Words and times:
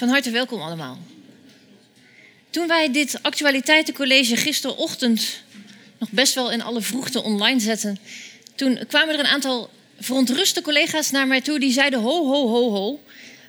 Van 0.00 0.08
harte 0.08 0.30
welkom 0.30 0.60
allemaal. 0.60 0.98
Toen 2.50 2.66
wij 2.66 2.92
dit 2.92 3.18
actualiteitencollege 3.22 4.36
gisterochtend 4.36 5.42
nog 5.98 6.10
best 6.10 6.34
wel 6.34 6.50
in 6.50 6.62
alle 6.62 6.80
vroegte 6.80 7.22
online 7.22 7.60
zetten, 7.60 7.98
toen 8.54 8.78
kwamen 8.88 9.14
er 9.14 9.20
een 9.20 9.26
aantal 9.26 9.70
verontruste 9.98 10.62
collega's 10.62 11.10
naar 11.10 11.26
mij 11.26 11.40
toe 11.40 11.58
die 11.58 11.72
zeiden: 11.72 12.00
ho, 12.00 12.26
ho, 12.26 12.48
ho, 12.48 12.70
ho. 12.70 13.00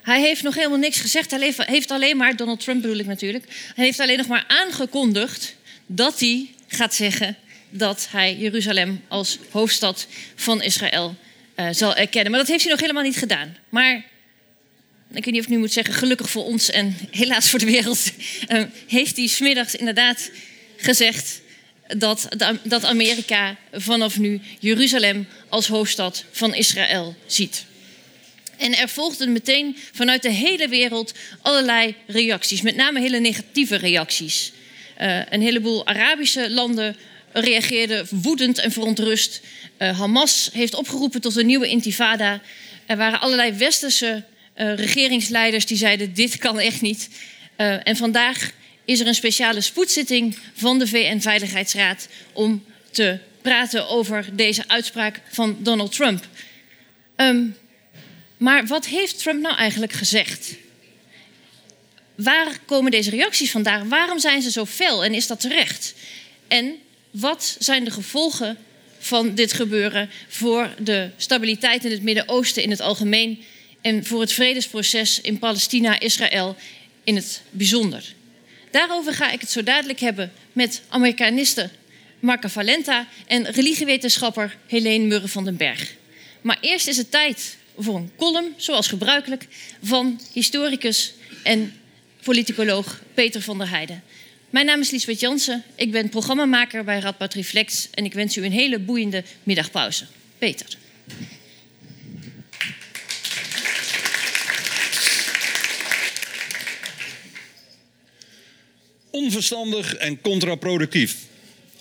Hij 0.02 0.22
heeft 0.22 0.44
nog 0.44 0.56
helemaal 0.56 0.78
niks 0.78 1.00
gezegd. 1.00 1.32
Hij 1.32 1.54
heeft 1.58 1.92
alleen 1.92 2.18
maar, 2.18 2.36
Donald 2.36 2.60
Trump 2.60 2.82
bedoel 2.82 3.00
ik 3.00 3.06
natuurlijk, 3.06 3.46
hij 3.76 3.86
heeft 3.86 4.00
alleen 4.00 4.18
nog 4.18 4.28
maar 4.28 4.46
aangekondigd 4.48 5.56
dat 5.86 6.20
hij 6.20 6.50
gaat 6.68 6.94
zeggen 6.94 7.38
dat 7.70 8.08
hij 8.10 8.36
Jeruzalem 8.36 9.04
als 9.08 9.38
hoofdstad 9.52 10.08
van 10.36 10.62
Israël 10.62 11.16
uh, 11.56 11.68
zal 11.72 11.96
erkennen. 11.96 12.32
Maar 12.32 12.40
dat 12.40 12.50
heeft 12.50 12.64
hij 12.64 12.72
nog 12.72 12.82
helemaal 12.82 13.04
niet 13.04 13.18
gedaan. 13.18 13.58
Maar 13.70 14.10
ik 15.14 15.24
weet 15.24 15.34
niet 15.34 15.44
of 15.44 15.48
ik 15.48 15.54
nu 15.54 15.58
moet 15.58 15.74
zeggen, 15.74 15.94
gelukkig 15.94 16.30
voor 16.30 16.46
ons 16.46 16.70
en 16.70 16.98
helaas 17.12 17.50
voor 17.50 17.60
de 17.60 17.66
wereld, 17.66 18.12
uh, 18.50 18.64
heeft 18.88 19.18
hij 19.18 19.28
smiddags 19.28 19.76
inderdaad 19.76 20.32
gezegd 20.78 21.42
dat, 21.98 22.28
dat 22.64 22.84
Amerika 22.84 23.58
vanaf 23.72 24.20
nu 24.20 24.42
Jeruzalem 24.60 25.28
als 25.50 25.68
hoofdstad 25.68 26.26
van 26.32 26.54
Israël 26.54 27.16
ziet. 27.26 27.66
En 28.58 28.78
er 28.78 28.90
volgden 28.90 29.32
meteen 29.32 29.78
vanuit 29.92 30.22
de 30.22 30.32
hele 30.32 30.68
wereld 30.68 31.14
allerlei 31.42 31.96
reacties, 32.08 32.62
met 32.62 32.76
name 32.76 33.00
hele 33.00 33.20
negatieve 33.20 33.76
reacties. 33.76 34.52
Uh, 35.02 35.22
een 35.30 35.42
heleboel 35.42 35.88
Arabische 35.88 36.50
landen 36.50 36.96
reageerden 37.32 38.08
woedend 38.10 38.58
en 38.58 38.72
verontrust. 38.72 39.42
Uh, 39.80 40.00
Hamas 40.00 40.50
heeft 40.54 40.74
opgeroepen 40.74 41.22
tot 41.22 41.36
een 41.36 41.46
nieuwe 41.46 41.68
intifada. 41.68 42.42
Er 42.86 42.98
waren 42.98 43.20
allerlei 43.20 43.54
westerse 43.54 44.24
uh, 44.62 44.76
regeringsleiders 44.76 45.66
die 45.66 45.78
zeiden: 45.78 46.14
dit 46.14 46.38
kan 46.38 46.60
echt 46.60 46.82
niet. 46.82 47.10
en 47.84 47.96
vandaag 47.96 48.52
is 48.86 49.00
er 49.00 49.08
een 49.08 49.16
speciale 49.16 49.62
spoedzitting 49.62 50.38
van 50.54 50.80
de 50.80 50.88
VN-veiligheidsraad 50.88 52.08
om 52.34 52.64
te 52.92 53.20
praten 53.42 53.88
over 53.88 54.30
deze 54.34 54.64
uitspraak 54.68 55.22
van 55.30 55.58
Donald 55.60 55.92
Trump. 55.92 56.28
Um, 57.16 57.56
maar 58.38 58.68
wat 58.68 58.86
heeft 58.86 59.20
Trump 59.20 59.42
nou 59.42 59.56
eigenlijk 59.56 59.92
gezegd? 59.92 60.56
Waar 62.16 62.60
komen 62.66 62.92
deze 62.92 63.10
reacties 63.10 63.52
vandaan? 63.52 63.90
Waarom 63.90 64.20
zijn 64.20 64.42
ze 64.42 64.52
zo 64.52 64.66
fel 64.66 65.04
en 65.04 65.14
is 65.14 65.28
dat 65.28 65.40
terecht? 65.40 65.94
En 66.48 66.76
wat 67.12 67.56
zijn 67.60 67.84
de 67.84 67.92
gevolgen 67.92 68.58
van 69.00 69.36
dit 69.36 69.54
gebeuren 69.54 70.10
voor 70.28 70.70
de 70.80 71.10
stabiliteit 71.18 71.86
in 71.86 71.92
het 71.92 72.02
Midden-Oosten 72.02 72.64
in 72.64 72.70
het 72.70 72.82
algemeen 72.82 73.44
en 73.82 74.06
voor 74.06 74.22
het 74.22 74.34
vredesproces 74.34 75.22
in 75.22 75.40
Palestina-Israël 75.40 76.56
in 77.04 77.16
het 77.16 77.42
bijzonder? 77.50 78.14
Daarover 78.72 79.14
ga 79.14 79.32
ik 79.32 79.42
het 79.42 79.52
zo 79.52 79.64
dadelijk 79.64 80.00
hebben 80.00 80.32
met 80.54 80.82
Amerikaniste 80.88 81.70
Marca 82.20 82.50
Valenta 82.50 83.08
en 83.28 83.52
religiewetenschapper 83.52 84.58
Helene 84.68 85.06
Murren 85.06 85.30
van 85.30 85.46
den 85.46 85.58
Berg. 85.58 85.96
Maar 86.42 86.58
eerst 86.62 86.88
is 86.88 86.98
het 86.98 87.12
tijd 87.12 87.58
voor 87.78 87.96
een 87.96 88.12
column, 88.16 88.54
zoals 88.58 88.88
gebruikelijk, 88.88 89.48
van 89.84 90.22
historicus 90.34 91.14
en 91.44 91.74
politicoloog 92.24 93.02
Peter 93.14 93.42
van 93.42 93.58
der 93.58 93.70
Heijden. 93.70 94.04
Mijn 94.50 94.66
naam 94.66 94.80
is 94.80 94.92
Liesbeth 94.92 95.20
Jansen, 95.20 95.64
ik 95.76 95.92
ben 95.92 96.10
programmamaker 96.10 96.84
bij 96.84 97.00
Radboud 97.00 97.34
Reflex 97.34 97.88
en 97.92 98.06
ik 98.06 98.14
wens 98.14 98.38
u 98.38 98.46
een 98.46 98.52
hele 98.52 98.80
boeiende 98.80 99.24
middagpauze. 99.44 100.06
Peter. 100.38 100.68
Onverstandig 109.12 109.96
en 109.96 110.22
contraproductief. 110.22 111.16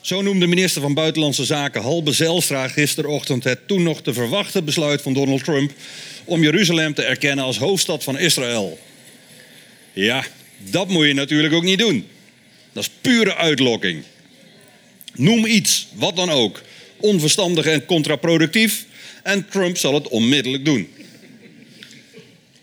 Zo 0.00 0.22
noemde 0.22 0.46
minister 0.46 0.82
van 0.82 0.94
Buitenlandse 0.94 1.44
Zaken 1.44 1.82
Halbe 1.82 2.12
Zelstra 2.12 2.68
gisterochtend 2.68 3.44
het 3.44 3.66
toen 3.66 3.82
nog 3.82 4.02
te 4.02 4.12
verwachten 4.12 4.64
besluit 4.64 5.02
van 5.02 5.12
Donald 5.12 5.44
Trump 5.44 5.72
om 6.24 6.42
Jeruzalem 6.42 6.94
te 6.94 7.02
erkennen 7.02 7.44
als 7.44 7.58
hoofdstad 7.58 8.04
van 8.04 8.18
Israël. 8.18 8.78
Ja, 9.92 10.24
dat 10.58 10.88
moet 10.88 11.06
je 11.06 11.14
natuurlijk 11.14 11.54
ook 11.54 11.62
niet 11.62 11.78
doen. 11.78 12.06
Dat 12.72 12.82
is 12.82 12.90
pure 13.00 13.34
uitlokking. 13.36 14.02
Noem 15.14 15.46
iets, 15.46 15.86
wat 15.94 16.16
dan 16.16 16.30
ook, 16.30 16.62
onverstandig 16.96 17.66
en 17.66 17.84
contraproductief 17.84 18.84
en 19.22 19.46
Trump 19.50 19.76
zal 19.76 19.94
het 19.94 20.08
onmiddellijk 20.08 20.64
doen. 20.64 20.88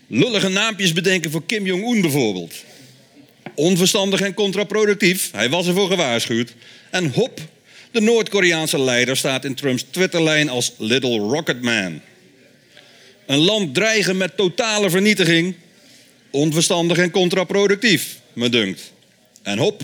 Lullige 0.06 0.48
naampjes 0.48 0.92
bedenken 0.92 1.30
voor 1.30 1.46
Kim 1.46 1.66
Jong-un 1.66 2.00
bijvoorbeeld. 2.00 2.54
Onverstandig 3.58 4.20
en 4.20 4.34
contraproductief, 4.34 5.30
hij 5.32 5.48
was 5.48 5.66
ervoor 5.66 5.88
gewaarschuwd. 5.88 6.54
En 6.90 7.10
hop, 7.12 7.40
de 7.90 8.00
Noord-Koreaanse 8.00 8.80
leider 8.80 9.16
staat 9.16 9.44
in 9.44 9.54
Trumps 9.54 9.84
Twitterlijn 9.90 10.48
als 10.48 10.72
Little 10.76 11.18
Rocket 11.18 11.62
Man. 11.62 12.00
Een 13.26 13.38
land 13.38 13.74
dreigen 13.74 14.16
met 14.16 14.36
totale 14.36 14.90
vernietiging. 14.90 15.54
Onverstandig 16.30 16.98
en 16.98 17.10
contraproductief, 17.10 18.20
me 18.32 18.48
dunkt. 18.48 18.92
En 19.42 19.58
hop, 19.58 19.82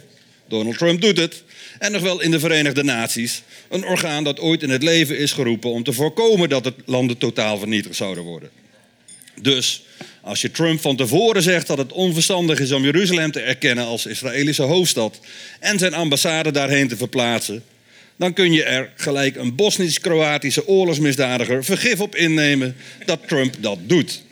Donald 0.48 0.78
Trump 0.78 1.00
doet 1.00 1.16
het. 1.16 1.42
En 1.78 1.92
nog 1.92 2.02
wel 2.02 2.20
in 2.20 2.30
de 2.30 2.40
Verenigde 2.40 2.82
Naties. 2.82 3.42
Een 3.68 3.84
orgaan 3.84 4.24
dat 4.24 4.40
ooit 4.40 4.62
in 4.62 4.70
het 4.70 4.82
leven 4.82 5.18
is 5.18 5.32
geroepen 5.32 5.70
om 5.70 5.82
te 5.82 5.92
voorkomen 5.92 6.48
dat 6.48 6.64
het 6.64 6.76
landen 6.84 7.18
totaal 7.18 7.58
vernietigd 7.58 7.96
zouden 7.96 8.24
worden. 8.24 8.50
Dus 9.40 9.82
als 10.20 10.40
je 10.40 10.50
Trump 10.50 10.80
van 10.80 10.96
tevoren 10.96 11.42
zegt 11.42 11.66
dat 11.66 11.78
het 11.78 11.92
onverstandig 11.92 12.60
is 12.60 12.72
om 12.72 12.84
Jeruzalem 12.84 13.30
te 13.30 13.40
erkennen 13.40 13.84
als 13.84 14.06
Israëlische 14.06 14.62
hoofdstad 14.62 15.20
en 15.60 15.78
zijn 15.78 15.94
ambassade 15.94 16.50
daarheen 16.50 16.88
te 16.88 16.96
verplaatsen, 16.96 17.64
dan 18.16 18.32
kun 18.32 18.52
je 18.52 18.64
er 18.64 18.90
gelijk 18.96 19.36
een 19.36 19.54
Bosnisch-Kroatische 19.54 20.66
oorlogsmisdadiger 20.66 21.64
vergif 21.64 22.00
op 22.00 22.16
innemen 22.16 22.76
dat 23.04 23.28
Trump 23.28 23.54
dat 23.60 23.78
doet. 23.82 24.22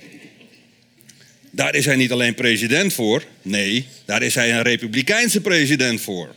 Daar 1.50 1.74
is 1.74 1.84
hij 1.84 1.96
niet 1.96 2.12
alleen 2.12 2.34
president 2.34 2.92
voor, 2.92 3.22
nee, 3.42 3.86
daar 4.04 4.22
is 4.22 4.34
hij 4.34 4.52
een 4.52 4.62
republikeinse 4.62 5.40
president 5.40 6.00
voor. 6.00 6.34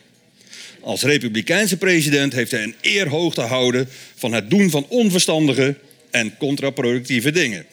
Als 0.81 1.03
republikeinse 1.03 1.77
president 1.77 2.33
heeft 2.33 2.51
hij 2.51 2.63
een 2.63 2.75
eer 2.81 3.07
hoog 3.07 3.33
te 3.33 3.41
houden 3.41 3.89
van 4.15 4.33
het 4.33 4.49
doen 4.49 4.69
van 4.69 4.85
onverstandige 4.89 5.75
en 6.11 6.37
contraproductieve 6.37 7.31
dingen. 7.31 7.65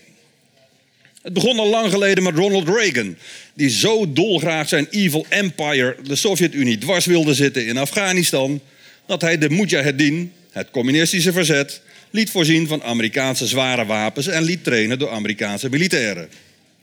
Het 1.23 1.33
begon 1.33 1.59
al 1.59 1.69
lang 1.69 1.91
geleden 1.91 2.25
met 2.25 2.35
Ronald 2.35 2.69
Reagan, 2.69 3.17
die 3.55 3.71
zo 3.71 4.13
dolgraag 4.13 4.69
zijn 4.69 4.87
evil 4.91 5.27
empire, 5.29 5.97
de 6.05 6.17
Sovjet-Unie, 6.17 6.79
dwars 6.79 7.07
wilde 7.07 7.35
zitten 7.35 7.67
in 7.67 7.77
Afghanistan, 7.77 8.61
dat 9.07 9.21
hij 9.21 9.39
de 9.39 9.51
Mujahedin, 9.51 10.33
het 10.51 10.71
communistische 10.71 11.33
verzet, 11.33 11.81
liet 12.11 12.31
voorzien 12.31 12.67
van 12.67 12.83
Amerikaanse 12.83 13.47
zware 13.47 13.87
wapens 13.87 14.27
en 14.27 14.43
liet 14.43 14.65
trainen 14.65 14.99
door 14.99 15.11
Amerikaanse 15.11 15.69
militairen. 15.69 16.29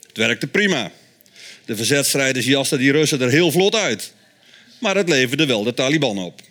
Het 0.07 0.17
werkte 0.17 0.47
prima. 0.47 0.91
De 1.65 1.75
verzetstrijders 1.75 2.45
jasten 2.45 2.79
die 2.79 2.91
Russen 2.91 3.21
er 3.21 3.29
heel 3.29 3.51
vlot 3.51 3.75
uit. 3.75 4.13
Maar 4.79 4.95
het 4.95 5.09
leverde 5.09 5.45
wel 5.45 5.63
de 5.63 5.73
Taliban 5.73 6.17
op. 6.17 6.41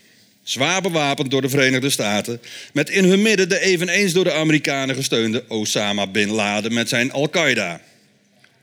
Zwaar 0.48 0.82
bewapend 0.82 1.30
door 1.30 1.42
de 1.42 1.48
Verenigde 1.48 1.90
Staten, 1.90 2.40
met 2.72 2.90
in 2.90 3.04
hun 3.04 3.22
midden 3.22 3.48
de 3.48 3.60
eveneens 3.60 4.12
door 4.12 4.24
de 4.24 4.32
Amerikanen 4.32 4.94
gesteunde 4.94 5.44
Osama 5.48 6.06
bin 6.06 6.30
Laden 6.30 6.72
met 6.72 6.88
zijn 6.88 7.12
Al-Qaeda. 7.12 7.80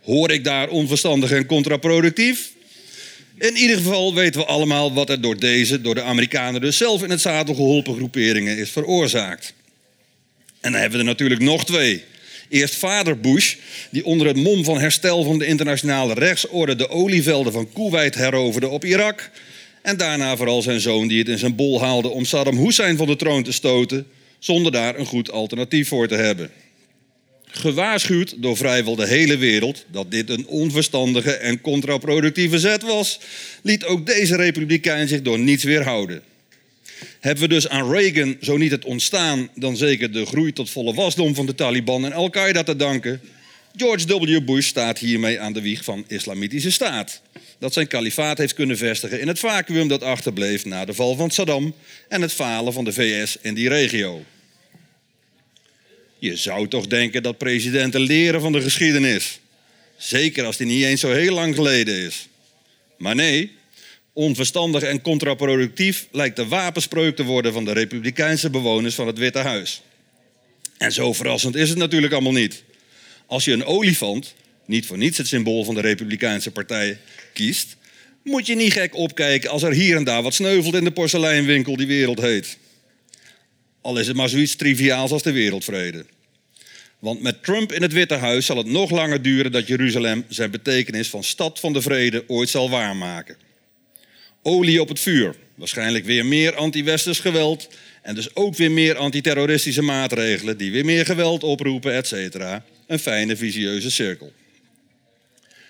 Hoor 0.01 0.31
ik 0.31 0.43
daar 0.43 0.67
onverstandig 0.67 1.31
en 1.31 1.45
contraproductief? 1.45 2.51
In 3.37 3.55
ieder 3.55 3.77
geval 3.77 4.13
weten 4.15 4.41
we 4.41 4.47
allemaal 4.47 4.93
wat 4.93 5.09
er 5.09 5.21
door 5.21 5.39
deze, 5.39 5.81
door 5.81 5.95
de 5.95 6.01
Amerikanen 6.01 6.61
dus 6.61 6.77
zelf 6.77 7.03
in 7.03 7.09
het 7.09 7.21
zadel 7.21 7.55
geholpen 7.55 7.95
groeperingen 7.95 8.57
is 8.57 8.69
veroorzaakt. 8.69 9.53
En 10.61 10.71
dan 10.71 10.81
hebben 10.81 10.99
we 10.99 11.05
er 11.05 11.11
natuurlijk 11.11 11.41
nog 11.41 11.65
twee. 11.65 12.03
Eerst 12.49 12.75
vader 12.75 13.19
Bush, 13.19 13.55
die 13.89 14.05
onder 14.05 14.27
het 14.27 14.37
mom 14.37 14.63
van 14.63 14.79
herstel 14.79 15.23
van 15.23 15.39
de 15.39 15.45
internationale 15.45 16.13
rechtsorde 16.13 16.75
de 16.75 16.89
olievelden 16.89 17.53
van 17.53 17.73
Kuwait 17.73 18.15
heroverde 18.15 18.67
op 18.67 18.85
Irak. 18.85 19.29
En 19.85 19.97
daarna 19.97 20.37
vooral 20.37 20.61
zijn 20.61 20.79
zoon 20.79 21.07
die 21.07 21.19
het 21.19 21.27
in 21.27 21.37
zijn 21.37 21.55
bol 21.55 21.81
haalde 21.81 22.07
om 22.07 22.25
Saddam 22.25 22.57
Hussein 22.57 22.97
van 22.97 23.07
de 23.07 23.15
troon 23.15 23.43
te 23.43 23.51
stoten, 23.51 24.07
zonder 24.39 24.71
daar 24.71 24.99
een 24.99 25.05
goed 25.05 25.31
alternatief 25.31 25.87
voor 25.87 26.07
te 26.07 26.15
hebben. 26.15 26.51
Gewaarschuwd 27.45 28.41
door 28.41 28.57
vrijwel 28.57 28.95
de 28.95 29.07
hele 29.07 29.37
wereld 29.37 29.85
dat 29.91 30.11
dit 30.11 30.29
een 30.29 30.47
onverstandige 30.47 31.31
en 31.31 31.61
contraproductieve 31.61 32.59
zet 32.59 32.81
was, 32.81 33.19
liet 33.61 33.85
ook 33.85 34.05
deze 34.05 34.35
republikein 34.35 35.07
zich 35.07 35.21
door 35.21 35.39
niets 35.39 35.63
weerhouden. 35.63 36.21
Hebben 37.19 37.43
we 37.43 37.49
dus 37.49 37.69
aan 37.69 37.91
Reagan 37.91 38.37
zo 38.41 38.57
niet 38.57 38.71
het 38.71 38.85
ontstaan, 38.85 39.49
dan 39.55 39.77
zeker 39.77 40.11
de 40.11 40.25
groei 40.25 40.53
tot 40.53 40.69
volle 40.69 40.93
wasdom 40.93 41.35
van 41.35 41.45
de 41.45 41.55
Taliban 41.55 42.05
en 42.05 42.13
Al-Qaeda 42.13 42.63
te 42.63 42.75
danken? 42.75 43.21
George 43.77 44.19
W. 44.19 44.45
Bush 44.45 44.67
staat 44.67 44.99
hiermee 44.99 45.39
aan 45.39 45.53
de 45.53 45.61
wieg 45.61 45.83
van 45.83 46.05
islamitische 46.07 46.71
staat. 46.71 47.21
Dat 47.59 47.73
zijn 47.73 47.87
kalifaat 47.87 48.37
heeft 48.37 48.53
kunnen 48.53 48.77
vestigen 48.77 49.19
in 49.19 49.27
het 49.27 49.39
vacuüm 49.39 49.87
dat 49.87 50.03
achterbleef 50.03 50.65
na 50.65 50.85
de 50.85 50.93
val 50.93 51.15
van 51.15 51.31
Saddam 51.31 51.75
en 52.09 52.21
het 52.21 52.33
falen 52.33 52.73
van 52.73 52.83
de 52.83 52.93
VS 52.93 53.37
in 53.41 53.53
die 53.53 53.69
regio. 53.69 54.23
Je 56.19 56.35
zou 56.35 56.67
toch 56.67 56.87
denken 56.87 57.23
dat 57.23 57.37
presidenten 57.37 58.01
leren 58.01 58.41
van 58.41 58.51
de 58.51 58.61
geschiedenis. 58.61 59.39
Zeker 59.97 60.45
als 60.45 60.57
die 60.57 60.67
niet 60.67 60.83
eens 60.83 61.01
zo 61.01 61.11
heel 61.11 61.33
lang 61.33 61.55
geleden 61.55 61.95
is. 61.95 62.27
Maar 62.97 63.15
nee, 63.15 63.51
onverstandig 64.13 64.83
en 64.83 65.01
contraproductief 65.01 66.07
lijkt 66.11 66.35
de 66.35 66.47
wapenspreuk 66.47 67.15
te 67.15 67.23
worden 67.23 67.53
van 67.53 67.65
de 67.65 67.71
republikeinse 67.71 68.49
bewoners 68.49 68.95
van 68.95 69.07
het 69.07 69.17
Witte 69.17 69.39
Huis. 69.39 69.81
En 70.77 70.91
zo 70.91 71.13
verrassend 71.13 71.55
is 71.55 71.69
het 71.69 71.77
natuurlijk 71.77 72.13
allemaal 72.13 72.31
niet. 72.31 72.63
Als 73.27 73.45
je 73.45 73.51
een 73.51 73.65
olifant, 73.65 74.33
niet 74.65 74.85
voor 74.85 74.97
niets 74.97 75.17
het 75.17 75.27
symbool 75.27 75.63
van 75.63 75.75
de 75.75 75.81
Republikeinse 75.81 76.51
Partij, 76.51 76.97
kiest, 77.33 77.77
moet 78.23 78.45
je 78.45 78.55
niet 78.55 78.73
gek 78.73 78.95
opkijken 78.95 79.49
als 79.49 79.63
er 79.63 79.73
hier 79.73 79.95
en 79.95 80.03
daar 80.03 80.23
wat 80.23 80.33
sneuvelt 80.33 80.75
in 80.75 80.83
de 80.83 80.91
porseleinwinkel 80.91 81.75
die 81.75 81.87
wereld 81.87 82.21
heet. 82.21 82.57
Al 83.81 83.99
is 83.99 84.07
het 84.07 84.15
maar 84.15 84.29
zoiets 84.29 84.55
triviaals 84.55 85.11
als 85.11 85.23
de 85.23 85.31
wereldvrede. 85.31 86.05
Want 86.99 87.21
met 87.21 87.43
Trump 87.43 87.71
in 87.71 87.81
het 87.81 87.93
Witte 87.93 88.15
Huis 88.15 88.45
zal 88.45 88.57
het 88.57 88.67
nog 88.67 88.89
langer 88.91 89.21
duren 89.21 89.51
dat 89.51 89.67
Jeruzalem 89.67 90.25
zijn 90.27 90.51
betekenis 90.51 91.09
van 91.09 91.23
stad 91.23 91.59
van 91.59 91.73
de 91.73 91.81
vrede 91.81 92.23
ooit 92.27 92.49
zal 92.49 92.69
waarmaken. 92.69 93.37
Olie 94.41 94.81
op 94.81 94.87
het 94.87 94.99
vuur, 94.99 95.35
waarschijnlijk 95.55 96.05
weer 96.05 96.25
meer 96.25 96.55
anti-westers 96.55 97.19
geweld 97.19 97.69
en 98.01 98.15
dus 98.15 98.35
ook 98.35 98.55
weer 98.55 98.71
meer 98.71 98.95
antiterroristische 98.95 99.81
maatregelen 99.81 100.57
die 100.57 100.71
weer 100.71 100.85
meer 100.85 101.05
geweld 101.05 101.43
oproepen, 101.43 101.93
et 101.93 102.07
cetera. 102.07 102.65
Een 102.87 102.99
fijne 102.99 103.37
visieuze 103.37 103.91
cirkel. 103.91 104.33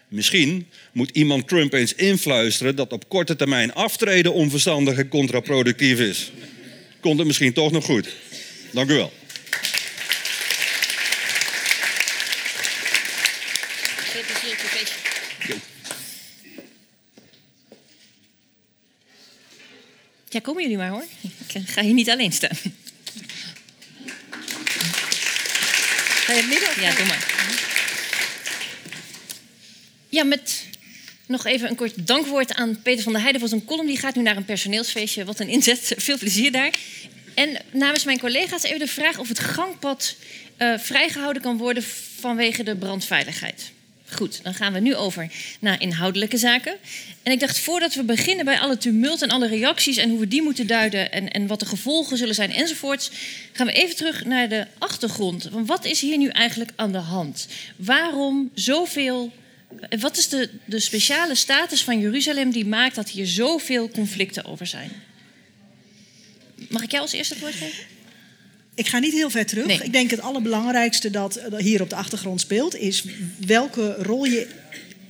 Misschien 0.07 0.67
moet 0.91 1.09
iemand 1.09 1.47
Trump 1.47 1.73
eens 1.73 1.93
influisteren 1.93 2.75
dat 2.75 2.91
op 2.91 3.09
korte 3.09 3.35
termijn 3.35 3.73
aftreden 3.73 4.33
onverstandig 4.33 4.97
en 4.97 5.07
contraproductief 5.07 5.99
is. 5.99 6.31
Komt 6.99 7.17
het 7.17 7.27
misschien 7.27 7.53
toch 7.53 7.71
nog 7.71 7.85
goed. 7.85 8.15
Dank 8.71 8.89
u 8.89 8.93
wel. 8.93 9.11
Ja, 20.35 20.41
komen 20.41 20.61
jullie 20.61 20.77
maar 20.77 20.89
hoor. 20.89 21.05
Ik 21.53 21.69
ga 21.69 21.81
hier 21.81 21.93
niet 21.93 22.09
alleen 22.09 22.31
staan. 22.31 22.55
Ga 26.25 26.33
je 26.33 26.39
het 26.39 26.47
midden? 26.47 26.81
Ja, 26.81 26.95
doe 26.95 27.05
maar. 27.05 27.33
Ja, 30.09 30.23
met 30.23 30.65
nog 31.25 31.45
even 31.45 31.69
een 31.69 31.75
kort 31.75 32.07
dankwoord 32.07 32.53
aan 32.53 32.81
Peter 32.81 33.03
van 33.03 33.11
der 33.11 33.21
Heijden 33.21 33.41
voor 33.41 33.49
zijn 33.49 33.65
column. 33.65 33.87
Die 33.87 33.97
gaat 33.97 34.15
nu 34.15 34.21
naar 34.21 34.37
een 34.37 34.45
personeelsfeestje. 34.45 35.25
Wat 35.25 35.39
een 35.39 35.49
inzet. 35.49 35.93
Veel 35.97 36.17
plezier 36.17 36.51
daar. 36.51 36.73
En 37.33 37.61
namens 37.71 38.03
mijn 38.03 38.19
collega's 38.19 38.63
even 38.63 38.79
de 38.79 38.87
vraag 38.87 39.17
of 39.17 39.27
het 39.27 39.39
gangpad 39.39 40.15
uh, 40.57 40.77
vrijgehouden 40.77 41.41
kan 41.41 41.57
worden 41.57 41.83
vanwege 42.19 42.63
de 42.63 42.75
brandveiligheid. 42.75 43.71
Goed, 44.09 44.43
dan 44.43 44.53
gaan 44.53 44.73
we 44.73 44.79
nu 44.79 44.95
over 44.95 45.31
naar 45.59 45.81
inhoudelijke 45.81 46.37
zaken. 46.37 46.75
En 47.23 47.31
ik 47.31 47.39
dacht, 47.39 47.59
voordat 47.59 47.93
we 47.93 48.03
beginnen 48.03 48.45
bij 48.45 48.59
alle 48.59 48.77
tumult 48.77 49.21
en 49.21 49.29
alle 49.29 49.47
reacties 49.47 49.97
en 49.97 50.09
hoe 50.09 50.19
we 50.19 50.27
die 50.27 50.41
moeten 50.41 50.67
duiden 50.67 51.11
en, 51.11 51.31
en 51.31 51.47
wat 51.47 51.59
de 51.59 51.65
gevolgen 51.65 52.17
zullen 52.17 52.35
zijn 52.35 52.51
enzovoorts, 52.51 53.11
gaan 53.51 53.65
we 53.67 53.73
even 53.73 53.95
terug 53.95 54.25
naar 54.25 54.49
de 54.49 54.67
achtergrond. 54.77 55.43
Want 55.43 55.67
wat 55.67 55.85
is 55.85 56.01
hier 56.01 56.17
nu 56.17 56.27
eigenlijk 56.27 56.71
aan 56.75 56.91
de 56.91 56.97
hand? 56.97 57.47
Waarom 57.75 58.51
zoveel. 58.53 59.31
Wat 59.99 60.17
is 60.17 60.29
de, 60.29 60.49
de 60.65 60.79
speciale 60.79 61.35
status 61.35 61.83
van 61.83 61.99
Jeruzalem 61.99 62.51
die 62.51 62.65
maakt 62.65 62.95
dat 62.95 63.09
hier 63.09 63.27
zoveel 63.27 63.89
conflicten 63.89 64.45
over 64.45 64.67
zijn? 64.67 64.91
Mag 66.69 66.83
ik 66.83 66.91
jou 66.91 67.03
als 67.03 67.13
eerste 67.13 67.33
het 67.33 67.43
woord 67.43 67.55
geven? 67.55 67.83
Ik 68.75 68.87
ga 68.87 68.99
niet 68.99 69.13
heel 69.13 69.29
ver 69.29 69.45
terug. 69.45 69.65
Nee. 69.65 69.79
Ik 69.83 69.91
denk 69.91 70.11
het 70.11 70.21
allerbelangrijkste 70.21 71.09
dat 71.09 71.39
hier 71.57 71.81
op 71.81 71.89
de 71.89 71.95
achtergrond 71.95 72.41
speelt, 72.41 72.75
is 72.75 73.05
welke 73.45 73.95
rol 73.99 74.25
je 74.25 74.47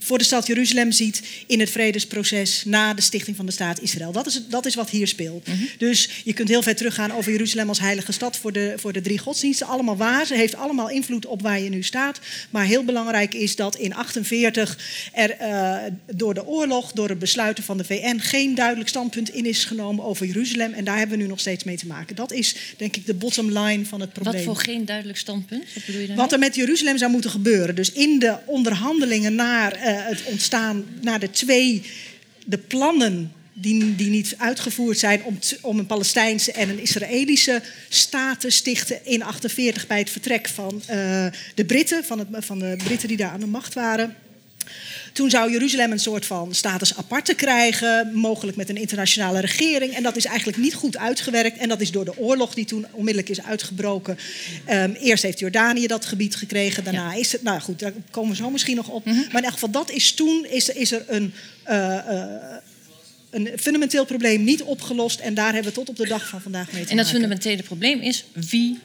voor 0.05 0.17
de 0.17 0.23
stad 0.23 0.47
Jeruzalem 0.47 0.91
ziet 0.91 1.21
in 1.47 1.59
het 1.59 1.69
vredesproces 1.69 2.63
na 2.65 2.93
de 2.93 3.01
stichting 3.01 3.35
van 3.35 3.45
de 3.45 3.51
staat 3.51 3.81
Israël. 3.81 4.11
Dat 4.11 4.25
is, 4.25 4.33
het, 4.33 4.51
dat 4.51 4.65
is 4.65 4.75
wat 4.75 4.89
hier 4.89 5.07
speelt. 5.07 5.47
Mhm. 5.47 5.57
Dus 5.77 6.09
je 6.23 6.33
kunt 6.33 6.49
heel 6.49 6.61
ver 6.61 6.75
teruggaan 6.75 7.11
over 7.11 7.31
Jeruzalem 7.31 7.69
als 7.69 7.79
heilige 7.79 8.11
stad 8.11 8.37
voor 8.37 8.51
de, 8.51 8.73
voor 8.77 8.93
de 8.93 9.01
drie 9.01 9.17
godsdiensten. 9.17 9.67
Allemaal 9.67 9.97
waar. 9.97 10.25
Ze 10.25 10.35
heeft 10.35 10.55
allemaal 10.55 10.89
invloed 10.89 11.25
op 11.25 11.41
waar 11.41 11.59
je 11.59 11.69
nu 11.69 11.83
staat. 11.83 12.19
Maar 12.49 12.65
heel 12.65 12.83
belangrijk 12.83 13.33
is 13.33 13.55
dat 13.55 13.75
in 13.75 13.93
48 13.93 14.77
er 15.13 15.31
eh, 15.31 15.77
door 16.13 16.33
de 16.33 16.45
oorlog, 16.45 16.91
door 16.91 17.09
het 17.09 17.19
besluiten 17.19 17.63
van 17.63 17.77
de 17.77 17.83
VN, 17.83 18.19
geen 18.19 18.55
duidelijk 18.55 18.89
standpunt 18.89 19.29
in 19.29 19.45
is 19.45 19.65
genomen 19.65 20.05
over 20.05 20.25
Jeruzalem. 20.25 20.73
En 20.73 20.83
daar 20.83 20.97
hebben 20.97 21.17
we 21.17 21.23
nu 21.23 21.29
nog 21.29 21.39
steeds 21.39 21.63
mee 21.63 21.77
te 21.77 21.87
maken. 21.87 22.15
Dat 22.15 22.31
is 22.31 22.55
denk 22.77 22.95
ik 22.95 23.05
de 23.05 23.13
bottom 23.13 23.57
line 23.57 23.85
van 23.85 24.01
het 24.01 24.13
probleem. 24.13 24.35
Wat 24.35 24.43
voor 24.43 24.63
geen 24.63 24.85
duidelijk 24.85 25.17
standpunt? 25.17 25.63
Wat 25.73 25.85
bedoel 25.85 26.01
je 26.01 26.07
dan? 26.07 26.15
Wat 26.15 26.31
er 26.31 26.39
met 26.39 26.55
Jeruzalem 26.55 26.97
zou 26.97 27.11
moeten 27.11 27.29
gebeuren. 27.31 27.75
Dus 27.75 27.91
in 27.91 28.19
de 28.19 28.37
onderhandelingen 28.45 29.35
naar 29.35 29.71
eh, 29.71 29.94
het 30.03 30.23
ontstaan, 30.23 30.85
naar 31.01 31.19
de 31.19 31.29
twee, 31.29 31.81
de 32.45 32.57
plannen 32.57 33.31
die, 33.53 33.95
die 33.95 34.09
niet 34.09 34.35
uitgevoerd 34.37 34.99
zijn 34.99 35.23
om, 35.23 35.39
om 35.61 35.79
een 35.79 35.85
Palestijnse 35.85 36.51
en 36.51 36.69
een 36.69 36.79
Israëlische 36.79 37.61
staat 37.89 38.39
te 38.39 38.49
stichten 38.49 38.95
in 38.95 39.19
1948 39.19 39.87
bij 39.87 39.99
het 39.99 40.09
vertrek 40.09 40.47
van 40.47 40.81
eh, 40.85 41.25
de 41.55 41.65
Britten, 41.65 42.03
van, 42.03 42.19
het, 42.19 42.27
van 42.31 42.59
de 42.59 42.75
Britten 42.83 43.07
die 43.07 43.17
daar 43.17 43.31
aan 43.31 43.39
de 43.39 43.45
macht 43.45 43.73
waren. 43.73 44.15
Toen 45.15 45.29
zou 45.29 45.51
Jeruzalem 45.51 45.91
een 45.91 45.99
soort 45.99 46.25
van 46.25 46.53
status 46.55 46.97
aparte 46.97 47.33
krijgen, 47.33 48.11
mogelijk 48.13 48.57
met 48.57 48.69
een 48.69 48.77
internationale 48.77 49.39
regering. 49.39 49.93
En 49.93 50.03
dat 50.03 50.15
is 50.15 50.25
eigenlijk 50.25 50.57
niet 50.57 50.73
goed 50.73 50.97
uitgewerkt. 50.97 51.57
En 51.57 51.69
dat 51.69 51.81
is 51.81 51.91
door 51.91 52.05
de 52.05 52.17
oorlog 52.17 52.53
die 52.53 52.65
toen 52.65 52.85
onmiddellijk 52.91 53.29
is 53.29 53.41
uitgebroken. 53.41 54.17
Ehm, 54.65 54.91
eerst 54.91 55.23
heeft 55.23 55.39
Jordanië 55.39 55.87
dat 55.87 56.05
gebied 56.05 56.35
gekregen, 56.35 56.83
daarna 56.83 57.13
is 57.13 57.31
het. 57.31 57.43
Nou 57.43 57.59
goed, 57.59 57.79
daar 57.79 57.93
komen 58.11 58.29
we 58.29 58.35
zo 58.35 58.49
misschien 58.49 58.75
nog 58.75 58.87
op. 58.87 59.05
Maar 59.05 59.15
in 59.15 59.43
elk 59.43 59.53
geval, 59.53 59.71
dat 59.71 59.91
is 59.91 60.11
toen 60.11 60.45
is, 60.49 60.69
is 60.69 60.91
er 60.91 61.03
een. 61.07 61.33
eh, 61.63 61.97
eh, 61.97 62.57
een 63.29 63.49
fundamenteel 63.59 64.05
probleem 64.05 64.43
niet 64.43 64.63
opgelost 64.63 65.19
en 65.19 65.33
daar 65.33 65.53
hebben 65.53 65.71
we 65.71 65.77
tot 65.77 65.89
op 65.89 65.95
de 65.95 66.07
dag 66.07 66.27
van 66.27 66.41
vandaag 66.41 66.71
mee 66.71 66.83
te 66.83 66.89
En 66.89 66.95
dat 66.95 67.05
maken. 67.05 67.11
fundamentele 67.11 67.63
probleem 67.63 68.01
is 68.01 68.25
wie. 68.33 68.79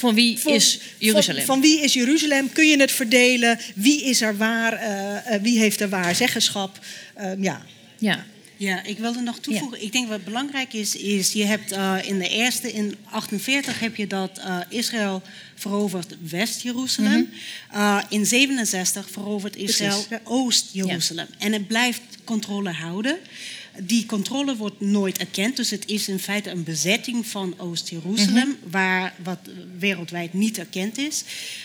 Van 0.00 0.14
wie 0.14 0.38
Van- 0.38 0.52
is 0.52 0.78
Jeruzalem? 0.98 1.44
Van, 1.44 1.54
van 1.54 1.60
wie 1.60 1.80
is 1.80 1.92
Jeruzalem? 1.92 2.52
Kun 2.52 2.66
je 2.68 2.80
het 2.80 2.92
verdelen? 2.92 3.58
Wie 3.74 4.04
is 4.04 4.20
er 4.20 4.36
waar? 4.36 4.72
eh, 4.72 5.34
eh, 5.34 5.42
wie 5.42 5.58
heeft 5.58 5.80
er 5.80 5.88
waar 5.88 6.14
zeggenschap? 6.14 6.78
Ehm, 7.14 7.42
ja. 7.42 7.62
Ja. 7.98 8.26
Ja, 8.56 8.82
ik 8.84 8.98
wilde 8.98 9.20
nog 9.20 9.38
toevoegen. 9.38 9.82
Ik 9.82 9.92
denk 9.92 10.08
wat 10.08 10.24
belangrijk 10.24 10.72
is, 10.72 10.96
is 10.96 11.32
je 11.32 11.44
hebt 11.44 11.72
eh, 11.72 11.96
in 12.02 12.18
de 12.18 12.28
eerste, 12.28 12.72
in 12.72 12.96
48 13.10 13.80
heb 13.80 13.96
je 13.96 14.06
dat 14.06 14.38
eh, 14.38 14.58
Israël 14.68 15.22
verovert 15.54 16.16
West-Jeruzalem. 16.30 17.30
Eh, 17.70 17.98
in 18.08 18.26
67 18.26 19.10
verovert 19.10 19.56
Israël 19.56 20.04
ja. 20.10 20.20
Oost-Jeruzalem. 20.24 21.26
En 21.38 21.52
het 21.52 21.66
blijft 21.66 22.00
controle 22.24 22.70
houden. 22.70 23.18
Die 23.78 24.06
controle 24.06 24.56
wordt 24.56 24.80
nooit 24.80 25.18
erkend, 25.18 25.56
dus 25.56 25.70
het 25.70 25.86
is 25.86 26.08
in 26.08 26.18
feite 26.18 26.50
een 26.50 26.64
bezetting 26.64 27.26
van 27.26 27.54
Oost-Jeruzalem, 27.58 28.56
waar 28.70 29.14
wat 29.22 29.38
wereldwijd 29.78 30.32
niet 30.32 30.58
erkend 30.58 30.98
is. 30.98 31.24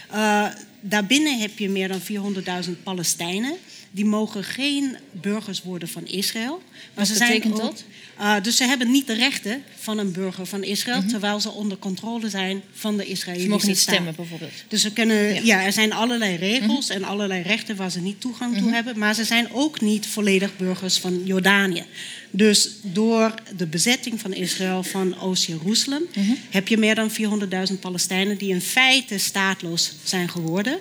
Eh, 0.09 0.47
daarbinnen 0.79 1.39
heb 1.39 1.59
je 1.59 1.69
meer 1.69 1.87
dan 1.87 2.01
400.000 2.01 2.83
Palestijnen. 2.83 3.55
Die 3.95 4.05
mogen 4.05 4.43
geen 4.43 4.97
burgers 5.11 5.61
worden 5.63 5.87
van 5.87 6.07
Israël. 6.07 6.61
Maar 6.71 6.79
Wat 6.93 7.07
ze 7.07 7.15
zijn 7.15 7.29
betekent 7.31 7.53
ook- 7.53 7.61
dat? 7.61 7.83
Uh, 8.19 8.35
dus 8.41 8.57
ze 8.57 8.63
hebben 8.63 8.91
niet 8.91 9.07
de 9.07 9.13
rechten 9.13 9.63
van 9.75 9.97
een 9.97 10.11
burger 10.11 10.45
van 10.45 10.63
Israël, 10.63 11.03
terwijl 11.07 11.39
ze 11.39 11.49
onder 11.51 11.77
controle 11.77 12.29
zijn 12.29 12.61
van 12.73 12.97
de 12.97 13.05
Israëlische 13.05 13.31
Mhm. 13.31 13.41
Ze 13.41 13.47
mogen 13.49 13.67
niet 13.67 13.77
staat. 13.77 13.93
stemmen, 13.93 14.15
bijvoorbeeld. 14.15 14.51
Dus 14.67 14.81
ze 14.81 14.93
kunnen, 14.93 15.23
Ja. 15.23 15.33
Mhm. 15.39 15.45
ja. 15.45 15.63
er 15.63 15.71
zijn 15.73 15.93
allerlei 15.93 16.35
regels 16.35 16.89
en 16.89 17.03
allerlei 17.03 17.41
rechten 17.41 17.75
waar 17.75 17.91
ze 17.91 17.99
niet 18.01 18.21
toegang 18.21 18.57
toe 18.57 18.71
hebben, 18.71 18.97
maar 18.99 19.13
ze 19.15 19.23
zijn 19.23 19.47
ook 19.53 19.81
niet 19.81 20.07
volledig 20.07 20.57
burgers 20.57 20.97
van 20.97 21.21
Jordanië. 21.25 21.83
Dus 22.31 22.69
door 22.81 23.33
de 23.57 23.67
bezetting 23.67 24.19
van 24.19 24.33
Israël 24.33 24.83
van 24.83 25.19
Oost-Jeruzalem 25.19 26.03
Mhm. 26.15 26.31
heb 26.49 26.67
je 26.67 26.77
meer 26.77 26.95
dan 26.95 27.11
400.000 27.11 27.79
Palestijnen 27.79 28.37
die 28.37 28.49
in 28.49 28.61
feite 28.61 29.17
staatloos 29.17 29.91
zijn 30.03 30.29
geworden. 30.29 30.77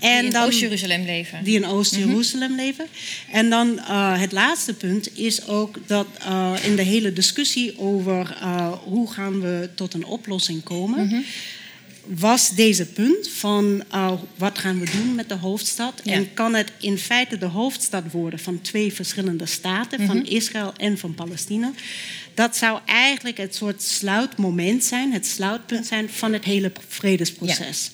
Die 0.00 0.08
En 0.10 0.24
in 0.24 0.30
dan- 0.30 0.46
Oost-Jeruzalem 0.46 1.04
leven. 1.04 1.44
die 1.44 1.54
in 1.56 1.66
Oost-Jeruzalem 1.66 2.54
leven. 2.56 2.86
En 3.32 3.50
dan 3.50 3.78
eh, 3.78 4.20
het 4.20 4.32
laatste 4.32 4.74
punt 4.74 5.16
is 5.18 5.46
ook 5.46 5.78
dat 5.86 6.06
eh, 6.18 6.52
in 6.62 6.76
de 6.76 6.82
hele 6.82 7.12
discussie 7.12 7.78
over 7.78 8.36
eh, 8.40 8.72
hoe 8.84 9.12
gaan 9.12 9.40
we 9.40 9.68
tot 9.74 9.94
een 9.94 10.04
oplossing 10.04 10.62
komen, 10.62 11.24
was 12.06 12.54
deze 12.54 12.86
punt 12.86 13.28
van 13.28 13.82
wat 14.36 14.58
gaan 14.58 14.80
we 14.80 14.90
doen 14.90 15.14
met 15.14 15.28
de 15.28 15.34
hoofdstad 15.34 16.00
Ja. 16.04 16.12
en 16.12 16.34
kan 16.34 16.54
het 16.54 16.72
in 16.80 16.98
feite 16.98 17.38
de 17.38 17.46
hoofdstad 17.46 18.04
worden 18.12 18.38
van 18.38 18.60
twee 18.60 18.92
verschillende 18.92 19.46
staten, 19.46 20.06
van 20.06 20.26
Israël 20.26 20.72
en 20.76 20.98
van 20.98 21.14
Palestina. 21.14 21.72
Dat 22.38 22.56
zou 22.56 22.78
eigenlijk 22.84 23.36
het 23.36 23.54
soort 23.54 23.82
sluitmoment 23.82 24.84
zijn, 24.84 25.12
het 25.12 25.26
sluitpunt 25.26 25.86
zijn 25.86 26.08
van 26.08 26.32
het 26.32 26.44
hele 26.44 26.72
vredesproces. 26.88 27.90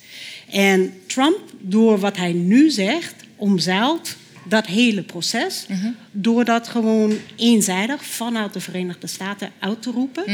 En 0.50 0.92
Trump, 1.06 1.38
door 1.60 1.98
wat 1.98 2.16
hij 2.16 2.32
nu 2.32 2.70
zegt, 2.70 3.14
omzeilt 3.36 4.16
dat 4.48 4.66
hele 4.66 5.02
proces. 5.02 5.66
Door 6.10 6.44
dat 6.44 6.68
gewoon 6.68 7.12
eenzijdig 7.36 8.04
vanuit 8.04 8.52
de 8.52 8.60
Verenigde 8.60 9.06
Staten 9.06 9.50
uit 9.58 9.82
te 9.82 9.90
roepen. 9.90 10.24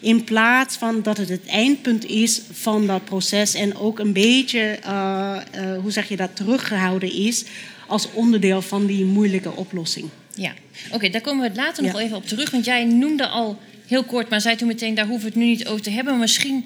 In 0.00 0.24
plaats 0.24 0.76
van 0.76 1.02
dat 1.02 1.16
het 1.16 1.28
het 1.28 1.46
eindpunt 1.46 2.04
is 2.04 2.40
van 2.52 2.86
dat 2.86 3.04
proces. 3.04 3.54
En 3.54 3.76
ook 3.76 3.98
een 3.98 4.12
beetje, 4.12 4.60
eh, 4.60 5.36
eh, 5.50 5.80
hoe 5.80 5.90
zeg 5.90 6.08
je 6.08 6.16
dat, 6.16 6.36
teruggehouden 6.36 7.12
is 7.12 7.44
als 7.86 8.08
onderdeel 8.12 8.62
van 8.62 8.86
die 8.86 9.04
moeilijke 9.04 9.56
oplossing. 9.56 10.08
Ja, 10.34 10.52
oké, 10.92 11.08
daar 11.08 11.20
komen 11.20 11.50
we 11.50 11.56
later 11.56 11.82
nog 11.82 11.92
Ja. 11.92 11.98
even 11.98 12.16
op 12.16 12.26
terug. 12.26 12.50
Want 12.50 12.64
jij 12.64 12.84
noemde 12.84 13.26
al 13.26 13.58
heel 13.86 14.04
kort, 14.04 14.28
maar 14.28 14.40
zei 14.40 14.56
toen 14.56 14.66
meteen... 14.68 14.94
daar 14.94 15.06
hoeven 15.06 15.24
we 15.24 15.34
het 15.34 15.42
nu 15.44 15.48
niet 15.50 15.66
over 15.66 15.82
te 15.82 15.90
hebben. 15.90 16.12
Maar 16.12 16.22
misschien 16.22 16.64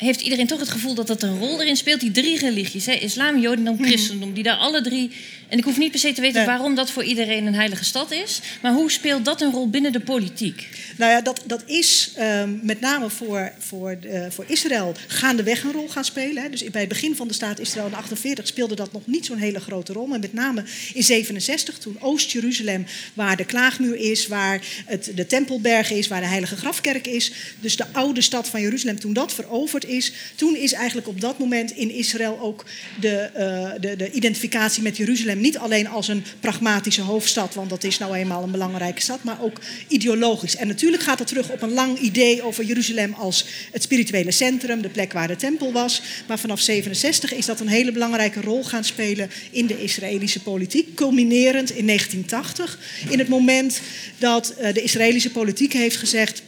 heeft 0.00 0.20
iedereen 0.20 0.46
toch 0.46 0.60
het 0.60 0.68
gevoel 0.68 0.94
dat 0.94 1.06
dat 1.06 1.22
een 1.22 1.38
rol 1.38 1.60
erin 1.60 1.76
speelt. 1.76 2.00
Die 2.00 2.10
drie 2.10 2.38
religies, 2.38 2.86
hè? 2.86 2.92
islam, 2.92 3.38
jodendom, 3.38 3.84
christendom... 3.84 4.32
die 4.32 4.42
daar 4.42 4.56
alle 4.56 4.82
drie... 4.82 5.10
en 5.48 5.58
ik 5.58 5.64
hoef 5.64 5.78
niet 5.78 5.90
per 5.90 6.00
se 6.00 6.12
te 6.12 6.20
weten 6.20 6.36
Nee. 6.36 6.46
waarom 6.46 6.74
dat 6.74 6.90
voor 6.90 7.04
iedereen 7.04 7.46
een 7.46 7.54
heilige 7.54 7.84
stad 7.84 8.10
is... 8.10 8.40
maar 8.62 8.72
hoe 8.72 8.90
speelt 8.90 9.24
dat 9.24 9.40
een 9.40 9.52
rol 9.52 9.70
binnen 9.70 9.92
de 9.92 10.00
politiek? 10.00 10.68
Nou 10.96 11.12
ja, 11.12 11.20
dat, 11.20 11.42
dat 11.46 11.62
is 11.66 12.12
ehm, 12.16 12.58
met 12.62 12.80
name 12.80 13.10
voor, 13.10 13.52
voor, 13.58 13.90
eh, 13.90 14.26
voor 14.28 14.44
Israël 14.48 14.94
gaandeweg 15.06 15.62
een 15.62 15.72
rol 15.72 15.88
gaan 15.88 16.04
spelen. 16.04 16.42
Hè. 16.42 16.50
Dus 16.50 16.64
bij 16.70 16.80
het 16.80 16.88
begin 16.88 17.16
van 17.16 17.28
de 17.28 17.34
staat 17.34 17.58
Israël 17.58 17.86
in 17.86 17.94
48 17.94 18.46
speelde 18.46 18.74
dat 18.74 18.92
nog 18.92 19.06
niet 19.06 19.26
zo'n 19.26 19.38
hele 19.38 19.60
grote 19.60 19.92
rol. 19.92 20.06
Maar 20.06 20.18
met 20.18 20.32
name 20.32 20.64
in 20.94 21.02
67, 21.02 21.78
toen 21.78 21.96
Oost-Jeruzalem, 22.00 22.86
waar 23.14 23.36
de 23.36 23.44
klaagmuur 23.44 23.96
is, 23.96 24.26
waar 24.26 24.60
het, 24.86 25.12
de 25.14 25.26
Tempelberg 25.26 25.90
is, 25.90 26.08
waar 26.08 26.20
de 26.20 26.26
Heilige 26.26 26.56
Grafkerk 26.56 27.06
is. 27.06 27.32
Dus 27.60 27.76
de 27.76 27.84
oude 27.92 28.20
stad 28.20 28.48
van 28.48 28.60
Jeruzalem, 28.60 29.00
toen 29.00 29.12
dat 29.12 29.34
veroverd 29.34 29.84
is, 29.90 30.12
toen 30.34 30.56
is 30.56 30.72
eigenlijk 30.72 31.08
op 31.08 31.20
dat 31.20 31.38
moment 31.38 31.70
in 31.70 31.90
Israël 31.90 32.38
ook 32.40 32.64
de, 33.00 33.16
eh, 33.16 33.70
de, 33.80 33.96
de 33.96 34.10
identificatie 34.10 34.82
met 34.82 34.96
Jeruzalem 34.96 35.40
niet 35.40 35.58
alleen 35.58 35.88
als 35.88 36.08
een 36.08 36.24
pragmatische 36.40 37.02
hoofdstad, 37.02 37.54
want 37.54 37.70
dat 37.70 37.84
is 37.84 37.98
nou 37.98 38.14
eenmaal 38.14 38.42
een 38.42 38.50
belangrijke 38.50 39.00
stad, 39.00 39.24
maar 39.24 39.42
ook 39.42 39.60
ideologisch. 39.88 40.56
En 40.56 40.66
natuurlijk 40.66 41.02
gaat 41.02 41.18
het 41.18 41.28
terug 41.28 41.50
op 41.50 41.62
een 41.62 41.72
lang 41.72 41.98
idee 41.98 42.42
over 42.42 42.64
Jeruzalem 42.64 43.12
als 43.12 43.46
het 43.72 43.82
spirituele 43.82 44.30
centrum, 44.30 44.82
de 44.82 44.88
plek 44.88 45.12
waar 45.12 45.28
de 45.28 45.36
tempel 45.36 45.72
was. 45.72 46.02
Maar 46.26 46.38
vanaf 46.38 46.60
67 46.60 47.32
is 47.34 47.46
dat 47.46 47.60
een 47.60 47.68
hele 47.68 47.92
belangrijke 47.92 48.40
rol 48.40 48.64
gaan 48.64 48.84
spelen 48.84 49.30
in 49.50 49.66
de 49.66 49.82
Israëlische 49.82 50.42
politiek, 50.42 50.94
culminerend 50.94 51.70
in 51.70 51.86
1980, 51.86 52.78
in 53.08 53.18
het 53.18 53.28
moment 53.28 53.80
dat 54.18 54.50
eh, 54.50 54.74
de 54.74 54.82
Israëlische 54.82 55.30
politiek 55.30 55.72
heeft 55.72 55.96
gezegd. 55.96 56.42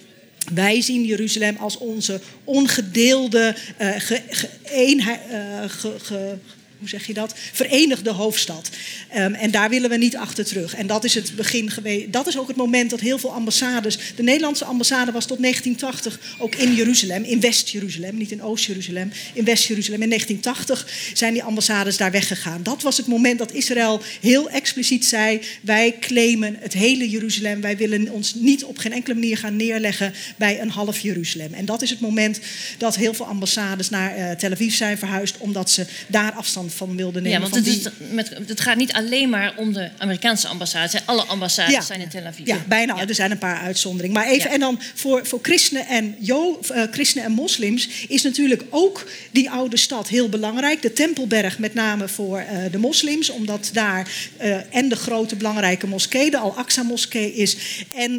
Wij 0.55 0.81
zien 0.81 1.05
Jeruzalem 1.05 1.57
als 1.57 1.79
onze 1.79 2.21
ongedeelde, 2.45 3.55
eh, 3.77 3.91
ge, 3.99 4.21
ge- 4.29 4.49
eenheid- 4.65 5.21
eh, 5.31 5.63
ge- 5.67 5.99
ge- 6.03 6.37
hoe 6.83 6.91
zeg 6.91 7.07
je 7.07 7.15
dat? 7.15 7.35
Verenigde 7.53 8.11
hoofdstad. 8.11 8.71
Ehm, 9.09 9.35
en 9.35 9.51
daar 9.51 9.69
willen 9.71 9.91
we 9.91 9.97
niet 9.97 10.17
achter 10.17 10.45
terug. 10.45 10.75
En 10.75 10.87
dat 10.87 11.05
is 11.05 11.15
het 11.15 11.37
begin 11.37 11.71
geweest. 11.71 12.13
Dat 12.13 12.27
is 12.27 12.39
ook 12.39 12.49
het 12.49 12.57
moment 12.57 12.91
dat 12.91 13.01
heel 13.01 13.19
veel 13.19 13.33
ambassades. 13.33 13.99
De 14.17 14.23
Nederlandse 14.23 14.65
ambassade 14.65 15.13
was 15.13 15.27
tot 15.27 15.39
1980 15.39 16.37
ook 16.39 16.55
in 16.55 16.75
Jeruzalem, 16.75 17.25
in 17.25 17.41
West-Jeruzalem, 17.41 18.17
niet 18.17 18.31
in 18.31 18.43
Oost-Jeruzalem, 18.43 19.13
in 19.33 19.45
West-Jeruzalem. 19.45 20.03
In 20.03 20.09
1980 20.09 21.11
zijn 21.15 21.33
die 21.33 21.43
ambassades 21.43 21.97
daar 21.97 22.11
weggegaan. 22.11 22.63
Dat 22.63 22.83
was 22.83 22.97
het 22.97 23.07
moment 23.07 23.39
dat 23.39 23.53
Israël 23.53 24.01
heel 24.21 24.51
expliciet 24.51 25.05
zei: 25.05 25.41
wij 25.61 25.97
claimen 26.01 26.57
het 26.61 26.73
hele 26.73 27.11
Jeruzalem. 27.11 27.61
Wij 27.61 27.77
willen 27.77 28.11
ons 28.11 28.35
niet 28.35 28.65
op 28.65 28.79
geen 28.79 28.93
enkele 28.93 29.15
manier 29.15 29.37
gaan 29.37 29.57
neerleggen 29.57 30.15
bij 30.37 30.61
een 30.61 30.71
half 30.71 30.99
Jeruzalem. 30.99 31.55
En 31.55 31.65
dat 31.65 31.83
is 31.83 31.91
het 31.91 32.01
moment 32.01 32.41
dat 32.79 32.97
heel 32.97 33.15
veel 33.15 33.27
ambassades 33.27 33.91
naar 33.91 34.17
eh, 34.17 34.31
Tel 34.37 34.51
Aviv 34.51 34.75
zijn 34.75 34.99
verhuisd, 34.99 35.37
omdat 35.39 35.71
ze 35.71 35.87
daar 36.07 36.33
afstand 36.33 36.72
van 36.73 36.97
wilden 36.97 37.23
nemen. 37.23 37.41
Ja, 37.41 37.49
want 37.51 37.55
het, 37.55 37.65
die- 37.65 38.09
met, 38.15 38.31
het 38.47 38.61
gaat 38.61 38.77
niet 38.77 38.93
alleen 38.93 39.29
maar 39.31 39.53
om 39.57 39.73
de 39.73 39.89
Amerikaanse 39.99 40.49
ambassades. 40.49 41.01
Alle 41.05 41.23
ambassades 41.23 41.87
zijn 41.87 42.01
in 42.01 42.09
Tel 42.09 42.25
Aviv. 42.25 42.47
Ja, 42.47 42.57
bijna. 42.69 43.07
Er 43.09 43.15
zijn 43.15 43.31
een 43.31 43.39
paar 43.39 43.61
uitzonderingen. 43.61 44.17
Maar 44.17 44.27
even, 44.29 44.49
Ja. 44.49 44.55
en 44.55 44.61
dan 44.61 44.81
voor, 44.95 45.27
voor 45.27 45.39
christenen, 45.43 45.87
en 45.87 46.15
jo, 46.19 46.61
eh, 46.73 46.83
christenen 46.91 47.25
en 47.27 47.33
moslims 47.33 47.89
is 48.09 48.23
natuurlijk 48.23 48.63
ook 48.71 49.11
die 49.31 49.51
oude 49.51 49.77
stad 49.77 50.09
heel 50.09 50.29
belangrijk. 50.29 50.83
De 50.83 50.93
Tempelberg 50.93 51.59
met 51.59 51.75
name 51.75 52.09
voor 52.09 52.39
eh, 52.39 52.57
de 52.71 52.79
moslims, 52.79 53.31
omdat 53.31 53.71
daar 53.73 54.09
eh, 54.37 54.57
en 54.77 54.89
de 54.89 54.97
grote 54.97 55.37
belangrijke 55.37 55.87
moskee, 55.87 56.31
de 56.31 56.39
Al-Aqsa-moskee 56.39 57.35
is, 57.35 57.57
en 57.95 58.19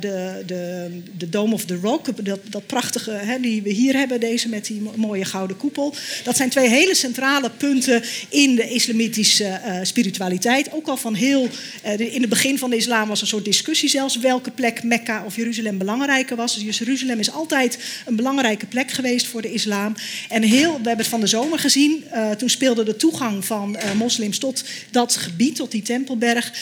de, 0.00 0.42
de, 0.46 0.90
de 1.16 1.28
Dome 1.28 1.54
of 1.54 1.64
the 1.64 1.74
Rock, 1.82 2.24
dat, 2.24 2.40
dat 2.44 2.66
prachtige 2.66 3.10
hè, 3.10 3.40
die 3.40 3.62
we 3.62 3.70
hier 3.70 3.96
hebben, 3.96 4.20
deze 4.20 4.48
met 4.48 4.66
die 4.66 4.80
mo- 4.80 4.92
mooie 4.96 5.24
gouden 5.24 5.56
koepel. 5.56 5.94
Dat 6.24 6.36
zijn 6.36 6.48
twee 6.50 6.68
hele 6.68 6.94
centrale 6.94 7.50
punten 7.50 7.93
in 8.28 8.54
de 8.54 8.68
islamitische 8.68 9.44
eh, 9.44 9.78
spiritualiteit. 9.82 10.72
Ook 10.72 10.86
al 10.86 10.96
van 10.96 11.14
heel, 11.14 11.48
eh, 11.82 12.14
in 12.14 12.20
het 12.20 12.30
begin 12.30 12.58
van 12.58 12.70
de 12.70 12.76
islam 12.76 13.08
was 13.08 13.20
een 13.20 13.26
soort 13.26 13.44
discussie 13.44 13.88
zelfs 13.88 14.18
welke 14.18 14.50
plek 14.50 14.82
Mekka 14.82 15.24
of 15.24 15.36
Jeruzalem 15.36 15.78
belangrijker 15.78 16.36
was. 16.36 16.64
Dus 16.64 16.78
Jeruzalem 16.78 17.18
is 17.18 17.30
altijd 17.30 17.78
een 18.06 18.16
belangrijke 18.16 18.66
plek 18.66 18.90
geweest 18.90 19.26
voor 19.26 19.42
de 19.42 19.52
islam. 19.52 19.94
En 20.28 20.42
heel, 20.42 20.70
we 20.70 20.76
hebben 20.76 20.96
het 20.96 21.06
van 21.06 21.20
de 21.20 21.26
zomer 21.26 21.58
gezien, 21.58 22.04
eh, 22.10 22.30
toen 22.30 22.48
speelde 22.48 22.84
de 22.84 22.96
toegang 22.96 23.44
van 23.44 23.76
moslims 23.96 24.38
tot 24.38 24.64
dat 24.90 25.16
gebied, 25.16 25.56
tot 25.56 25.70
die 25.70 25.82
Tempelberg. 25.82 26.52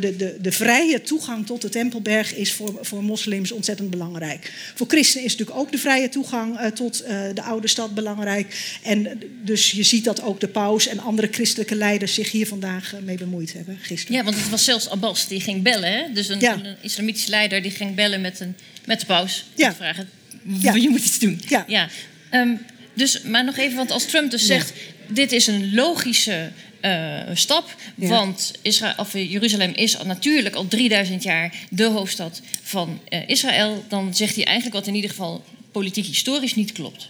de, 0.00 0.16
de, 0.16 0.36
de 0.40 0.52
vrije 0.52 1.02
toegang 1.02 1.46
tot 1.46 1.62
de 1.62 1.68
Tempelberg 1.68 2.34
is 2.34 2.52
voor, 2.52 2.78
voor 2.80 3.04
moslims 3.04 3.52
ontzettend 3.52 3.90
belangrijk. 3.90 4.52
Voor 4.74 4.86
christenen 4.86 5.24
is 5.24 5.32
natuurlijk 5.32 5.58
ook 5.58 5.72
de 5.72 5.78
vrije 5.78 6.08
toegang 6.08 6.58
tot 6.74 7.04
de 7.34 7.42
oude 7.42 7.68
stad 7.68 7.94
belangrijk. 7.94 8.78
En 8.82 9.20
dus 9.42 9.70
je 9.70 9.82
ziet 9.82 10.04
dat 10.04 10.22
ook 10.22 10.40
de 10.40 10.48
paus 10.48 10.79
en 10.86 10.98
andere 11.00 11.28
christelijke 11.30 11.74
leiders 11.74 12.14
zich 12.14 12.30
hier 12.30 12.46
vandaag 12.46 12.94
eh, 12.94 13.00
mee 13.00 13.16
bemoeid 13.16 13.52
hebben 13.52 13.78
gisteren. 13.82 14.16
Ja, 14.16 14.24
want 14.24 14.36
het 14.36 14.48
was 14.48 14.64
zelfs 14.64 14.88
Abbas 14.88 15.28
die 15.28 15.40
ging 15.40 15.62
bellen. 15.62 15.92
Hè? 15.92 16.12
Dus 16.12 16.28
een, 16.28 16.40
Ja. 16.40 16.52
een 16.52 16.76
islamitische 16.80 17.30
leider 17.30 17.62
die 17.62 17.70
ging 17.70 17.94
bellen 17.94 18.20
met, 18.20 18.40
een, 18.40 18.56
met 18.84 19.00
de 19.00 19.06
paus. 19.06 19.44
Ja. 19.54 19.66
Om 19.66 19.70
te 19.72 19.76
vragen, 19.78 20.08
Ja. 20.60 20.74
je 20.74 20.88
moet 20.88 21.04
iets 21.04 21.18
doen. 21.18 21.40
Ja. 21.48 21.88
Ehm, 22.30 22.54
dus, 22.94 23.22
maar 23.22 23.44
nog 23.44 23.56
even, 23.56 23.76
want 23.76 23.90
als 23.90 24.06
Trump 24.06 24.30
dus 24.30 24.40
Ja. 24.40 24.46
zegt... 24.46 24.72
dit 25.08 25.32
is 25.32 25.46
een 25.46 25.74
logische 25.74 26.50
eh, 26.80 27.20
stap, 27.34 27.74
Ja. 27.94 28.08
want 28.08 28.52
Israël, 28.62 28.94
of, 28.96 29.14
eh, 29.14 29.30
Jeruzalem 29.30 29.72
is 29.74 29.98
al 29.98 30.06
natuurlijk 30.06 30.54
al 30.54 30.68
3000 30.68 31.22
jaar 31.22 31.54
de 31.70 31.84
hoofdstad 31.84 32.40
van 32.62 33.00
Israël... 33.26 33.84
dan 33.88 34.14
zegt 34.14 34.34
hij 34.34 34.44
eigenlijk 34.44 34.76
wat 34.76 34.86
in 34.86 34.94
ieder 34.94 35.10
geval 35.10 35.44
politiek 35.72 36.06
historisch 36.06 36.54
niet 36.54 36.72
klopt. 36.72 37.08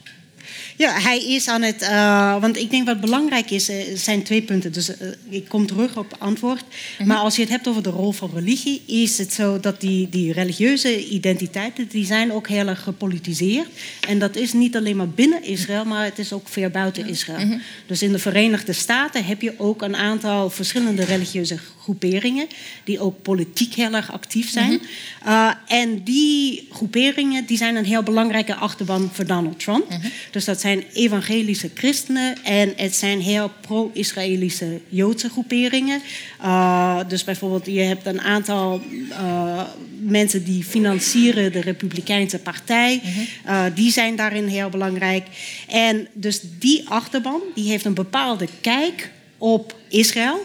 Ja, 0.80 1.00
hij 1.00 1.24
is 1.24 1.48
aan 1.48 1.62
het. 1.62 1.82
eh, 1.82 2.40
want 2.40 2.56
ik 2.56 2.70
denk 2.70 2.86
wat 2.86 3.00
belangrijk 3.00 3.50
is, 3.50 3.68
eh, 3.68 3.76
zijn 3.94 4.22
twee 4.22 4.42
punten. 4.42 4.72
Dus 4.72 4.96
eh, 4.96 5.08
ik 5.28 5.48
kom 5.48 5.66
terug 5.66 5.96
op 5.96 6.16
antwoord. 6.18 6.64
Maar 7.04 7.16
als 7.16 7.36
je 7.36 7.42
het 7.42 7.50
hebt 7.50 7.68
over 7.68 7.82
de 7.82 7.90
rol 7.90 8.12
van 8.12 8.30
religie, 8.34 8.82
is 8.86 9.18
het 9.18 9.32
zo 9.32 9.60
dat 9.60 9.80
die, 9.80 10.08
die 10.08 10.32
religieuze 10.32 11.08
identiteiten, 11.08 11.88
die 11.88 12.04
zijn 12.04 12.32
ook 12.32 12.48
heel 12.48 12.66
erg 12.66 12.82
gepolitiseerd. 12.82 13.68
En 14.08 14.18
dat 14.18 14.36
is 14.36 14.52
niet 14.52 14.76
alleen 14.76 14.96
maar 14.96 15.08
binnen 15.08 15.44
Israël, 15.44 15.84
maar 15.84 16.04
het 16.04 16.18
is 16.18 16.32
ook 16.32 16.48
ver 16.48 16.70
buiten 16.70 17.08
Israël. 17.08 17.58
Dus 17.86 18.02
in 18.02 18.12
de 18.12 18.18
Verenigde 18.18 18.72
Staten 18.72 19.24
heb 19.24 19.42
je 19.42 19.54
ook 19.56 19.82
een 19.82 19.96
aantal 19.96 20.50
verschillende 20.50 21.04
religieuze 21.04 21.58
groeperingen, 21.80 22.46
die 22.84 23.00
ook 23.00 23.22
politiek 23.22 23.74
heel 23.74 23.92
erg 23.92 24.12
actief 24.12 24.50
zijn. 24.50 24.80
Uh, 25.26 25.50
en 25.66 26.02
die 26.04 26.68
groeperingen 26.72 27.46
die 27.46 27.56
zijn 27.56 27.76
een 27.76 27.84
heel 27.84 28.02
belangrijke 28.02 28.54
achterban 28.54 29.10
voor 29.12 29.26
Donald 29.26 29.60
Trump. 29.60 29.86
Dus 30.30 30.44
dat 30.44 30.60
zijn 30.60 30.69
evangelische 30.92 31.70
christenen 31.74 32.44
en 32.44 32.72
het 32.76 32.94
zijn 32.94 33.20
heel 33.20 33.50
pro-Israëlische 33.60 34.80
Joodse 34.88 35.28
groeperingen. 35.28 36.00
Uh, 36.42 37.00
dus 37.08 37.24
bijvoorbeeld, 37.24 37.66
je 37.66 37.80
hebt 37.80 38.06
een 38.06 38.20
aantal 38.20 38.80
uh, 39.10 39.62
mensen 40.00 40.44
die 40.44 40.64
financieren 40.64 41.52
de 41.52 41.60
Republikeinse 41.60 42.38
Partij. 42.38 43.02
Uh, 43.46 43.64
die 43.74 43.90
zijn 43.90 44.16
daarin 44.16 44.46
heel 44.46 44.68
belangrijk. 44.68 45.26
En 45.68 46.08
dus 46.12 46.40
die 46.58 46.88
achterban 46.88 47.40
die 47.54 47.70
heeft 47.70 47.84
een 47.84 47.94
bepaalde 47.94 48.48
kijk 48.60 49.10
op 49.40 49.76
Israël. 49.88 50.44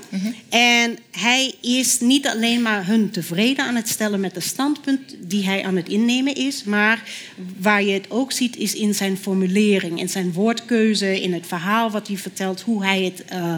En 0.50 0.98
hij 1.12 1.54
is 1.62 2.00
niet 2.00 2.28
alleen 2.28 2.62
maar 2.62 2.88
hun 2.88 3.10
tevreden 3.10 3.66
aan 3.66 3.76
het 3.76 3.90
stellen 3.90 4.20
met 4.20 4.34
de 4.34 4.40
standpunt 4.40 5.16
die 5.20 5.46
hij 5.46 5.64
aan 5.64 5.76
het 5.76 5.90
innemen 5.90 6.36
is, 6.36 6.64
maar 6.64 7.04
waar 7.60 7.84
je 7.84 7.92
het 7.92 8.06
ook 8.10 8.32
ziet 8.32 8.58
is 8.58 8.74
in 8.74 8.96
zijn 8.96 9.18
formulering, 9.18 10.00
in 10.00 10.10
zijn 10.10 10.34
woordkeuze, 10.34 11.22
in 11.22 11.34
het 11.34 11.48
verhaal 11.48 11.92
wat 11.92 12.08
hij 12.08 12.18
vertelt, 12.18 12.62
hoe 12.62 12.86
hij 12.86 13.04
het 13.04 13.24
uh, 13.34 13.56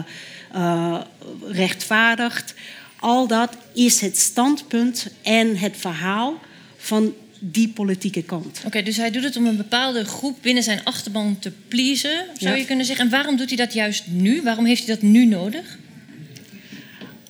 uh, 0.54 1.00
rechtvaardigt. 1.48 2.54
Al 3.00 3.26
dat 3.26 3.56
is 3.74 4.00
het 4.00 4.18
standpunt 4.18 5.06
en 5.22 5.56
het 5.56 5.76
verhaal 5.76 6.40
van 6.76 7.14
die 7.38 7.68
politieke 7.68 8.22
kant. 8.22 8.56
Oké, 8.58 8.66
okay, 8.66 8.82
dus 8.82 8.96
hij 8.96 9.10
doet 9.10 9.22
het 9.22 9.36
om 9.36 9.46
een 9.46 9.56
bepaalde 9.56 10.04
groep 10.04 10.38
binnen 10.42 10.62
zijn 10.62 10.84
achterban 10.84 11.38
te 11.38 11.52
pleasen, 11.68 12.24
zou 12.38 12.54
Ja. 12.54 12.60
je 12.60 12.64
kunnen 12.64 12.84
zeggen. 12.86 13.04
En 13.04 13.10
waarom 13.10 13.36
doet 13.36 13.48
hij 13.48 13.56
dat 13.56 13.72
juist 13.72 14.04
nu? 14.06 14.42
Waarom 14.42 14.64
heeft 14.64 14.86
hij 14.86 14.94
dat 14.94 15.02
nu 15.02 15.24
nodig? 15.24 15.78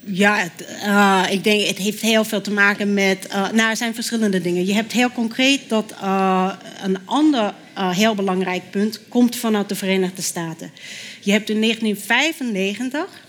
Ja, 0.05 0.37
het, 0.39 0.69
uh, 0.85 1.25
ik 1.31 1.45
denk 1.45 1.67
het 1.67 1.79
heeft 1.79 2.01
heel 2.01 2.25
veel 2.25 2.41
te 2.41 2.51
maken 2.51 2.95
met. 2.95 3.27
Uh, 3.27 3.51
nou, 3.51 3.71
er 3.71 3.77
zijn 3.77 3.95
verschillende 3.95 4.41
dingen. 4.41 4.67
Je 4.67 4.75
hebt 4.75 4.93
heel 4.93 5.11
concreet 5.11 5.69
dat 5.69 5.95
uh, 6.03 6.53
een 6.83 6.99
ander 7.05 7.55
heel 7.75 8.15
belangrijk 8.15 8.71
punt 8.71 9.01
komt 9.09 9.37
vanuit 9.37 9.69
de 9.69 9.75
Verenigde 9.75 10.23
Staten. 10.23 10.71
Je 11.21 11.33
hebt 11.33 11.51
in 11.51 11.61
1995 11.61 13.27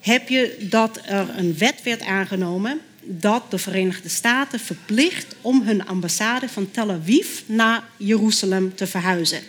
heb 0.00 0.28
je 0.28 0.56
dat 0.60 1.00
er 1.06 1.28
een 1.36 1.58
wet 1.58 1.82
werd 1.82 2.02
aangenomen 2.02 2.80
dat 3.10 3.50
de 3.50 3.58
Verenigde 3.58 4.08
Staten 4.08 4.60
verplicht 4.60 5.36
om 5.40 5.62
hun 5.62 5.86
ambassade 5.86 6.48
van 6.48 6.70
Tel 6.70 6.90
Aviv 6.90 7.40
naar 7.46 7.84
Jeruzalem 7.96 8.74
te 8.74 8.86
verhuizen. 8.86 9.40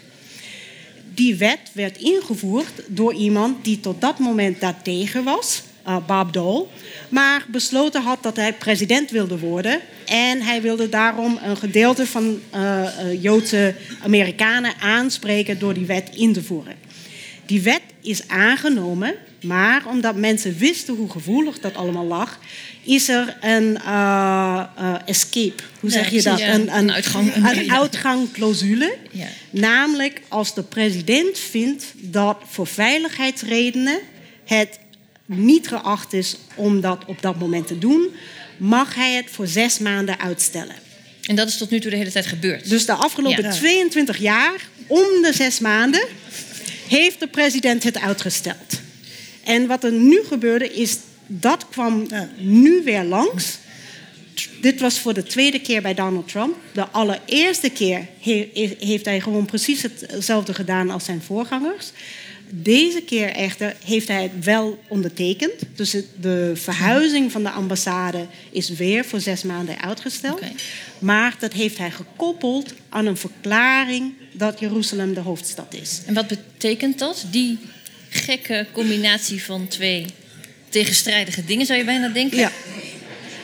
Die 1.14 1.36
wet 1.36 1.60
werd 1.74 1.98
ingevoerd 1.98 2.82
door 2.88 3.14
iemand 3.14 3.64
die 3.64 3.80
tot 3.80 4.02
dat 4.02 4.20
moment 4.20 4.60
daartegen 4.60 5.24
was, 5.24 5.62
uh, 5.88 5.98
Bob 6.08 6.34
Dole, 6.34 6.66
maar 7.10 7.46
besloten 7.48 8.02
had 8.02 8.24
dat 8.24 8.36
hij 8.36 8.54
president 8.54 9.12
wilde 9.12 9.40
worden. 9.40 9.80
En 10.06 10.42
hij 10.42 10.62
wilde 10.62 10.90
daarom 10.90 11.40
een 11.44 11.58
gedeelte 11.58 12.06
van 12.08 12.40
uh, 12.56 12.88
Joodse 13.22 13.76
Amerikanen 14.04 14.74
aanspreken 14.80 15.60
door 15.60 15.74
die 15.74 15.86
wet 15.86 16.10
in 16.16 16.34
te 16.34 16.44
voeren. 16.44 16.76
Die 17.46 17.62
wet 17.62 17.82
is 18.02 18.28
aangenomen, 18.28 19.16
maar 19.42 19.88
omdat 19.88 20.16
mensen 20.16 20.58
wisten 20.58 20.96
hoe 20.96 21.10
gevoelig 21.10 21.60
dat 21.60 21.76
allemaal 21.76 22.06
lag, 22.06 22.40
is 22.84 23.10
er 23.10 23.38
een 23.42 23.78
uh, 23.86 24.64
uh, 24.80 24.96
escape. 25.06 25.64
Hoe 25.80 25.90
zeg 25.90 26.10
je 26.10 26.22
dat? 26.22 26.40
Ja, 26.40 26.54
een, 26.54 26.78
een, 26.78 26.92
uitgang. 26.92 27.36
Een 27.36 27.72
uitgangclausule. 27.72 28.96
Ja. 29.12 29.28
Namelijk 29.50 30.22
als 30.28 30.54
de 30.54 30.64
president 30.64 31.40
vindt 31.40 31.86
dat 31.96 32.38
voor 32.48 32.68
veiligheidsredenen 32.68 34.00
het 34.46 34.80
niet 35.26 35.68
geacht 35.68 36.14
is 36.14 36.36
om 36.56 36.82
dat 36.82 37.06
op 37.06 37.22
dat 37.22 37.40
moment 37.40 37.68
te 37.68 37.80
doen, 37.80 38.08
mag 38.58 38.96
hij 38.96 39.14
het 39.14 39.26
voor 39.30 39.48
zes 39.48 39.80
maanden 39.80 40.20
uitstellen. 40.20 40.76
En 41.24 41.36
dat 41.36 41.48
is 41.48 41.58
tot 41.58 41.70
nu 41.70 41.80
toe 41.80 41.92
de 41.92 41.98
hele 41.98 42.12
tijd 42.12 42.26
gebeurd. 42.26 42.70
Dus 42.70 42.86
de 42.86 42.94
afgelopen 42.94 43.44
ja. 43.44 43.52
22 43.52 44.18
jaar, 44.18 44.68
om 44.88 45.22
de 45.22 45.32
zes 45.34 45.60
maanden, 45.60 46.08
heeft 46.88 47.20
de 47.20 47.28
president 47.28 47.84
het 47.84 48.00
uitgesteld. 48.00 48.82
En 49.50 49.68
wat 49.68 49.84
er 49.84 49.92
nu 49.92 50.24
gebeurde 50.28 50.74
is, 50.74 50.98
dat 51.28 51.66
kwam 51.70 52.08
nu 52.38 52.84
weer 52.84 53.04
langs. 53.04 53.58
Dit 54.62 54.80
was 54.80 55.00
voor 55.00 55.14
de 55.14 55.24
tweede 55.24 55.62
keer 55.62 55.82
bij 55.82 55.94
Donald 55.94 56.28
Trump. 56.28 56.56
De 56.74 56.88
allereerste 56.88 57.70
keer 57.70 58.08
heeft 58.80 59.06
hij 59.06 59.20
gewoon 59.20 59.46
precies 59.46 59.82
hetzelfde 59.82 60.54
gedaan 60.54 60.90
als 60.90 61.06
zijn 61.06 61.22
voorgangers. 61.22 61.92
Deze 62.50 63.02
keer 63.02 63.30
echter 63.30 63.76
heeft 63.86 64.08
hij 64.08 64.24
het 64.24 64.46
wel 64.46 64.80
ondertekend. 64.88 65.54
Dus 65.76 65.96
de 66.22 66.52
verhuizing 66.56 67.32
van 67.32 67.44
de 67.44 67.52
ambassade 67.52 68.26
is 68.52 68.70
weer 68.70 69.06
voor 69.06 69.20
zes 69.20 69.44
maanden 69.44 69.82
uitgesteld. 69.82 70.38
Okay. 70.38 70.56
Maar 71.00 71.36
dat 71.40 71.54
heeft 71.54 71.78
hij 71.78 71.92
gekoppeld 71.92 72.74
aan 72.90 73.06
een 73.06 73.18
verklaring 73.18 74.14
dat 74.32 74.60
Jeruzalem 74.60 75.14
de 75.14 75.20
hoofdstad 75.20 75.74
is. 75.74 76.02
En 76.06 76.14
wat 76.14 76.28
betekent 76.28 77.00
dat? 77.00 77.26
Die 77.32 77.58
gekke 78.10 78.66
combinatie 78.72 79.44
van 79.44 79.68
twee 79.68 80.06
tegenstrijdige 80.70 81.46
dingen, 81.46 81.66
zou 81.66 81.80
je 81.80 81.86
bijna 81.86 82.08
denken? 82.08 82.38
Ja. 82.38 82.52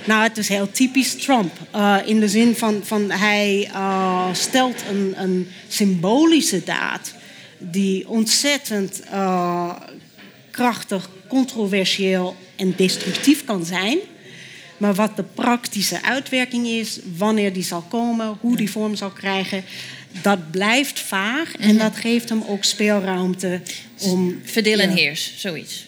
Nou, 0.05 0.23
het 0.23 0.37
is 0.37 0.47
heel 0.47 0.71
typisch 0.71 1.15
Trump. 1.15 1.51
Uh, 1.75 1.97
in 2.05 2.19
de 2.19 2.27
zin 2.29 2.55
van, 2.55 2.81
van 2.83 3.11
hij 3.11 3.69
uh, 3.73 4.33
stelt 4.33 4.83
een, 4.89 5.13
een 5.17 5.47
symbolische 5.67 6.63
daad 6.63 7.13
die 7.57 8.07
ontzettend 8.09 9.01
uh, 9.11 9.75
krachtig, 10.51 11.09
controversieel 11.27 12.35
en 12.55 12.73
destructief 12.75 13.45
kan 13.45 13.65
zijn. 13.65 13.97
Maar 14.77 14.93
wat 14.93 15.15
de 15.15 15.23
praktische 15.23 16.03
uitwerking 16.03 16.67
is, 16.67 16.99
wanneer 17.17 17.53
die 17.53 17.63
zal 17.63 17.81
komen, 17.81 18.37
hoe 18.39 18.55
die 18.55 18.71
vorm 18.71 18.95
zal 18.95 19.09
krijgen, 19.09 19.63
dat 20.21 20.51
blijft 20.51 20.99
vaag. 20.99 21.55
En 21.55 21.77
dat 21.77 21.95
geeft 21.95 22.29
hem 22.29 22.43
ook 22.47 22.63
speelruimte 22.63 23.61
om. 24.01 24.39
Verdeel 24.43 24.79
en 24.79 24.89
heers, 24.89 25.33
zoiets. 25.37 25.85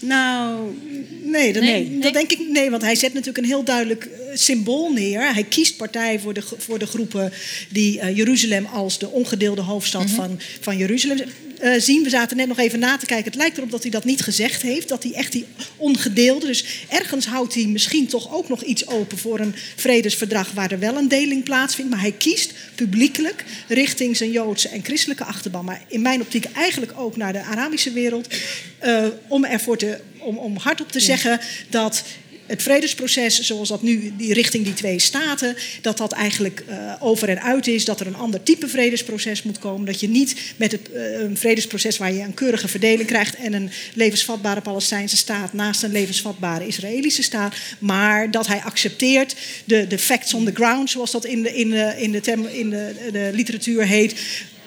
Nou, 0.00 0.74
nee 1.22 1.52
dat, 1.52 1.62
nee, 1.62 1.88
nee, 1.88 2.00
dat 2.00 2.12
denk 2.12 2.32
ik 2.32 2.38
nee, 2.48 2.70
want 2.70 2.82
hij 2.82 2.94
zet 2.94 3.12
natuurlijk 3.12 3.38
een 3.38 3.44
heel 3.44 3.64
duidelijk 3.64 4.04
uh, 4.04 4.36
symbool 4.36 4.92
neer. 4.92 5.32
Hij 5.32 5.44
kiest 5.44 5.76
partij 5.76 6.18
voor 6.18 6.34
de, 6.34 6.42
voor 6.58 6.78
de 6.78 6.86
groepen 6.86 7.32
die 7.68 8.00
uh, 8.00 8.16
Jeruzalem 8.16 8.66
als 8.66 8.98
de 8.98 9.08
ongedeelde 9.08 9.60
hoofdstad 9.60 10.02
mm 10.02 10.06
-hmm. 10.06 10.16
van, 10.16 10.40
van 10.60 10.76
Jeruzalem 10.76 11.28
uh, 11.62 11.74
zien. 11.78 12.02
We 12.02 12.10
zaten 12.10 12.36
net 12.36 12.48
nog 12.48 12.58
even 12.58 12.78
na 12.78 12.96
te 12.96 13.06
kijken. 13.06 13.24
Het 13.24 13.34
lijkt 13.34 13.56
erop 13.56 13.70
dat 13.70 13.82
hij 13.82 13.90
dat 13.90 14.04
niet 14.04 14.20
gezegd 14.20 14.62
heeft. 14.62 14.88
Dat 14.88 15.02
hij 15.02 15.12
echt 15.12 15.32
die 15.32 15.44
ongedeelde. 15.76 16.46
Dus 16.46 16.64
ergens 16.88 17.26
houdt 17.26 17.54
hij 17.54 17.66
misschien 17.66 18.06
toch 18.06 18.34
ook 18.34 18.48
nog 18.48 18.62
iets 18.62 18.86
open 18.86 19.18
voor 19.18 19.40
een 19.40 19.54
vredesverdrag 19.76 20.52
waar 20.52 20.72
er 20.72 20.78
wel 20.78 20.96
een 20.96 21.08
deling 21.08 21.44
plaatsvindt. 21.44 21.90
Maar 21.90 22.00
hij 22.00 22.12
kiest 22.12 22.52
publiekelijk 22.74 23.44
richting 23.68 24.16
zijn 24.16 24.30
Joodse 24.30 24.68
en 24.68 24.84
christelijke 24.84 25.24
achterban. 25.24 25.64
Maar 25.64 25.82
in 25.88 26.02
mijn 26.02 26.20
optiek 26.20 26.44
eigenlijk 26.44 26.92
ook 26.96 27.16
naar 27.16 27.32
de 27.32 27.42
Arabische 27.42 27.92
wereld. 27.92 28.34
Uh, 28.84 29.06
om 29.28 29.44
ervoor 29.44 29.76
te. 29.76 30.00
Om, 30.18 30.38
om 30.38 30.56
hardop 30.56 30.92
te 30.92 31.00
zeggen 31.00 31.40
dat 31.68 32.02
het 32.48 32.62
vredesproces, 32.62 33.40
zoals 33.40 33.68
dat 33.68 33.82
nu 33.82 34.12
die 34.16 34.32
richting 34.32 34.64
die 34.64 34.74
twee 34.74 34.98
staten, 34.98 35.56
dat 35.80 35.98
dat 35.98 36.12
eigenlijk 36.12 36.64
uh, 36.68 36.94
over 36.98 37.28
en 37.28 37.42
uit 37.42 37.66
is, 37.66 37.84
dat 37.84 38.00
er 38.00 38.06
een 38.06 38.16
ander 38.16 38.42
type 38.42 38.68
vredesproces 38.68 39.42
moet 39.42 39.58
komen. 39.58 39.86
Dat 39.86 40.00
je 40.00 40.08
niet 40.08 40.34
met 40.56 40.72
het, 40.72 40.88
uh, 40.92 41.20
een 41.20 41.36
vredesproces 41.36 41.98
waar 41.98 42.12
je 42.12 42.22
een 42.22 42.34
keurige 42.34 42.68
verdeling 42.68 43.08
krijgt 43.08 43.34
en 43.34 43.52
een 43.52 43.70
levensvatbare 43.94 44.60
Palestijnse 44.60 45.16
staat 45.16 45.52
naast 45.52 45.82
een 45.82 45.92
levensvatbare 45.92 46.66
Israëlische 46.66 47.22
staat, 47.22 47.54
maar 47.78 48.30
dat 48.30 48.46
hij 48.46 48.60
accepteert 48.60 49.36
de, 49.64 49.86
de 49.86 49.98
facts 49.98 50.34
on 50.34 50.44
the 50.44 50.54
ground, 50.54 50.90
zoals 50.90 51.10
dat 51.10 51.24
in 51.24 51.42
de, 51.42 51.54
in 51.54 51.70
de, 51.70 51.94
in 51.98 52.12
de, 52.12 52.20
in 52.58 52.70
de, 52.70 52.94
de 53.12 53.30
literatuur 53.34 53.86
heet. 53.86 54.14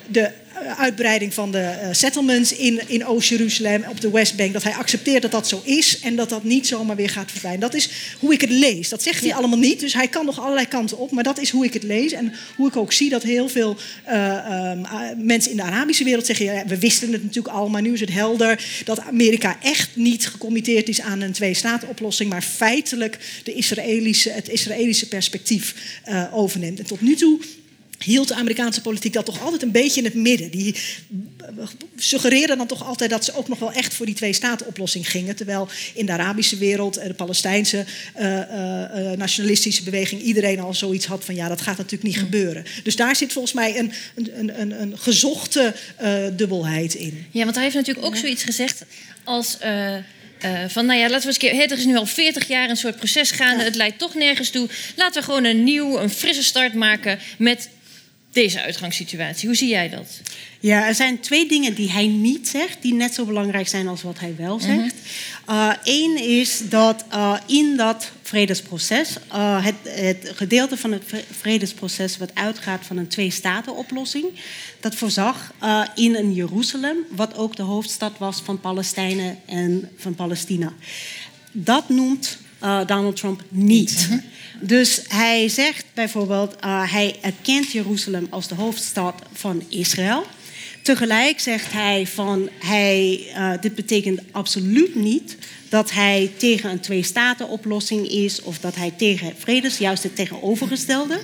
De 0.08 0.32
uitbreiding 0.78 1.34
van 1.34 1.52
de 1.52 1.58
uh, 1.58 1.88
settlements 1.91 2.54
in, 2.54 2.82
in 2.88 3.06
Oost-Jeruzalem, 3.06 3.84
op 3.89 4.02
de 4.02 4.12
Westbank, 4.12 4.54
dat 4.54 4.63
hij 4.63 4.74
accepteert 4.74 5.21
dat 5.21 5.32
dat 5.32 5.47
zo 5.47 5.62
is 5.63 6.00
en 6.00 6.15
dat 6.15 6.30
dat 6.30 6.43
niet 6.43 6.67
zomaar 6.67 6.95
weer 6.95 7.10
gaat 7.10 7.32
verdwijnen. 7.32 7.62
Dat 7.62 7.74
is 7.74 7.89
hoe 8.19 8.34
ik 8.34 8.41
het 8.41 8.50
lees. 8.50 8.89
Dat 8.89 9.04
zegt 9.04 9.24
hij 9.24 9.34
allemaal 9.34 9.60
niet, 9.60 9.80
dus 9.80 9.93
hij 9.93 10.08
kan 10.08 10.26
nog 10.26 10.39
allerlei 10.39 10.67
kanten 10.67 10.97
op, 10.97 11.12
maar 11.12 11.24
dat 11.24 11.39
is 11.39 11.50
hoe 11.50 11.65
ik 11.65 11.74
het 11.74 11.84
lees 11.84 12.12
en 12.12 12.34
hoe 12.56 12.67
ik 12.67 12.76
ook 12.76 12.93
zie 12.93 13.10
dat 13.10 13.24
heel 13.24 13.50
veel 13.50 13.78
uh, 14.10 14.71
um, 14.71 15.26
mensen 15.26 15.52
in 15.52 15.58
de 15.58 15.63
Arabische 15.63 16.04
wereld 16.04 16.26
zeggen, 16.26 16.45
ja, 16.45 16.65
we 16.65 16.78
wisten 16.78 17.12
het 17.12 17.24
natuurlijk 17.24 17.56
al, 17.56 17.69
maar 17.69 17.82
nu 17.82 17.93
is 17.93 18.00
het 18.00 18.12
helder 18.12 18.65
dat 18.86 19.00
Amerika 19.00 19.58
echt 19.62 19.89
niet 19.93 20.28
gecommitteerd 20.28 20.89
is 20.89 21.02
aan 21.02 21.21
een 21.21 21.32
twee-staten-oplossing, 21.32 22.30
maar 22.30 22.41
feitelijk 22.41 23.17
de 23.43 23.54
Israëlische, 23.54 24.30
het 24.30 24.50
Israëlische 24.50 25.08
perspectief 25.08 25.76
uh, 26.10 26.24
overneemt. 26.32 26.80
En 26.80 26.86
tot 26.86 27.02
nu 27.02 27.15
toe 27.15 27.39
hield 28.03 28.27
de 28.27 28.35
Amerikaanse 28.35 28.81
politiek 28.81 29.13
dat 29.13 29.25
toch 29.25 29.41
altijd 29.41 29.61
een 29.61 29.71
beetje 29.71 29.99
in 29.99 30.05
het 30.05 30.13
midden. 30.13 30.51
Die 30.51 30.75
suggereerden 31.95 32.57
dan 32.57 32.67
toch 32.67 32.85
altijd 32.85 33.09
dat 33.09 33.25
ze 33.25 33.35
ook 33.35 33.47
nog 33.47 33.59
wel 33.59 33.71
echt 33.71 33.93
voor 33.93 34.05
die 34.05 34.15
twee-staten-oplossing 34.15 35.09
gingen. 35.09 35.35
Terwijl 35.35 35.69
in 35.93 36.05
de 36.05 36.11
Arabische 36.11 36.57
wereld, 36.57 36.93
de 36.93 37.13
Palestijnse 37.13 37.85
uh, 38.19 38.37
uh, 38.37 39.11
nationalistische 39.11 39.83
beweging, 39.83 40.21
iedereen 40.21 40.59
al 40.59 40.73
zoiets 40.73 41.05
had 41.05 41.25
van 41.25 41.35
ja, 41.35 41.47
dat 41.47 41.61
gaat 41.61 41.77
natuurlijk 41.77 42.03
niet 42.03 42.17
gebeuren. 42.17 42.65
Dus 42.83 42.95
daar 42.95 43.15
zit 43.15 43.31
volgens 43.31 43.53
mij 43.53 43.77
een, 43.77 43.91
een, 44.15 44.61
een, 44.61 44.81
een 44.81 44.97
gezochte 44.97 45.73
uh, 46.01 46.13
dubbelheid 46.33 46.93
in. 46.93 47.25
Ja, 47.31 47.43
want 47.43 47.55
hij 47.55 47.63
heeft 47.63 47.75
natuurlijk 47.75 48.05
ook 48.05 48.15
zoiets 48.15 48.43
gezegd 48.43 48.85
als. 49.23 49.57
Uh, 49.63 49.95
van 50.67 50.85
nou 50.85 50.99
ja, 50.99 51.09
laten 51.09 51.21
we 51.21 51.27
eens 51.27 51.37
keer. 51.37 51.71
er 51.71 51.77
is 51.77 51.85
nu 51.85 51.97
al 51.97 52.05
40 52.05 52.47
jaar 52.47 52.69
een 52.69 52.77
soort 52.77 52.95
proces 52.95 53.31
gaande. 53.31 53.59
Ja. 53.59 53.63
Het 53.63 53.75
leidt 53.75 53.97
toch 53.97 54.15
nergens 54.15 54.49
toe. 54.49 54.69
Laten 54.95 55.19
we 55.21 55.27
gewoon 55.27 55.43
een 55.43 55.63
nieuw, 55.63 55.99
een 55.99 56.09
frisse 56.09 56.43
start 56.43 56.73
maken 56.73 57.19
met 57.37 57.69
deze 58.32 58.62
uitgangssituatie. 58.62 59.48
Hoe 59.48 59.58
zie 59.58 59.70
jij 59.70 59.89
dat? 59.89 60.22
Ja, 60.60 60.88
er 60.88 60.96
zijn 60.96 61.20
twee 61.20 61.48
dingen 61.48 61.74
die 61.74 61.91
hij 61.91 62.08
niet 62.08 62.48
zegt, 62.48 62.82
die 62.82 62.94
net 62.94 63.13
zo 63.13 63.26
belangrijk 63.26 63.67
zijn 63.67 63.88
als 63.88 64.02
wat 64.02 64.20
hij 64.20 64.36
wel 64.38 64.60
zegt. 64.60 64.96
Eén 65.84 66.17
uh, 66.17 66.39
is 66.39 66.62
dat 66.70 67.06
uh, 67.13 67.38
in 67.46 67.78
dat 67.78 68.12
vredesproces, 68.22 69.15
uh, 69.34 69.65
het, 69.65 69.76
het, 69.84 70.32
gedeelte 70.36 70.78
van 70.78 70.91
het 70.91 71.04
vredesproces 71.39 72.17
wat 72.17 72.32
uitgaat 72.34 72.86
van 72.86 72.98
een 72.98 73.08
twee-staten-oplossing, 73.08 74.26
dat 74.80 74.96
voorzag 74.96 75.54
in 75.96 76.15
een 76.15 76.34
Jeruzalem, 76.34 76.98
wat 77.10 77.36
ook 77.36 77.56
de 77.56 77.63
hoofdstad 77.63 78.17
was 78.17 78.41
van 78.44 78.60
Palestijnen 78.60 79.39
en 79.46 79.89
van 79.98 80.15
Palestina. 80.15 80.74
Dat 81.52 81.89
noemt 81.89 82.38
Donald 82.60 83.15
Trump 83.15 83.44
niet. 83.50 84.08
-huh. 84.10 84.20
Dus 84.62 85.02
hij 85.08 85.50
zegt 85.50 85.81
bijvoorbeeld, 85.93 86.56
uh, 86.65 86.91
hij 86.91 87.15
erkent 87.21 87.71
Jeruzalem 87.71 88.27
als 88.30 88.47
de 88.47 88.56
hoofdstad 88.56 89.21
van 89.34 89.63
Israël. 89.69 90.25
Tegelijk 90.84 91.39
zegt 91.39 91.71
hij 91.71 92.08
van, 92.08 92.49
hij, 92.60 93.23
uh, 93.36 93.54
dit 93.62 93.75
betekent 93.75 94.19
absoluut 94.32 94.95
niet 94.95 95.38
dat 95.69 95.91
hij 95.91 96.32
tegen 96.38 96.69
een 96.69 96.80
twee-staten-oplossing 96.80 98.08
is 98.08 98.41
of 98.41 98.60
dat 98.60 98.75
hij 98.75 98.91
tegen 98.91 99.34
vrede 99.38 99.67
is, 99.67 99.77
juist 99.77 100.04
het 100.04 100.15
tegenovergestelde. 100.15 101.19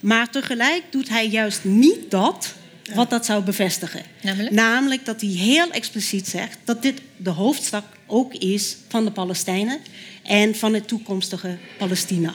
Maar 0.00 0.30
tegelijk 0.30 0.82
doet 0.90 1.08
hij 1.08 1.28
juist 1.28 1.64
niet 1.64 2.10
dat 2.10 2.54
wat 2.94 3.10
dat 3.10 3.24
zou 3.24 3.42
bevestigen. 3.42 4.02
Namelijk? 4.22 4.54
Namelijk 4.54 5.04
dat 5.04 5.20
hij 5.20 5.30
heel 5.30 5.70
expliciet 5.70 6.28
zegt 6.28 6.58
dat 6.64 6.82
dit 6.82 7.00
de 7.16 7.30
hoofdstad 7.30 7.84
ook 8.06 8.34
is 8.34 8.76
van 8.88 9.04
de 9.04 9.10
Palestijnen 9.10 9.78
en 10.22 10.54
van 10.54 10.74
het 10.74 10.88
toekomstige 10.88 11.58
Palestina. 11.78 12.34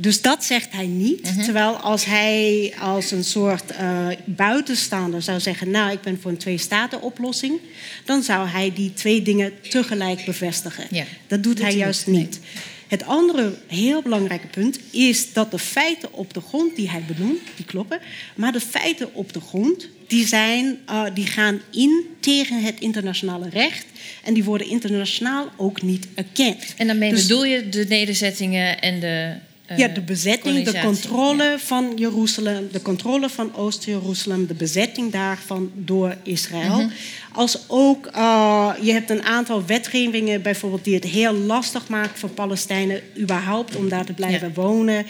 Dus 0.00 0.22
dat 0.22 0.44
zegt 0.44 0.72
hij 0.72 0.86
niet. 0.86 1.34
Mhm. 1.34 1.42
Terwijl 1.42 1.76
als 1.76 2.04
hij 2.04 2.72
als 2.80 3.10
een 3.10 3.24
soort 3.24 3.70
eh, 3.70 4.08
buitenstaander 4.24 5.22
zou 5.22 5.40
zeggen... 5.40 5.70
nou, 5.70 5.92
ik 5.92 6.00
ben 6.00 6.18
voor 6.20 6.30
een 6.30 6.36
twee-staten-oplossing... 6.36 7.58
dan 8.04 8.22
zou 8.22 8.48
hij 8.48 8.72
die 8.74 8.92
twee 8.92 9.22
dingen 9.22 9.52
tegelijk 9.68 10.24
bevestigen. 10.24 10.84
Ja. 10.90 11.04
Dat 11.26 11.42
doet 11.42 11.56
Doet 11.56 11.64
hij 11.64 11.76
juist 11.76 12.06
niet. 12.06 12.40
Het 12.88 13.06
andere 13.06 13.54
heel 13.66 14.02
belangrijke 14.02 14.46
punt 14.46 14.78
is 14.90 15.32
dat 15.32 15.50
de 15.50 15.58
feiten 15.58 16.12
op 16.12 16.34
de 16.34 16.40
grond 16.40 16.76
die 16.76 16.90
hij 16.90 17.02
benoemt, 17.06 17.40
die 17.56 17.64
kloppen. 17.64 18.00
Maar 18.34 18.52
de 18.52 18.60
feiten 18.60 19.14
op 19.14 19.32
de 19.32 19.40
grond, 19.40 19.88
die, 20.06 20.26
zijn, 20.26 20.78
eh, 20.86 21.04
die 21.14 21.26
gaan 21.26 21.60
in 21.70 22.04
tegen 22.20 22.62
het 22.62 22.80
internationale 22.80 23.48
recht. 23.48 23.86
En 24.24 24.34
die 24.34 24.44
worden 24.44 24.68
internationaal 24.68 25.48
ook 25.56 25.82
niet 25.82 26.06
erkend. 26.14 26.74
En 26.76 26.86
daarmee 26.86 27.10
Dus- 27.10 27.22
bedoel 27.22 27.44
je 27.44 27.68
de 27.68 27.84
nederzettingen 27.88 28.80
en 28.80 29.00
de. 29.00 29.34
Eh, 29.70 29.78
ja, 29.78 29.88
de 29.88 30.00
bezetting, 30.00 30.64
de 30.64 30.80
controle 30.80 31.56
van 31.58 31.92
Jeruzalem, 31.96 32.68
de 32.72 32.82
controle 32.82 33.28
van 33.28 33.54
Oost-Jeruzalem, 33.54 34.46
de 34.46 34.54
bezetting 34.54 35.12
daarvan 35.12 35.70
door 35.74 36.16
Israël. 36.22 36.76
Mhm. 36.76 36.88
Als 37.32 37.58
ook, 37.66 38.06
eh, 38.06 38.70
je 38.82 38.92
hebt 38.92 39.10
een 39.10 39.22
aantal 39.22 39.66
wetgevingen 39.66 40.42
bijvoorbeeld 40.42 40.84
die 40.84 40.94
het 40.94 41.04
heel 41.04 41.32
lastig 41.32 41.88
maakt 41.88 42.18
voor 42.18 42.28
Palestijnen 42.28 43.00
überhaupt 43.18 43.76
om 43.76 43.88
daar 43.88 44.04
te 44.04 44.12
blijven 44.12 44.48
Ja. 44.48 44.54
wonen. 44.62 45.06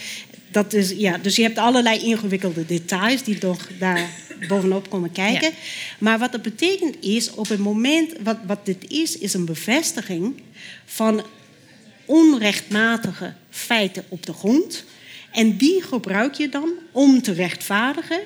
Dat 0.51 0.73
is, 0.73 0.91
ja, 0.91 1.19
dus 1.19 1.37
je 1.37 1.43
hebt 1.43 1.59
allerlei 1.59 1.99
ingewikkelde 2.01 2.67
details 2.67 3.23
die 3.23 3.39
toch 3.39 3.69
daar 3.79 4.11
bovenop 4.49 4.91
komen 4.91 5.13
kijken. 5.13 5.49
Ja. 5.49 5.55
Maar 5.99 6.19
wat 6.19 6.33
dat 6.33 6.43
betekent 6.43 6.97
is, 7.05 7.31
op 7.31 7.49
het 7.49 7.59
moment, 7.59 8.13
wat, 8.23 8.37
wat 8.47 8.67
dit 8.67 8.91
is, 8.91 9.19
is 9.19 9.35
een 9.35 9.45
bevestiging 9.45 10.43
van 10.85 11.23
onrechtmatige 12.11 13.33
feiten 13.51 14.05
op 14.09 14.27
de 14.27 14.33
grond. 14.33 14.85
En 15.33 15.57
die 15.57 15.83
gebruik 15.83 16.35
je 16.35 16.49
dan 16.49 16.69
om 16.93 17.23
te 17.23 17.33
rechtvaardigen 17.33 18.21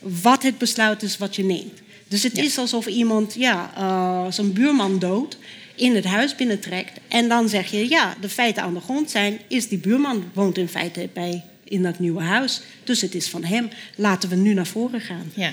wat 0.00 0.42
het 0.42 0.58
besluit 0.58 1.02
is 1.02 1.18
wat 1.18 1.36
je 1.36 1.44
neemt. 1.44 1.80
Dus 2.08 2.22
het 2.22 2.36
Ja. 2.36 2.42
is 2.42 2.58
alsof 2.58 2.86
iemand 2.86 3.34
ja, 3.34 3.72
eh, 3.76 4.32
zijn 4.32 4.52
buurman 4.52 4.98
dood 4.98 5.38
in 5.74 5.94
het 5.94 6.04
huis 6.04 6.34
binnentrekt. 6.34 7.00
En 7.08 7.28
dan 7.28 7.48
zeg 7.48 7.70
je, 7.70 7.88
ja, 7.88 8.14
de 8.20 8.28
feiten 8.28 8.62
aan 8.62 8.74
de 8.74 8.80
grond 8.80 9.10
zijn... 9.10 9.38
is 9.48 9.68
die 9.68 9.78
buurman 9.78 10.24
woont 10.32 10.58
in 10.58 10.68
feite 10.68 11.08
bij, 11.12 11.44
in 11.64 11.82
dat 11.82 11.98
nieuwe 11.98 12.22
huis. 12.22 12.60
Dus 12.84 13.00
het 13.00 13.14
is 13.14 13.28
van 13.28 13.44
hem. 13.44 13.68
Laten 13.96 14.28
we 14.28 14.36
nu 14.36 14.54
naar 14.54 14.66
voren 14.66 15.00
gaan. 15.00 15.32
Ja, 15.34 15.52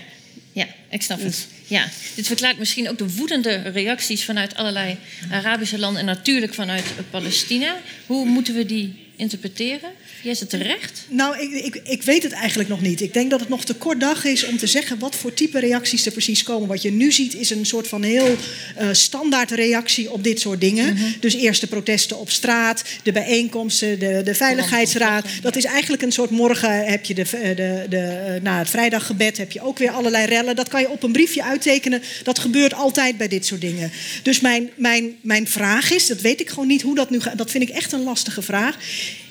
ja 0.52 0.68
ik 0.90 1.02
snap 1.02 1.20
Dus- 1.20 1.26
het. 1.42 1.48
Ja. 1.74 1.88
Dit 2.16 2.28
verklaart 2.28 2.58
misschien 2.58 2.90
ook 2.90 2.98
de 2.98 3.16
woedende 3.16 3.56
reacties 3.56 4.24
vanuit 4.24 4.56
allerlei 4.56 4.98
Arabische 5.32 5.80
landen 5.80 6.00
en 6.00 6.06
natuurlijk 6.06 6.54
vanuit 6.54 6.84
Palestina. 7.10 7.82
Hoe 8.06 8.26
moeten 8.26 8.54
we 8.54 8.66
die 8.66 8.96
interpreteren? 9.16 9.90
Jij 10.24 10.36
zit 10.36 10.50
terecht. 10.50 11.06
Nou, 11.10 11.40
ik, 11.40 11.52
ik, 11.66 11.82
ik 11.84 12.04
weet 12.04 12.24
het 12.24 12.32
eigenlijk 12.32 12.70
nog 12.70 12.82
niet. 12.82 13.02
Ik 13.02 13.14
denk 13.14 13.30
dat 13.30 13.40
het 13.40 13.50
nog 13.50 13.66
te 13.66 13.74
kort 13.74 14.00
dag 14.00 14.26
is 14.26 14.46
om 14.46 14.58
te 14.58 14.68
zeggen 14.68 15.00
wat 15.00 15.16
voor 15.16 15.34
type 15.34 15.60
reacties 15.60 16.06
er 16.06 16.12
precies 16.12 16.44
komen. 16.44 16.68
Wat 16.68 16.82
je 16.82 16.92
nu 16.92 17.12
ziet 17.12 17.36
is 17.36 17.50
een 17.50 17.66
soort 17.66 17.88
van 17.88 18.04
heel 18.04 18.36
eh, 18.76 18.88
standaard 18.92 19.52
reactie 19.52 20.12
op 20.12 20.24
dit 20.24 20.40
soort 20.40 20.62
dingen. 20.62 20.98
Dus 21.20 21.34
eerst 21.36 21.62
de 21.62 21.68
protesten 21.68 22.20
op 22.20 22.30
straat, 22.30 22.84
de 23.04 23.12
bijeenkomsten, 23.12 24.00
de, 24.00 24.22
de 24.24 24.36
Veiligheidsraad. 24.36 25.26
Dat 25.42 25.56
is 25.56 25.64
eigenlijk 25.66 26.02
een 26.02 26.12
soort 26.12 26.30
morgen 26.30 26.86
heb 26.86 27.06
je 27.06 27.14
de, 27.14 27.26
de, 27.32 27.54
de, 27.56 27.86
de, 27.90 28.40
na 28.42 28.58
het 28.58 28.70
vrijdaggebed 28.70 29.38
heb 29.38 29.52
je 29.52 29.62
ook 29.62 29.78
weer 29.78 29.92
allerlei 29.92 30.26
rellen. 30.26 30.56
Dat 30.56 30.70
kan 30.70 30.82
je 30.82 30.90
op 30.90 31.04
een 31.04 31.12
briefje 31.12 31.44
uittekenen. 31.44 32.02
Dat 32.24 32.40
gebeurt 32.40 32.74
altijd 32.74 33.18
bij 33.18 33.28
dit 33.28 33.46
soort 33.46 33.62
dingen. 33.62 33.92
Dus 34.22 34.40
mijn, 34.40 34.70
mijn, 34.76 35.16
mijn 35.22 35.48
vraag 35.48 35.92
is, 35.92 36.08
dat 36.08 36.22
weet 36.22 36.42
ik 36.42 36.50
gewoon 36.50 36.68
niet 36.68 36.82
hoe 36.82 36.96
dat 36.96 37.10
nu 37.10 37.20
gaat. 37.20 37.38
Dat 37.38 37.52
vind 37.52 37.64
ik 37.64 37.76
echt 37.76 37.92
een 37.92 38.04
lastige 38.04 38.42
vraag. 38.42 38.78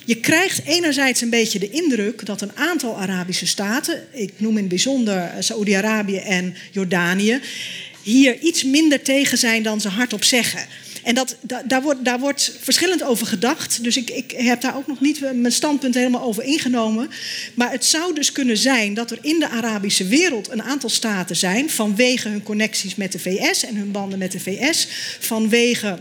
Je 0.05 0.17
krijgt 0.17 0.65
enerzijds 0.65 1.21
een 1.21 1.31
beetje 1.31 1.59
de 1.59 1.71
indruk 1.71 2.27
dat 2.27 2.41
een 2.41 2.57
aantal 2.57 2.99
Arabische 2.99 3.47
staten, 3.47 4.07
ik 4.13 4.33
noem 4.37 4.53
in 4.53 4.59
het 4.59 4.69
bijzonder 4.69 5.17
eh, 5.17 5.31
Saoedi-Arabië 5.39 6.17
en 6.17 6.55
Jordanië, 6.71 7.41
hier 8.03 8.39
iets 8.39 8.65
minder 8.65 9.03
tegen 9.03 9.39
zijn 9.39 9.63
dan 9.63 9.81
ze 9.81 9.89
hardop 9.89 10.25
zeggen. 10.25 10.67
En 11.03 11.15
dat, 11.15 11.37
da- 11.41 11.63
daar, 11.67 11.83
wordt, 11.83 12.05
daar 12.05 12.19
wordt 12.21 12.57
verschillend 12.61 13.03
over 13.03 13.27
gedacht. 13.27 13.85
Dus 13.85 13.97
ik, 13.97 14.11
ik 14.11 14.31
heb 14.37 14.61
daar 14.61 14.77
ook 14.77 14.87
nog 14.87 15.01
niet 15.01 15.21
mijn 15.21 15.53
standpunt 15.53 15.95
helemaal 15.95 16.23
over 16.23 16.43
ingenomen. 16.43 17.11
Maar 17.55 17.71
het 17.71 17.85
zou 17.85 18.15
dus 18.15 18.33
kunnen 18.33 18.57
zijn 18.57 18.95
dat 18.95 19.11
er 19.11 19.19
in 19.21 19.39
de 19.39 19.49
Arabische 19.49 20.07
wereld 20.07 20.51
een 20.51 20.63
aantal 20.63 20.91
staten 20.91 21.37
zijn, 21.37 21.71
vanwege 21.71 22.29
hun 22.29 22.43
connecties 22.43 22.95
met 22.95 23.13
de 23.13 23.19
VS 23.19 23.65
en 23.65 23.77
hun 23.77 23.91
banden 23.91 24.19
met 24.19 24.33
de 24.33 24.41
VS, 24.41 24.89
vanwege 25.21 25.99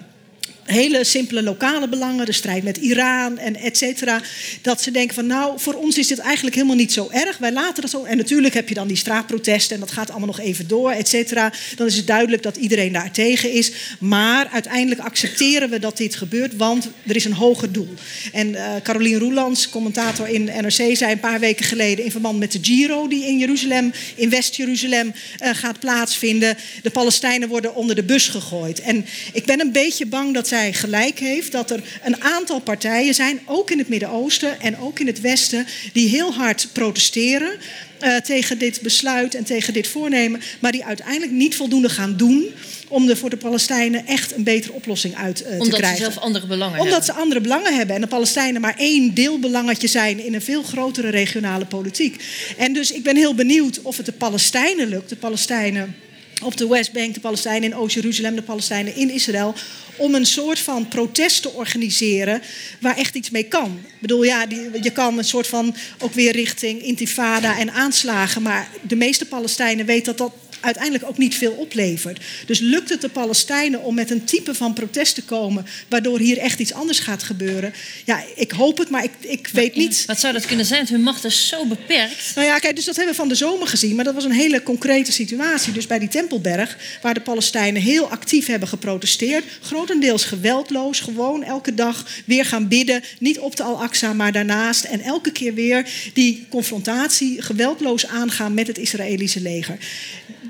hele 0.64 1.04
simpele 1.04 1.44
lokale 1.44 1.90
belangen, 1.90 2.26
de 2.26 2.32
strijd 2.32 2.64
met 2.64 2.78
Iran 2.78 3.38
en 3.38 3.56
et 3.56 3.78
cetera. 3.78 4.22
Dat 4.62 4.82
ze 4.82 4.92
denken 4.92 5.16
van 5.16 5.28
nou, 5.28 5.60
voor 5.60 5.74
ons 5.74 5.98
is 5.98 6.08
dit 6.08 6.20
eigenlijk 6.20 6.56
helemaal 6.56 6.76
niet 6.76 6.94
zo 6.94 7.10
erg. 7.12 7.38
Wij 7.38 7.52
laten 7.52 7.82
dat 7.82 7.92
zo. 7.92 8.04
En 8.04 8.18
natuurlijk 8.18 8.54
heb 8.54 8.70
je 8.70 8.76
dan 8.76 8.88
die 8.88 8.98
straatprotesten 8.98 9.76
en 9.76 9.82
dat 9.82 9.92
gaat 9.92 10.10
allemaal 10.10 10.28
nog 10.28 10.40
even 10.40 10.68
door, 10.68 10.92
et 10.92 11.08
cetera. 11.08 11.54
Dan 11.76 11.88
is 11.88 11.96
het 11.96 12.08
duidelijk 12.08 12.44
dat 12.44 12.58
iedereen 12.58 12.92
daar 12.92 13.12
tegen 13.12 13.52
is. 13.52 13.72
Maar 14.00 14.48
uiteindelijk 14.52 15.02
accepteren 15.02 15.70
we 15.70 15.80
dat 15.80 15.98
dit 15.98 16.16
gebeurt, 16.16 16.56
want 16.56 16.90
er 17.08 17.16
is 17.16 17.26
een 17.26 17.34
hoger 17.34 17.72
doel. 17.72 17.94
En 18.32 18.56
eh 18.56 18.70
Carolien 18.84 19.20
Roelands, 19.20 19.70
commentator 19.70 20.28
in 20.28 20.44
NRC, 20.44 20.96
zei 20.96 21.12
een 21.12 21.20
paar 21.20 21.40
weken 21.40 21.66
geleden 21.66 22.06
in 22.06 22.12
verband 22.12 22.40
met 22.40 22.52
de 22.52 22.60
Giro 22.62 23.08
die 23.08 23.26
in 23.26 23.38
Jeruzalem, 23.38 23.92
in 24.16 24.30
West-Jeruzalem 24.30 25.14
eh, 25.40 25.50
gaat 25.54 25.80
plaatsvinden. 25.80 26.58
De 26.82 26.90
Palestijnen 26.90 27.50
worden 27.50 27.76
onder 27.76 27.96
de 27.96 28.04
bus 28.04 28.28
gegooid. 28.28 28.82
En 28.82 29.06
ik 29.34 29.46
ben 29.46 29.60
een 29.60 29.72
beetje 29.72 30.06
bang 30.06 30.34
dat 30.34 30.48
zij 30.52 30.74
gelijk 30.74 31.20
heeft 31.20 31.52
dat 31.52 31.72
er 31.72 31.82
een 32.04 32.22
aantal 32.22 32.60
partijen 32.60 33.14
zijn, 33.14 33.40
ook 33.46 33.72
in 33.72 33.78
het 33.78 33.88
Midden-Oosten 33.88 34.62
en 34.62 34.78
ook 34.78 35.00
in 35.00 35.08
het 35.08 35.22
Westen, 35.22 35.66
die 35.94 36.08
heel 36.10 36.34
hard 36.34 36.68
protesteren 36.74 37.52
eh, 38.00 38.16
tegen 38.16 38.58
dit 38.58 38.82
besluit 38.82 39.36
en 39.36 39.44
tegen 39.44 39.74
dit 39.74 39.88
voornemen, 39.88 40.42
maar 40.60 40.72
die 40.72 40.86
uiteindelijk 40.86 41.32
niet 41.32 41.56
voldoende 41.56 41.90
gaan 41.90 42.18
doen 42.18 42.46
om 42.88 43.10
er 43.10 43.18
voor 43.18 43.30
de 43.30 43.38
Palestijnen 43.38 44.08
echt 44.08 44.36
een 44.36 44.44
betere 44.44 44.74
oplossing 44.74 45.16
uit 45.16 45.42
eh, 45.42 45.48
te 45.48 45.54
Omdat 45.54 45.68
ze 45.68 45.82
krijgen. 45.82 45.98
zelf 45.98 46.18
andere 46.18 46.48
belangen 46.48 46.80
Omdat 46.80 46.94
hebben. 46.94 47.14
ze 47.16 47.22
andere 47.22 47.42
belangen 47.42 47.76
hebben 47.76 47.96
en 47.96 48.02
de 48.02 48.08
Palestijnen 48.08 48.62
maar 48.62 48.76
één 48.78 49.14
deelbelangetje 49.14 49.88
zijn 49.88 50.26
in 50.26 50.34
een 50.34 50.42
veel 50.42 50.64
grotere 50.64 51.10
regionale 51.10 51.66
politiek. 51.66 52.24
En 52.58 52.74
dus 52.74 52.92
ik 52.92 53.04
ben 53.04 53.16
heel 53.16 53.36
benieuwd 53.36 53.82
of 53.82 53.98
het 53.98 54.06
de 54.06 54.12
Palestijnen 54.12 54.88
lukt, 54.88 55.10
de 55.10 55.16
Palestijnen 55.16 55.96
op 56.44 56.58
de 56.58 56.68
Westbank, 56.68 57.14
de 57.14 57.20
Palestijnen 57.20 57.70
in 57.70 57.76
Oost-Jeruzalem, 57.76 58.36
de 58.36 58.42
Palestijnen 58.42 58.96
in 58.96 59.10
Israël, 59.10 59.54
om 59.96 60.16
een 60.16 60.26
soort 60.26 60.60
van 60.60 60.88
protest 60.88 61.42
te 61.42 61.50
organiseren 61.50 62.42
waar 62.80 62.98
echt 62.98 63.16
iets 63.16 63.30
mee 63.30 63.44
kan. 63.44 63.80
Ik 63.86 64.00
bedoel, 64.00 64.24
ja, 64.24 64.46
die, 64.46 64.70
je 64.82 64.92
kan 64.92 65.18
een 65.18 65.24
soort 65.24 65.48
van 65.48 65.76
ook 66.00 66.14
weer 66.14 66.32
richting 66.32 66.82
intifada 66.82 67.60
en 67.60 67.72
aanslagen, 67.72 68.42
maar 68.42 68.70
de 68.82 68.96
meeste 68.96 69.26
Palestijnen 69.26 69.86
weten 69.86 70.16
dat 70.16 70.18
dat 70.18 70.51
uiteindelijk 70.62 71.04
ook 71.08 71.18
niet 71.18 71.36
veel 71.36 71.52
oplevert. 71.52 72.20
Dus 72.46 72.60
lukt 72.60 72.90
het 72.90 73.02
de 73.02 73.10
Palestijnen 73.10 73.82
om 73.82 73.96
met 73.96 74.10
een 74.10 74.24
type 74.24 74.54
van 74.56 74.74
protest 74.74 75.16
te 75.16 75.24
komen, 75.24 75.66
waardoor 75.88 76.20
hier 76.20 76.38
echt 76.38 76.60
iets 76.60 76.74
anders 76.74 77.00
gaat 77.00 77.24
gebeuren? 77.24 77.74
Ja, 78.06 78.24
ik 78.36 78.52
hoop 78.52 78.78
het, 78.78 78.90
maar 78.90 79.04
ik, 79.04 79.12
ik 79.20 79.50
weet 79.54 79.76
niet. 79.76 80.04
Wat 80.06 80.20
zou 80.20 80.34
dat 80.34 80.46
kunnen 80.46 80.66
zijn? 80.66 80.88
Hun 80.88 81.02
macht 81.02 81.24
is 81.24 81.48
zo 81.48 81.66
beperkt. 81.66 82.32
Nou 82.36 82.48
ja, 82.48 82.60
kijk, 82.60 82.76
dus 82.76 82.86
dat 82.86 82.96
hebben 82.96 83.14
we 83.14 83.20
van 83.20 83.30
de 83.30 83.36
zomer 83.36 83.68
gezien. 83.68 83.96
Maar 83.96 84.06
dat 84.06 84.14
was 84.14 84.24
een 84.24 84.32
hele 84.32 84.64
concrete 84.64 85.12
situatie. 85.12 85.74
Dus 85.74 85.88
bij 85.88 86.00
die 86.00 86.08
Tempelberg, 86.08 86.78
waar 87.02 87.14
de 87.14 87.22
Palestijnen 87.22 87.82
heel 87.82 88.10
actief 88.10 88.46
hebben 88.46 88.68
geprotesteerd. 88.68 89.44
Grotendeels 89.62 90.24
geweldloos, 90.24 91.00
gewoon 91.00 91.44
elke 91.44 91.74
dag 91.74 92.08
weer 92.26 92.46
gaan 92.46 92.68
bidden. 92.68 93.04
Niet 93.20 93.40
op 93.40 93.56
de 93.56 93.64
Al-Aqsa, 93.64 94.14
maar 94.14 94.32
daarnaast. 94.32 94.84
En 94.84 95.02
elke 95.02 95.32
keer 95.32 95.54
weer 95.54 95.90
die 96.14 96.46
confrontatie 96.50 97.42
geweldloos 97.42 98.08
aangaan 98.08 98.54
met 98.54 98.68
het 98.68 98.78
Israëlische 98.78 99.42
leger. 99.42 99.78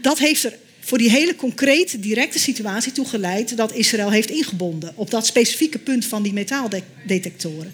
Dat 0.01 0.19
heeft 0.19 0.43
er 0.43 0.53
voor 0.79 0.97
die 0.97 1.09
hele 1.09 1.35
concrete, 1.35 1.99
directe 1.99 2.39
situatie 2.39 2.91
toe 2.91 3.05
geleid 3.05 3.57
dat 3.57 3.73
Israël 3.73 4.11
heeft 4.11 4.29
ingebonden 4.29 4.93
op 4.95 5.09
dat 5.09 5.25
specifieke 5.25 5.79
punt 5.79 6.05
van 6.05 6.23
die 6.23 6.33
metaaldetectoren. 6.33 7.73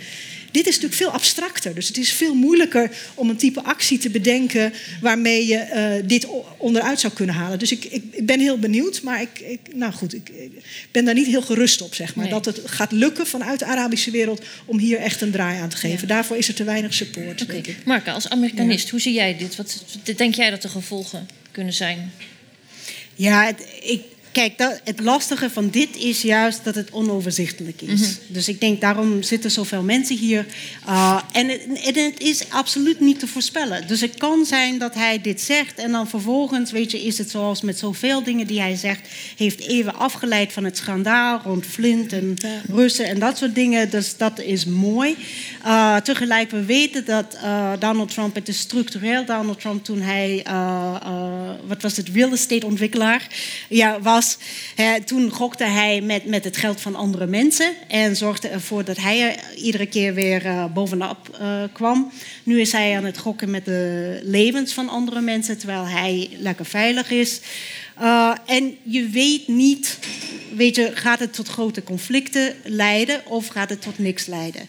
Dit 0.52 0.68
is 0.68 0.74
natuurlijk 0.74 1.02
veel 1.02 1.12
abstracter, 1.12 1.76
dus 1.76 1.88
het 1.88 1.98
is 1.98 2.12
veel 2.12 2.36
moeilijker 2.36 2.92
om 3.14 3.30
een 3.30 3.38
type 3.38 3.64
actie 3.64 3.98
te 3.98 4.10
bedenken 4.10 4.74
waarmee 5.02 5.48
je 5.48 5.58
eh, 5.58 6.08
dit 6.08 6.28
onderuit 6.58 7.00
zou 7.00 7.14
kunnen 7.14 7.36
halen. 7.36 7.60
Dus 7.60 7.72
ik, 7.72 7.86
ik, 7.86 8.04
ik 8.12 8.26
ben 8.26 8.40
heel 8.40 8.60
benieuwd, 8.60 9.02
maar 9.02 9.22
ik, 9.22 9.40
ik, 9.40 9.60
nou 9.74 9.94
goed, 9.94 10.14
ik, 10.14 10.32
ben 10.92 11.06
daar 11.06 11.14
niet 11.14 11.28
heel 11.28 11.42
gerust 11.42 11.82
op, 11.82 11.96
zeg 11.96 12.16
maar. 12.16 12.26
Nee. 12.26 12.34
Dat 12.34 12.46
het 12.46 12.62
gaat 12.66 12.92
lukken 12.92 13.28
vanuit 13.28 13.60
de 13.60 13.66
Arabische 13.66 14.12
wereld 14.12 14.42
om 14.66 14.78
hier 14.78 14.98
echt 15.00 15.22
een 15.22 15.32
draai 15.32 15.60
aan 15.60 15.70
te 15.70 15.78
geven. 15.78 16.08
Daarvoor 16.08 16.38
is 16.38 16.48
er 16.48 16.54
te 16.54 16.64
weinig 16.64 16.94
support, 16.94 17.54
ik. 17.54 17.76
Marka, 17.86 18.14
als 18.14 18.30
Amerikanist, 18.30 18.90
hoe 18.90 19.00
zie 19.00 19.14
jij 19.14 19.38
dit? 19.38 19.56
Wat 19.56 19.86
denk 20.16 20.36
jij 20.36 20.50
dat 20.50 20.62
de 20.62 20.70
gevolgen 20.70 21.28
kunnen 21.58 21.76
zijn? 21.76 22.12
Ja, 23.16 23.46
het- 23.46 23.78
ik, 23.82 24.04
kijk, 24.38 24.58
dat, 24.58 24.82
het 24.84 25.00
lastige 25.00 25.50
van 25.50 25.70
dit 25.70 25.96
is 25.96 26.22
juist 26.22 26.64
dat 26.64 26.76
het 26.76 26.92
onoverzichtelijk 26.92 27.82
is. 27.82 28.02
Mhm. 28.02 28.12
Dus 28.28 28.48
ik 28.48 28.60
denk 28.60 28.82
daarom 28.82 29.24
zitten 29.24 29.52
zoveel 29.52 29.82
mensen 29.82 30.18
hier. 30.18 30.46
Uh, 30.88 31.22
en, 31.32 31.48
het, 31.48 31.62
en, 31.62 32.04
het, 32.04 32.20
is 32.20 32.50
absoluut 32.50 33.00
niet 33.00 33.20
te 33.20 33.28
voorspellen. 33.28 33.88
Dus 33.88 34.02
het 34.02 34.16
kan 34.18 34.46
zijn 34.46 34.78
dat 34.78 34.94
hij 34.94 35.22
dit 35.22 35.42
zegt 35.42 35.80
en 35.80 35.92
dan 35.92 36.08
vervolgens, 36.08 36.72
weet 36.72 36.92
je, 36.92 37.02
is 37.02 37.18
het 37.18 37.30
zoals 37.30 37.62
met 37.62 37.80
zoveel 37.80 38.24
dingen 38.24 38.48
die 38.48 38.60
hij 38.60 38.76
zegt, 38.76 39.08
heeft 39.38 39.60
even 39.60 39.96
afgeleid 39.96 40.54
van 40.54 40.64
het 40.64 40.78
schandaal 40.78 41.42
rond 41.44 41.66
Flint 41.66 42.14
en 42.14 42.34
Russen 42.68 43.06
en 43.06 43.20
dat 43.20 43.38
soort 43.38 43.56
dingen. 43.56 43.90
Dus 43.90 44.18
dat 44.18 44.40
is 44.40 44.66
mooi. 44.66 45.16
Uh, 45.66 45.96
tegelijk, 45.96 46.52
we 46.52 46.66
weten 46.66 47.06
dat 47.06 47.38
uh, 47.44 47.72
Donald 47.80 48.14
Trump, 48.14 48.36
het 48.36 48.48
is 48.48 48.60
structureel 48.60 49.26
Donald 49.26 49.60
Trump 49.60 49.84
toen 49.84 50.02
hij, 50.02 50.46
wat 51.68 51.82
was 51.82 51.98
het, 51.98 52.10
real 52.10 52.32
estate 52.32 52.66
ontwikkelaar 52.66 53.28
ja, 53.70 54.00
was. 54.02 54.27
Toen 55.06 55.32
gokte 55.32 55.64
hij 55.64 56.02
met, 56.02 56.26
met 56.26 56.44
het 56.44 56.58
geld 56.58 56.82
van 56.82 56.96
andere 56.96 57.26
mensen 57.26 57.74
en 57.88 58.16
zorgde 58.16 58.48
ervoor 58.48 58.84
dat 58.84 58.98
hij 58.98 59.22
er 59.22 59.56
iedere 59.56 59.86
keer 59.86 60.14
weer 60.14 60.46
uh, 60.46 60.66
bovenop 60.74 61.38
uh, 61.42 61.64
kwam. 61.74 62.12
Nu 62.44 62.60
is 62.60 62.72
hij 62.72 62.98
aan 62.98 63.06
het 63.06 63.18
gokken 63.18 63.50
met 63.52 63.66
de 63.66 64.20
levens 64.24 64.74
van 64.74 64.90
andere 64.90 65.22
mensen 65.22 65.58
terwijl 65.58 65.88
hij 65.88 66.30
lekker 66.38 66.66
veilig 66.66 67.10
is. 67.10 67.40
Uh, 68.02 68.36
en 68.46 68.78
je 68.84 69.10
weet 69.10 69.48
niet, 69.48 70.00
weet 70.56 70.76
je, 70.76 70.92
gaat 70.94 71.20
het 71.20 71.34
tot 71.34 71.48
grote 71.48 71.84
conflicten 71.84 72.56
leiden 72.64 73.22
of 73.26 73.48
gaat 73.48 73.70
het 73.70 73.82
tot 73.82 74.00
niks 74.00 74.26
leiden? 74.26 74.62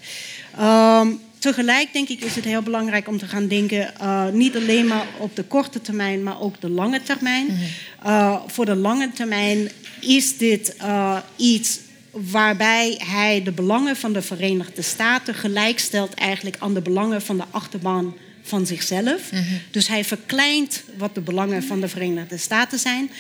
Um, 0.61 1.21
tegelijk 1.39 1.93
denk 1.93 2.09
ik 2.09 2.25
is 2.25 2.35
het 2.35 2.45
heel 2.45 2.63
belangrijk 2.63 3.09
om 3.09 3.19
te 3.19 3.27
gaan 3.27 3.49
denken, 3.49 3.93
niet 4.33 4.57
alleen 4.57 4.87
maar 4.87 5.07
op 5.19 5.37
de 5.37 5.45
korte 5.45 5.81
termijn, 5.81 6.23
maar 6.23 6.41
ook 6.41 6.61
de 6.61 6.71
lange 6.71 7.03
termijn. 7.03 7.47
-hmm. 7.47 7.67
Uh, 8.07 8.41
voor 8.47 8.65
de 8.65 8.77
lange 8.77 9.11
termijn 9.11 9.71
is 10.01 10.37
dit 10.37 10.77
uh, 10.81 11.19
iets 11.37 11.79
waarbij 12.11 13.01
hij 13.05 13.43
de 13.43 13.53
belangen 13.53 13.97
van 13.97 14.13
de 14.13 14.23
Verenigde 14.23 14.83
Staten 14.83 15.35
gelijkstelt 15.35 16.15
eigenlijk 16.15 16.57
aan 16.59 16.75
de 16.75 16.81
belangen 16.81 17.23
van 17.23 17.37
de 17.37 17.45
achterban 17.51 18.17
van 18.43 18.67
zichzelf. 18.67 19.33
Mm 19.33 19.39
-hmm. 19.39 19.61
Dus 19.71 19.89
hij 19.89 20.05
verkleint 20.05 20.83
wat 20.97 21.15
de 21.15 21.21
belangen 21.21 21.63
van 21.63 21.81
de 21.81 21.89
Verenigde 21.89 22.37
Staten 22.37 22.79
zijn. 22.79 23.11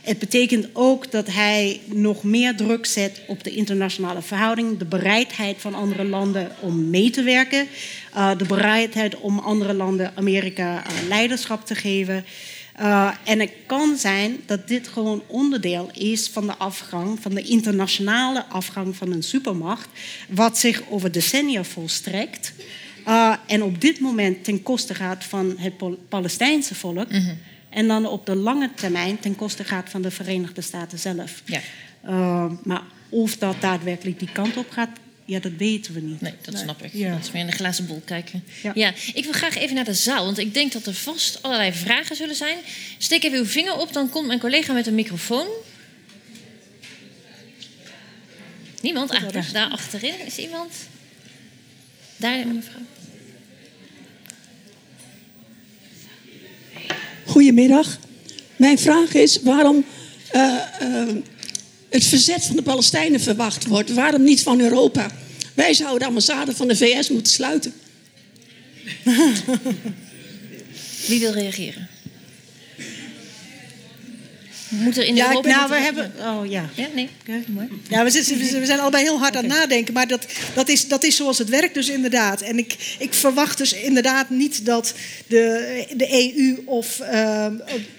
Het 0.00 0.18
betekent 0.18 0.68
ook 0.72 1.10
dat 1.10 1.26
hij 1.26 1.80
nog 1.84 2.22
meer 2.22 2.56
druk 2.56 2.86
zet 2.86 3.20
op 3.26 3.44
de 3.44 3.50
internationale 3.50 4.22
verhouding, 4.22 4.78
de 4.78 4.84
bereidheid 4.84 5.56
van 5.58 5.74
andere 5.74 6.04
landen 6.04 6.50
om 6.60 6.90
mee 6.90 7.10
te 7.10 7.22
werken, 7.22 7.66
uh, 8.14 8.30
de 8.38 8.44
bereidheid 8.44 9.16
om 9.16 9.38
andere 9.38 9.74
landen 9.74 10.12
Amerika 10.16 10.76
uh, 10.76 11.08
leiderschap 11.08 11.66
te 11.66 11.74
geven. 11.74 12.24
Uh, 12.80 13.10
en 13.24 13.40
het 13.40 13.50
kan 13.66 13.96
zijn 13.96 14.36
dat 14.46 14.68
dit 14.68 14.88
gewoon 14.88 15.22
onderdeel 15.26 15.90
is 15.92 16.28
van 16.28 16.46
de 16.46 16.56
afgang, 16.56 17.20
van 17.20 17.34
de 17.34 17.42
internationale 17.42 18.44
afgang 18.44 18.96
van 18.96 19.12
een 19.12 19.22
supermacht, 19.22 19.88
wat 20.28 20.58
zich 20.58 20.82
over 20.90 21.12
decennia 21.12 21.64
volstrekt. 21.64 22.52
Uh, 23.08 23.34
en 23.46 23.62
op 23.62 23.80
dit 23.80 24.00
moment 24.00 24.44
ten 24.44 24.62
koste 24.62 24.94
gaat 24.94 25.24
van 25.24 25.54
het 25.58 26.08
Palestijnse 26.08 26.74
volk. 26.74 27.10
Mm 27.10 27.20
-hmm. 27.20 27.38
En 27.70 27.88
dan 27.88 28.06
op 28.06 28.26
de 28.26 28.34
lange 28.34 28.70
termijn 28.74 29.18
ten 29.20 29.36
koste 29.36 29.64
gaat 29.64 29.90
van 29.90 30.02
de 30.02 30.10
Verenigde 30.10 30.60
Staten 30.60 30.98
zelf. 30.98 31.42
Ja. 31.44 31.60
Uh, 32.04 32.52
maar 32.62 32.82
of 33.08 33.36
dat 33.36 33.60
daadwerkelijk 33.60 34.18
die 34.18 34.32
kant 34.32 34.56
op 34.56 34.70
gaat, 34.70 34.90
ja, 35.26 35.38
dat 35.40 35.52
weten 35.56 35.94
we 35.94 36.00
niet. 36.00 36.20
Nee, 36.20 36.34
dat 36.42 36.58
snap 36.58 36.82
ik. 36.82 36.92
Ja. 36.92 37.12
Dat 37.12 37.24
is 37.24 37.30
meer 37.30 37.40
in 37.40 37.46
de 37.46 37.56
glazen 37.56 37.86
bol 37.86 38.02
kijken. 38.04 38.44
Ja. 38.62 38.72
ja. 38.74 38.92
ik 39.14 39.24
wil 39.24 39.32
graag 39.32 39.56
even 39.56 39.74
naar 39.74 39.84
de 39.84 39.94
zaal, 39.94 40.24
want 40.24 40.38
ik 40.38 40.54
denk 40.54 40.72
dat 40.72 40.86
er 40.86 40.94
vast 40.94 41.42
allerlei 41.42 41.72
vragen 41.72 42.16
zullen 42.16 42.34
zijn. 42.34 42.58
Steek 42.98 43.24
even 43.24 43.38
uw 43.38 43.46
vinger 43.46 43.76
op, 43.76 43.92
dan 43.92 44.08
komt 44.10 44.26
mijn 44.26 44.38
collega 44.38 44.72
met 44.72 44.86
een 44.86 44.94
microfoon. 44.94 45.46
Niemand? 48.80 49.10
Ah, 49.10 49.32
daar, 49.32 49.48
daar 49.52 49.70
achterin 49.70 50.26
is 50.26 50.36
iemand. 50.36 50.72
Daar, 52.16 52.46
mevrouw. 52.46 52.80
Goedemiddag. 57.24 57.98
Mijn 58.56 58.78
vraag 58.78 59.14
is 59.14 59.42
waarom 59.42 59.84
uh, 60.34 60.58
uh, 60.82 61.16
het 61.88 62.04
verzet 62.04 62.44
van 62.44 62.56
de 62.56 62.62
Palestijnen 62.62 63.20
verwacht 63.20 63.66
wordt. 63.66 63.92
Waarom 63.92 64.22
niet 64.22 64.42
van 64.42 64.60
Europa? 64.60 65.10
Wij 65.54 65.74
zouden 65.74 65.98
de 65.98 66.06
ambassade 66.06 66.54
van 66.54 66.68
de 66.68 66.76
VS 66.76 67.08
moeten 67.08 67.32
sluiten. 67.32 67.72
Wie 71.06 71.20
wil 71.20 71.32
reageren? 71.32 71.88
Moet 74.68 74.96
er 74.96 75.04
in 75.04 75.14
ja, 75.14 75.28
Europa... 75.28 75.48
nou, 75.48 75.70
we 75.70 75.76
hebben... 75.76 76.12
Oh, 76.18 76.50
ja. 76.50 76.70
Ja, 76.74 76.86
nee. 76.94 77.08
Mooi. 77.46 77.68
Ja, 77.88 78.04
we, 78.04 78.10
zitten, 78.10 78.60
we 78.60 78.66
zijn 78.66 78.80
allebei 78.80 79.02
heel 79.02 79.18
hard 79.18 79.36
okay. 79.36 79.42
aan 79.42 79.50
het 79.50 79.58
nadenken. 79.58 79.94
Maar 79.94 80.06
dat, 80.06 80.26
dat, 80.54 80.68
is, 80.68 80.88
dat 80.88 81.04
is 81.04 81.16
zoals 81.16 81.38
het 81.38 81.48
werkt 81.48 81.74
dus 81.74 81.88
inderdaad. 81.88 82.40
En 82.40 82.58
ik, 82.58 82.96
ik 82.98 83.14
verwacht 83.14 83.58
dus 83.58 83.72
inderdaad 83.72 84.30
niet 84.30 84.66
dat 84.66 84.94
de, 85.26 85.84
de 85.96 86.34
EU 86.36 86.62
of 86.64 87.00
uh, 87.00 87.46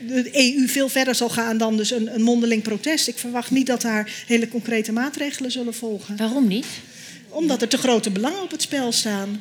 de 0.07 0.29
EU 0.31 0.67
veel 0.67 0.89
verder 0.89 1.15
zal 1.15 1.29
gaan 1.29 1.57
dan 1.57 1.77
dus 1.77 1.91
een, 1.91 2.15
een 2.15 2.21
mondeling 2.21 2.61
protest. 2.61 3.07
Ik 3.07 3.17
verwacht 3.17 3.51
niet 3.51 3.67
dat 3.67 3.81
daar 3.81 4.11
hele 4.27 4.47
concrete 4.47 4.91
maatregelen 4.91 5.51
zullen 5.51 5.73
volgen. 5.73 6.17
Waarom 6.17 6.47
niet? 6.47 6.65
Omdat 7.29 7.61
er 7.61 7.67
te 7.67 7.77
grote 7.77 8.09
belangen 8.09 8.41
op 8.41 8.51
het 8.51 8.61
spel 8.61 8.91
staan. 8.91 9.39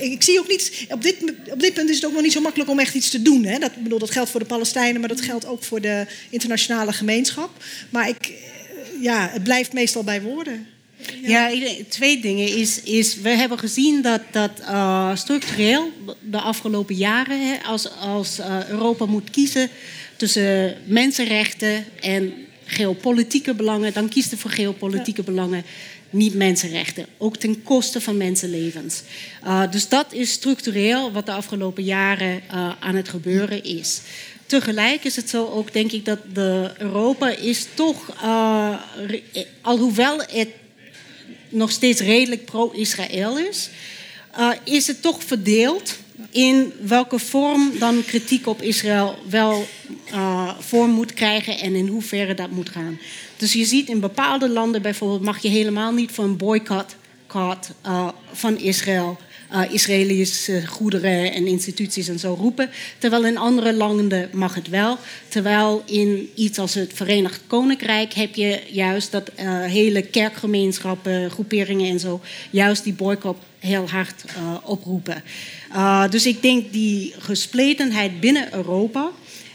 Ik 0.00 0.22
zie 0.22 0.38
ook 0.38 0.48
niet, 0.48 0.86
op 0.88 1.02
dit, 1.02 1.16
op 1.50 1.60
dit 1.60 1.74
punt 1.74 1.90
is 1.90 1.96
het 1.96 2.04
ook 2.04 2.12
nog 2.12 2.22
niet 2.22 2.32
zo 2.32 2.40
makkelijk 2.40 2.70
om 2.70 2.78
echt 2.78 2.94
iets 2.94 3.10
te 3.10 3.22
doen. 3.22 3.44
Hè? 3.44 3.58
Dat, 3.58 3.82
bedoel, 3.82 3.98
dat 3.98 4.10
geldt 4.10 4.30
voor 4.30 4.40
de 4.40 4.46
Palestijnen, 4.46 5.00
maar 5.00 5.08
dat 5.08 5.20
geldt 5.20 5.46
ook 5.46 5.64
voor 5.64 5.80
de 5.80 6.06
internationale 6.30 6.92
gemeenschap. 6.92 7.50
Maar 7.90 8.08
ik, 8.08 8.32
ja, 9.00 9.28
het 9.32 9.42
blijft 9.42 9.72
meestal 9.72 10.04
bij 10.04 10.22
woorden. 10.22 10.66
Ja, 11.22 11.48
ja 11.48 11.72
twee 11.88 12.20
dingen. 12.20 12.56
Is, 12.56 12.82
is, 12.82 13.16
we 13.16 13.28
hebben 13.28 13.58
gezien 13.58 14.02
dat, 14.02 14.20
dat 14.30 14.50
uh, 14.60 15.16
structureel 15.16 15.90
de 16.20 16.40
afgelopen 16.40 16.94
jaren, 16.94 17.46
hè, 17.46 17.62
als, 17.62 17.90
als 17.90 18.38
uh, 18.38 18.68
Europa 18.68 19.06
moet 19.06 19.30
kiezen 19.30 19.68
tussen 20.16 20.76
mensenrechten 20.86 21.84
en 22.00 22.32
geopolitieke 22.64 23.54
belangen, 23.54 23.92
dan 23.92 24.08
kiest 24.08 24.30
het 24.30 24.40
voor 24.40 24.50
geopolitieke 24.50 25.22
ja. 25.24 25.32
belangen 25.32 25.64
niet 26.12 26.34
mensenrechten. 26.34 27.06
Ook 27.18 27.36
ten 27.36 27.62
koste 27.62 28.00
van 28.00 28.16
mensenlevens. 28.16 29.02
Uh, 29.44 29.70
dus 29.70 29.88
dat 29.88 30.12
is 30.12 30.32
structureel 30.32 31.12
wat 31.12 31.26
de 31.26 31.32
afgelopen 31.32 31.84
jaren 31.84 32.42
uh, 32.54 32.72
aan 32.80 32.94
het 32.94 33.08
gebeuren 33.08 33.64
is. 33.64 34.00
Tegelijk 34.46 35.04
is 35.04 35.16
het 35.16 35.28
zo 35.28 35.46
ook, 35.46 35.72
denk 35.72 35.92
ik, 35.92 36.04
dat 36.04 36.18
de 36.34 36.70
Europa 36.78 37.28
is 37.28 37.66
toch, 37.74 38.16
uh, 38.24 38.74
alhoewel 39.60 40.18
het 40.18 40.48
nog 41.48 41.70
steeds 41.70 42.00
redelijk 42.00 42.44
pro-Israël 42.44 43.38
is, 43.38 43.68
is 44.64 44.86
het 44.86 45.02
toch 45.02 45.24
verdeeld 45.24 45.96
in 46.30 46.72
welke 46.82 47.18
vorm 47.18 47.72
dan 47.78 48.04
kritiek 48.04 48.46
op 48.46 48.62
Israël 48.62 49.18
wel 49.28 49.66
vorm 50.58 50.90
moet 50.90 51.14
krijgen 51.14 51.58
en 51.58 51.74
in 51.74 51.86
hoeverre 51.86 52.34
dat 52.34 52.50
moet 52.50 52.68
gaan. 52.68 52.98
Dus 53.42 53.52
je 53.52 53.64
ziet 53.64 53.88
in 53.88 54.00
bepaalde 54.00 54.48
landen 54.48 54.82
bijvoorbeeld 54.82 55.22
mag 55.22 55.38
je 55.38 55.48
helemaal 55.48 55.92
niet 55.92 56.10
voor 56.10 56.24
een 56.24 56.36
boycott 56.36 56.96
uh, 57.36 58.08
van 58.32 58.58
Israël. 58.58 59.18
Uh, 59.52 59.62
Israëlische 59.70 60.66
goederen 60.66 61.32
en 61.32 61.46
instituties 61.46 62.08
en 62.08 62.18
zo 62.18 62.36
roepen. 62.38 62.70
Terwijl 62.98 63.26
in 63.26 63.36
andere 63.36 63.72
landen 63.72 64.28
mag 64.32 64.54
het 64.54 64.68
wel. 64.68 64.98
Terwijl 65.28 65.82
in 65.86 66.30
iets 66.34 66.58
als 66.58 66.74
het 66.74 66.92
Verenigd 66.94 67.40
Koninkrijk 67.46 68.12
heb 68.12 68.34
je 68.34 68.60
juist 68.68 69.10
dat 69.10 69.30
uh, 69.40 69.64
hele 69.64 70.02
kerkgemeenschappen, 70.02 71.30
groeperingen 71.30 71.90
en 71.90 72.00
zo, 72.00 72.20
juist 72.50 72.84
die 72.84 72.94
boycott 72.94 73.38
heel 73.58 73.88
hard 73.88 74.24
oproepen. 74.64 75.22
Dus 76.10 76.26
ik 76.26 76.42
denk 76.42 76.72
die 76.72 77.14
gespletenheid 77.18 78.20
binnen 78.20 78.54
Europa 78.54 79.10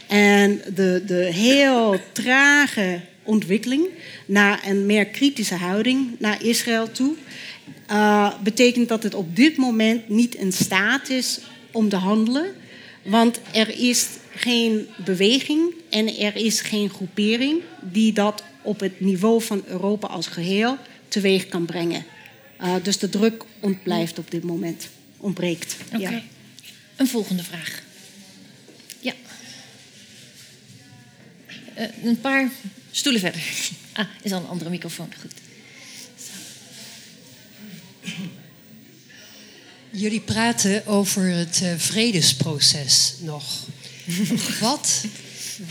en 0.06 0.62
de, 0.74 1.02
de 1.06 1.28
heel 1.32 1.96
trage 2.12 3.00
ontwikkeling 3.28 3.88
naar 4.26 4.60
een 4.66 4.86
meer 4.86 5.06
kritische 5.06 5.54
houding 5.54 6.16
naar 6.18 6.44
Israël 6.44 6.92
toe, 6.92 7.14
uh, 7.90 8.32
betekent 8.42 8.88
dat 8.88 9.02
het 9.02 9.14
op 9.14 9.36
dit 9.36 9.56
moment 9.56 10.08
niet 10.08 10.34
in 10.34 10.52
staat 10.52 11.08
is 11.08 11.38
om 11.72 11.88
te 11.88 11.96
handelen. 11.96 12.54
Want 13.02 13.40
er 13.52 13.68
is 13.78 14.06
geen 14.34 14.88
beweging 15.04 15.74
en 15.88 16.18
er 16.18 16.36
is 16.36 16.60
geen 16.60 16.90
groepering 16.90 17.60
die 17.80 18.12
dat 18.12 18.42
op 18.62 18.80
het 18.80 19.00
niveau 19.00 19.42
van 19.42 19.62
Europa 19.66 20.06
als 20.06 20.26
geheel 20.26 20.76
teweeg 21.08 21.48
kan 21.48 21.64
brengen. 21.64 22.04
Uh, 22.60 22.74
dus 22.82 22.98
de 22.98 23.08
druk 23.08 23.44
ontblijft 23.60 24.18
op 24.18 24.30
dit 24.30 24.42
moment, 24.42 24.88
ontbreekt. 25.16 25.76
Okay. 25.86 26.00
Ja. 26.00 26.22
Een 26.96 27.08
volgende 27.08 27.42
vraag. 27.42 27.82
Ja. 29.00 29.12
Uh, 31.78 32.04
een 32.04 32.20
paar 32.20 32.50
stoelen 32.90 33.20
verder. 33.20 33.42
Ah, 33.92 34.06
is 34.22 34.32
al 34.32 34.40
een 34.40 34.46
andere 34.46 34.70
microfoon. 34.70 35.12
Goed. 35.20 35.32
Jullie 39.90 40.20
praten 40.20 40.86
over 40.86 41.22
het 41.22 41.60
uh, 41.62 41.72
vredesproces 41.76 43.14
nog. 43.20 43.66
Wat 44.60 45.04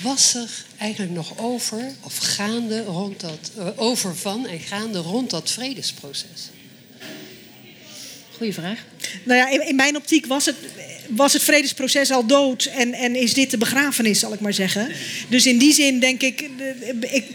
was 0.02 0.36
er 0.36 0.50
eigenlijk 0.78 1.12
nog 1.12 1.38
over, 1.38 1.92
of 2.02 2.18
gaande 2.18 2.84
rond 2.84 3.20
dat, 3.20 3.52
uh, 3.58 3.68
over 3.76 4.16
van 4.16 4.48
en 4.48 4.60
gaande 4.60 5.00
rond 5.00 5.30
dat 5.30 5.52
vredesproces? 5.52 6.50
Goeie 8.38 8.54
vraag. 8.54 8.80
Nou 9.24 9.40
ja, 9.40 9.50
in, 9.50 9.68
in, 9.68 9.76
mijn 9.76 9.96
optiek 9.96 10.26
was 10.26 10.46
het, 10.46 10.56
was 11.10 11.34
het 11.34 11.44
vredesproces 11.44 12.12
al 12.12 12.26
dood 12.26 12.64
en, 12.66 12.94
en 12.94 13.16
is 13.16 13.34
dit 13.34 13.52
de 13.52 13.58
begrafenis, 13.58 14.20
zal 14.20 14.34
ik 14.34 14.40
maar 14.40 14.54
zeggen. 14.54 14.92
Dus 15.30 15.46
in 15.46 15.58
die 15.58 15.74
zin 15.74 16.00
denk 16.00 16.22
ik, 16.22 16.50
ik 17.02 17.26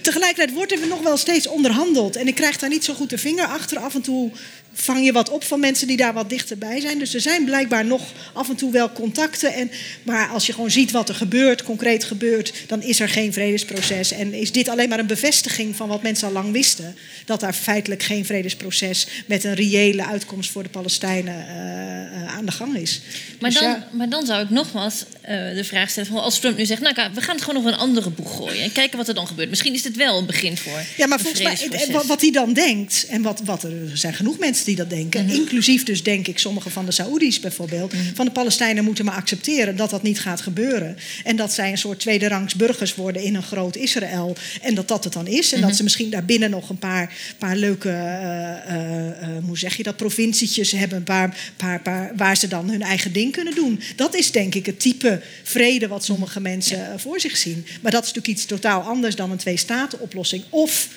tegelijkertijd 0.00 0.52
wordt 0.52 0.72
er 0.72 0.86
nog 0.86 1.02
wel 1.02 1.16
steeds 1.16 1.46
onderhandeld. 1.46 2.16
En 2.16 2.26
ik 2.26 2.34
krijg 2.34 2.58
daar 2.58 2.68
niet 2.68 2.84
zo 2.84 2.94
goed 2.94 3.10
de 3.10 3.18
vinger 3.18 3.46
achter. 3.46 3.78
Af 3.78 3.94
en 3.94 4.02
toe 4.02 4.30
vang 4.74 5.04
je 5.04 5.12
wat 5.12 5.30
op 5.30 5.44
van 5.44 5.60
mensen 5.60 5.86
die 5.86 5.96
daar 5.96 6.12
wat 6.12 6.28
dichterbij 6.28 6.80
zijn. 6.80 6.98
Dus 6.98 7.14
er 7.14 7.20
zijn 7.20 7.44
blijkbaar 7.44 7.84
nog 7.84 8.12
af 8.32 8.48
en 8.48 8.56
toe 8.56 8.72
wel 8.72 8.92
contacten. 8.92 9.54
En, 9.54 9.70
maar 10.02 10.28
als 10.28 10.46
je 10.46 10.52
gewoon 10.52 10.70
ziet 10.70 10.90
wat 10.90 11.08
er 11.08 11.14
gebeurt, 11.14 11.62
concreet 11.62 12.04
gebeurt, 12.04 12.52
dan 12.66 12.82
is 12.82 13.00
er 13.00 13.08
geen 13.08 13.32
vredesproces. 13.32 14.12
En 14.12 14.32
is 14.32 14.52
dit 14.52 14.68
alleen 14.68 14.88
maar 14.88 14.98
een 14.98 15.06
bevestiging 15.06 15.76
van 15.76 15.88
wat 15.88 16.02
mensen 16.02 16.26
al 16.26 16.32
lang 16.32 16.52
wisten: 16.52 16.96
dat 17.24 17.40
daar 17.40 17.52
feitelijk 17.52 18.02
geen 18.02 18.24
vredesproces 18.24 19.06
met 19.26 19.44
een 19.44 19.54
reële 19.54 20.06
uitkomst 20.06 20.50
voor 20.50 20.62
de 20.62 20.68
Palestijnen 20.68 21.46
uh, 21.48 22.36
aan 22.36 22.44
de 22.44 22.52
gang 22.52 22.76
is. 22.76 23.00
Maar, 23.40 23.50
dus 23.50 23.60
dan, 23.60 23.68
ja. 23.68 23.88
maar 23.92 24.08
dan 24.08 24.26
zou 24.26 24.42
ik 24.42 24.50
nogmaals 24.50 25.04
uh, 25.22 25.28
de 25.54 25.64
vraag 25.64 25.90
stellen: 25.90 26.10
van 26.10 26.22
als 26.22 26.38
Trump 26.38 26.56
nu 26.56 26.64
zegt, 26.64 26.80
nou, 26.80 26.94
we 27.14 27.20
gaan 27.20 27.34
het 27.34 27.44
gewoon 27.44 27.62
nog 27.62 27.72
een 27.72 27.78
andere 27.78 28.10
boeg 28.10 28.36
gooien 28.36 28.62
en 28.62 28.72
kijken 28.72 28.98
wat 28.98 29.08
er 29.08 29.14
dan 29.14 29.26
gebeurt. 29.26 29.48
Misschien 29.50 29.74
is 29.74 29.82
dit 29.82 29.96
wel 29.96 30.18
een 30.18 30.26
begin 30.26 30.56
voor. 30.56 30.82
Ja, 30.96 31.06
maar 31.06 31.20
volgens 31.20 31.42
mij, 31.42 31.90
wat, 31.92 32.06
wat 32.06 32.20
hij 32.20 32.30
dan 32.30 32.52
denkt, 32.52 33.06
en 33.08 33.22
wat, 33.22 33.40
wat 33.44 33.62
er 33.62 33.90
zijn 33.94 34.14
genoeg 34.14 34.38
mensen 34.38 34.63
die 34.64 34.76
dat 34.76 34.90
denken. 34.90 35.24
Mhm. 35.24 35.34
Inclusief 35.34 35.82
dus 35.82 36.02
denk 36.02 36.26
ik 36.26 36.38
sommige 36.38 36.70
van 36.70 36.86
de 36.86 36.92
Saoedi's 36.92 37.40
bijvoorbeeld. 37.40 37.92
Mhm. 37.92 38.02
Van 38.14 38.24
de 38.24 38.32
Palestijnen 38.32 38.84
moeten 38.84 39.04
maar 39.04 39.14
accepteren 39.14 39.76
dat 39.76 39.90
dat 39.90 40.02
niet 40.02 40.20
gaat 40.20 40.40
gebeuren. 40.40 40.96
En 41.24 41.36
dat 41.36 41.52
zij 41.52 41.70
een 41.70 41.78
soort 41.78 42.00
tweederangs 42.00 42.54
burgers 42.54 42.94
worden 42.94 43.22
in 43.22 43.34
een 43.34 43.42
groot 43.42 43.76
Israël. 43.76 44.36
En 44.62 44.74
dat 44.74 44.88
dat 44.88 45.04
het 45.04 45.12
dan 45.12 45.26
is. 45.26 45.52
En 45.52 45.60
dat 45.60 45.68
mhm. 45.68 45.76
ze 45.76 45.82
misschien 45.82 46.10
daarbinnen 46.10 46.50
nog 46.50 46.68
een 46.68 46.78
paar, 46.78 47.14
paar 47.38 47.56
leuke, 47.56 47.88
uh, 47.88 49.44
hoe 49.46 49.58
zeg 49.58 49.76
je 49.76 49.82
dat, 49.82 49.96
provincietjes 49.96 50.70
hebben. 50.70 50.98
Een 50.98 51.04
paar, 51.04 51.36
paar, 51.56 51.80
paar, 51.80 52.12
waar 52.16 52.36
ze 52.36 52.48
dan 52.48 52.70
hun 52.70 52.82
eigen 52.82 53.12
ding 53.12 53.32
kunnen 53.32 53.54
doen. 53.54 53.80
Dat 53.96 54.16
is 54.16 54.30
denk 54.30 54.54
ik 54.54 54.66
het 54.66 54.80
type 54.80 55.20
vrede 55.42 55.88
wat 55.88 56.04
sommige 56.04 56.40
mensen 56.40 57.00
voor 57.00 57.20
zich 57.20 57.36
zien. 57.36 57.66
Maar 57.82 57.92
dat 57.92 58.02
is 58.04 58.12
natuurlijk 58.12 58.38
iets 58.38 58.46
totaal 58.46 58.80
anders 58.80 59.16
dan 59.16 59.30
een 59.30 59.36
twee-staten-oplossing. 59.36 60.44
Of 60.50 60.88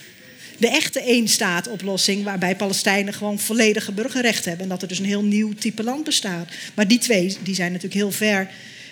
de 0.58 0.70
echte 0.70 1.02
eenstaatoplossing, 1.02 2.24
waarbij 2.24 2.56
Palestijnen 2.56 3.14
gewoon 3.14 3.40
volledige 3.40 3.92
burgerrechten 3.92 4.50
hebben. 4.50 4.64
En 4.64 4.70
dat 4.70 4.82
er 4.82 4.88
dus 4.88 5.00
een 5.00 5.06
heel 5.06 5.24
nieuw 5.24 5.54
type 5.54 5.84
land 5.84 6.04
bestaat. 6.04 6.50
Maar 6.74 6.88
die 6.88 7.00
twee 7.00 7.38
die 7.44 7.56
zijn 7.56 7.72
natuurlijk 7.72 8.02
heel 8.02 8.12
ver. 8.12 8.50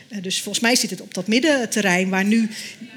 Eh, 0.08 0.22
dus 0.22 0.42
volgens 0.42 0.64
mij 0.64 0.76
zit 0.76 0.90
het 0.90 1.02
op 1.02 1.14
dat 1.14 1.28
middenterrein 1.28 2.10
waar 2.10 2.26
nu 2.26 2.50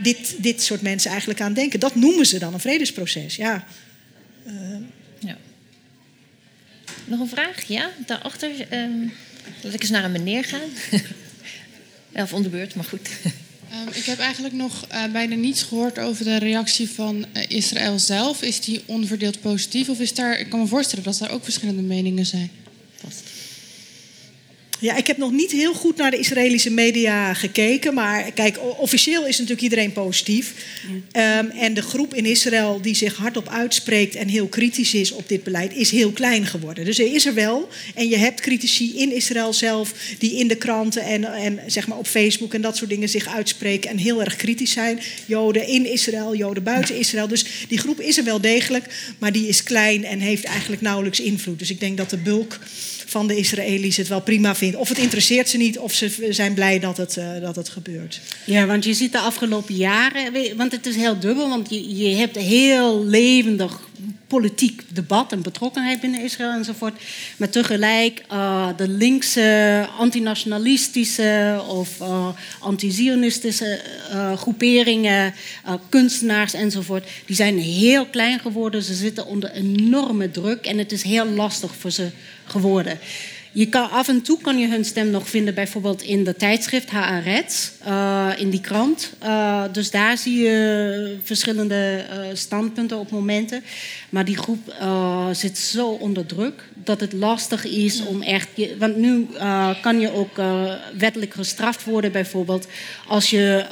dit, 0.02 0.34
dit 0.38 0.62
soort 0.62 0.82
mensen 0.82 1.10
eigenlijk 1.10 1.40
aan 1.40 1.52
denken. 1.52 1.80
Dat 1.80 1.94
noemen 1.94 2.26
ze 2.26 2.38
dan 2.38 2.54
een 2.54 2.60
vredesproces. 2.60 3.36
Ja. 3.36 3.66
Uh. 4.46 4.76
ja. 5.18 5.36
Nog 7.04 7.20
een 7.20 7.28
vraag? 7.28 7.62
Ja, 7.62 7.90
daarachter. 8.06 8.50
Um, 8.72 9.12
laat 9.62 9.74
ik 9.74 9.80
eens 9.80 9.90
naar 9.90 10.04
een 10.04 10.12
meneer 10.12 10.44
gaan. 10.44 10.70
of 12.22 12.32
om 12.32 12.42
de 12.42 12.48
beurt, 12.48 12.74
maar 12.74 12.84
goed. 12.84 13.08
Um, 13.72 13.88
ik 13.92 14.04
heb 14.04 14.18
eigenlijk 14.18 14.54
nog 14.54 14.84
uh, 14.92 15.04
bijna 15.12 15.34
niets 15.34 15.62
gehoord 15.62 15.98
over 15.98 16.24
de 16.24 16.36
reactie 16.36 16.90
van 16.90 17.26
uh, 17.36 17.42
Israël 17.48 17.98
zelf. 17.98 18.42
Is 18.42 18.60
die 18.60 18.82
onverdeeld 18.86 19.40
positief 19.40 19.88
of 19.88 20.00
is 20.00 20.14
daar, 20.14 20.38
ik 20.38 20.48
kan 20.48 20.60
me 20.60 20.66
voorstellen 20.66 21.04
dat 21.04 21.20
er 21.20 21.30
ook 21.30 21.44
verschillende 21.44 21.82
meningen 21.82 22.26
zijn? 22.26 22.50
Ja, 24.80 24.96
ik 24.96 25.06
heb 25.06 25.16
nog 25.16 25.32
niet 25.32 25.50
heel 25.50 25.74
goed 25.74 25.96
naar 25.96 26.10
de 26.10 26.18
Israëlische 26.18 26.70
media 26.70 27.34
gekeken. 27.34 27.94
Maar 27.94 28.32
kijk, 28.32 28.58
officieel 28.78 29.26
is 29.26 29.38
natuurlijk 29.38 29.62
iedereen 29.62 29.92
positief. 29.92 30.54
Ja. 31.12 31.38
Um, 31.38 31.50
en 31.50 31.74
de 31.74 31.82
groep 31.82 32.14
in 32.14 32.26
Israël 32.26 32.80
die 32.80 32.94
zich 32.94 33.16
hardop 33.16 33.48
uitspreekt 33.48 34.14
en 34.14 34.28
heel 34.28 34.46
kritisch 34.46 34.94
is 34.94 35.12
op 35.12 35.28
dit 35.28 35.42
beleid, 35.44 35.74
is 35.74 35.90
heel 35.90 36.10
klein 36.10 36.46
geworden. 36.46 36.84
Dus 36.84 36.98
er 36.98 37.14
is 37.14 37.26
er 37.26 37.34
wel. 37.34 37.68
En 37.94 38.08
je 38.08 38.16
hebt 38.16 38.40
critici 38.40 38.98
in 38.98 39.12
Israël 39.12 39.52
zelf 39.52 39.94
die 40.18 40.38
in 40.38 40.48
de 40.48 40.56
kranten 40.56 41.02
en, 41.02 41.24
en 41.24 41.60
zeg 41.66 41.86
maar 41.86 41.98
op 41.98 42.06
Facebook 42.06 42.54
en 42.54 42.60
dat 42.60 42.76
soort 42.76 42.90
dingen 42.90 43.08
zich 43.08 43.28
uitspreken 43.28 43.90
en 43.90 43.96
heel 43.96 44.20
erg 44.20 44.36
kritisch 44.36 44.72
zijn. 44.72 45.00
Joden 45.26 45.66
in 45.66 45.92
Israël, 45.92 46.36
Joden 46.36 46.62
buiten 46.62 46.98
Israël. 46.98 47.28
Dus 47.28 47.44
die 47.68 47.78
groep 47.78 48.00
is 48.00 48.18
er 48.18 48.24
wel 48.24 48.40
degelijk, 48.40 49.14
maar 49.18 49.32
die 49.32 49.48
is 49.48 49.62
klein 49.62 50.04
en 50.04 50.20
heeft 50.20 50.44
eigenlijk 50.44 50.82
nauwelijks 50.82 51.20
invloed. 51.20 51.58
Dus 51.58 51.70
ik 51.70 51.80
denk 51.80 51.96
dat 51.96 52.10
de 52.10 52.16
bulk 52.16 52.58
van 53.08 53.26
de 53.26 53.36
Israëli's 53.36 53.96
het 53.96 54.08
wel 54.08 54.20
prima 54.20 54.54
vindt. 54.54 54.76
Of 54.76 54.88
het 54.88 54.98
interesseert 54.98 55.48
ze 55.48 55.56
niet, 55.56 55.78
of 55.78 55.92
ze 55.92 56.26
zijn 56.30 56.54
blij 56.54 56.78
dat 56.78 56.96
het, 56.96 57.16
uh, 57.16 57.40
dat 57.40 57.56
het 57.56 57.68
gebeurt. 57.68 58.20
Ja, 58.44 58.66
want 58.66 58.84
je 58.84 58.94
ziet 58.94 59.12
de 59.12 59.18
afgelopen 59.18 59.74
jaren, 59.74 60.56
want 60.56 60.72
het 60.72 60.86
is 60.86 60.96
heel 60.96 61.18
dubbel, 61.18 61.48
want 61.48 61.70
je, 61.70 61.96
je 61.96 62.16
hebt 62.16 62.36
heel 62.36 63.04
levendig 63.04 63.80
politiek 64.26 64.82
debat 64.88 65.32
en 65.32 65.42
betrokkenheid 65.42 66.00
binnen 66.00 66.22
Israël 66.22 66.50
enzovoort. 66.50 67.00
Maar 67.36 67.48
tegelijk 67.48 68.22
uh, 68.32 68.68
de 68.76 68.88
linkse, 68.88 69.88
antinationalistische 69.98 71.62
of 71.68 72.00
uh, 72.00 72.28
anti-Zionistische 72.58 73.80
uh, 74.12 74.36
groeperingen, 74.36 75.34
kunstenaars 75.88 76.52
enzovoort, 76.54 77.08
die 77.26 77.36
zijn 77.36 77.58
heel 77.58 78.06
klein 78.06 78.40
geworden. 78.40 78.82
Ze 78.82 78.94
zitten 78.94 79.26
onder 79.26 79.50
enorme 79.50 80.30
druk 80.30 80.66
en 80.66 80.78
het 80.78 80.92
is 80.92 81.02
heel 81.02 81.26
lastig 81.26 81.74
voor 81.74 81.90
ze 81.90 82.10
geworden. 82.48 82.98
Je 83.52 83.66
kan, 83.66 83.90
af 83.90 84.08
en 84.08 84.22
toe 84.22 84.38
kan 84.40 84.58
je 84.58 84.68
hun 84.68 84.84
stem 84.84 85.10
nog 85.10 85.28
vinden, 85.28 85.54
bijvoorbeeld 85.54 86.02
in 86.02 86.24
de 86.24 86.36
tijdschrift 86.36 86.90
Haaretz, 86.90 87.70
uh, 87.86 88.28
in 88.36 88.50
die 88.50 88.60
krant. 88.60 89.12
Uh, 89.22 89.62
dus 89.72 89.90
daar 89.90 90.18
zie 90.18 90.42
je 90.42 91.16
verschillende 91.22 92.04
uh, 92.10 92.16
standpunten 92.32 92.98
op 92.98 93.10
momenten. 93.10 93.62
Maar 94.08 94.24
die 94.24 94.36
groep 94.36 94.74
zit 95.32 95.58
zo 95.58 95.88
onder 95.88 96.26
druk 96.26 96.62
dat 96.74 97.00
het 97.00 97.12
lastig 97.12 97.64
is 97.64 98.04
om 98.04 98.22
echt. 98.22 98.48
Want 98.78 98.96
nu 98.96 99.26
kan 99.80 100.00
je 100.00 100.12
ook 100.12 100.40
wettelijk 100.98 101.34
gestraft 101.34 101.84
worden, 101.84 102.12
bijvoorbeeld, 102.12 102.66
als 103.06 103.30
je 103.30 103.64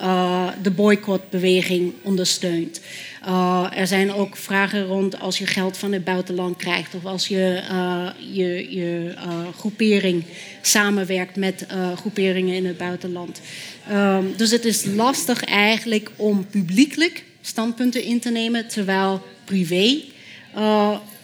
de 0.62 0.70
boycottbeweging 0.70 1.92
ondersteunt. 2.02 2.80
Uh, 3.26 3.66
er 3.74 3.86
zijn 3.86 4.12
ook 4.12 4.36
vragen 4.36 4.84
rond 4.84 5.20
als 5.20 5.38
je 5.38 5.46
geld 5.46 5.76
van 5.76 5.92
het 5.92 6.04
buitenland 6.04 6.56
krijgt 6.56 6.94
of 6.94 7.04
als 7.04 7.28
je 7.28 7.62
uh, 7.70 8.08
je, 8.32 8.76
je 8.76 9.14
uh, 9.14 9.48
groepering 9.58 10.24
samenwerkt 10.62 11.36
met 11.36 11.66
groeperingen 11.96 12.54
in 12.54 12.66
het 12.66 12.78
buitenland. 12.78 13.40
Um, 13.92 14.34
dus 14.36 14.50
het 14.50 14.64
is 14.64 14.84
lastig 14.84 15.44
eigenlijk 15.44 16.10
om 16.16 16.46
publiekelijk 16.46 17.24
standpunten 17.40 18.02
in 18.02 18.20
te 18.20 18.30
nemen, 18.30 18.68
terwijl 18.68 19.22
privé 19.44 20.00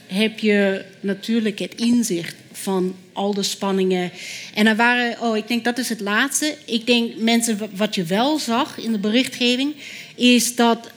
heb 0.07 0.39
je 0.39 0.85
natuurlijk 1.01 1.59
het 1.59 1.75
inzicht 1.75 2.35
van 2.53 2.95
al 3.13 3.35
de 3.35 3.43
spanningen. 3.43 4.11
En 4.55 4.67
er 4.67 4.77
waren, 4.77 5.21
oh, 5.21 5.37
ik 5.37 5.49
denk 5.49 5.65
dat 5.65 5.79
is 5.79 5.89
het 5.89 6.01
laatste. 6.01 6.57
Ik 6.65 6.87
denk 6.87 7.17
mensen, 7.17 7.59
wat 7.75 7.95
je 7.95 8.05
wel 8.05 8.39
zag 8.39 8.79
in 8.79 8.93
de 8.93 8.99
berichtgeving, 8.99 9.75
is 10.15 10.57
dat 10.57 10.91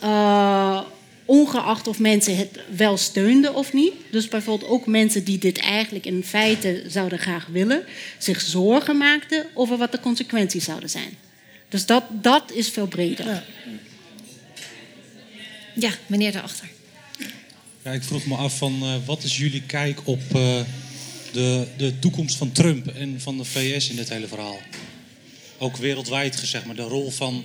ongeacht 1.26 1.88
of 1.88 2.00
mensen 2.00 2.38
het 2.38 2.60
wel 2.76 2.98
steunden 2.98 3.56
of 3.56 3.74
niet. 3.74 3.94
Dus 4.12 4.28
bijvoorbeeld 4.28 4.72
ook 4.72 4.86
mensen 4.86 5.24
die 5.24 5.38
dit 5.38 5.58
eigenlijk 5.58 6.06
in 6.06 6.24
feite 6.24 6.84
zouden 6.88 7.20
graag 7.20 7.46
willen, 7.46 7.84
zich 8.18 8.42
zorgen 8.42 8.98
maakten 8.98 9.46
over 9.54 9.78
wat 9.78 9.92
de 9.92 10.00
consequenties 10.00 10.64
zouden 10.64 10.90
zijn. 10.90 11.18
Dus 11.70 11.86
dat, 11.86 12.04
dat 12.10 12.52
is 12.52 12.70
veel 12.70 12.88
breder. 12.88 13.26
Ja, 13.26 13.44
ja 15.74 15.92
meneer 16.08 16.32
daarachter. 16.32 16.68
Ja, 17.84 17.92
ik 17.92 18.04
vroeg 18.04 18.26
me 18.26 18.36
af 18.36 18.58
van 18.58 18.84
uh, 18.84 18.96
wat 19.06 19.24
is 19.24 19.38
jullie 19.38 19.62
kijk 19.62 20.00
op 20.04 20.22
uh, 20.36 20.60
de, 21.32 21.68
de 21.78 22.00
toekomst 22.00 22.38
van 22.38 22.52
Trump 22.52 22.88
en 22.88 23.22
van 23.22 23.38
de 23.38 23.46
VS 23.46 23.90
in 23.90 23.96
dit 23.96 24.10
hele 24.10 24.28
verhaal? 24.28 24.60
Ook 25.58 25.78
wereldwijd 25.78 26.36
gezegd, 26.36 26.66
maar 26.66 26.76
de 26.76 26.82
rol 26.82 27.12
van 27.12 27.44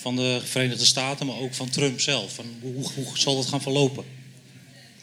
van 0.00 0.16
de 0.16 0.40
Verenigde 0.44 0.84
Staten, 0.84 1.26
maar 1.26 1.38
ook 1.38 1.54
van 1.54 1.70
Trump 1.70 2.00
zelf. 2.00 2.34
Van 2.34 2.44
hoe, 2.60 2.86
hoe 2.94 3.06
zal 3.14 3.36
dat 3.36 3.46
gaan 3.46 3.62
verlopen? 3.62 4.04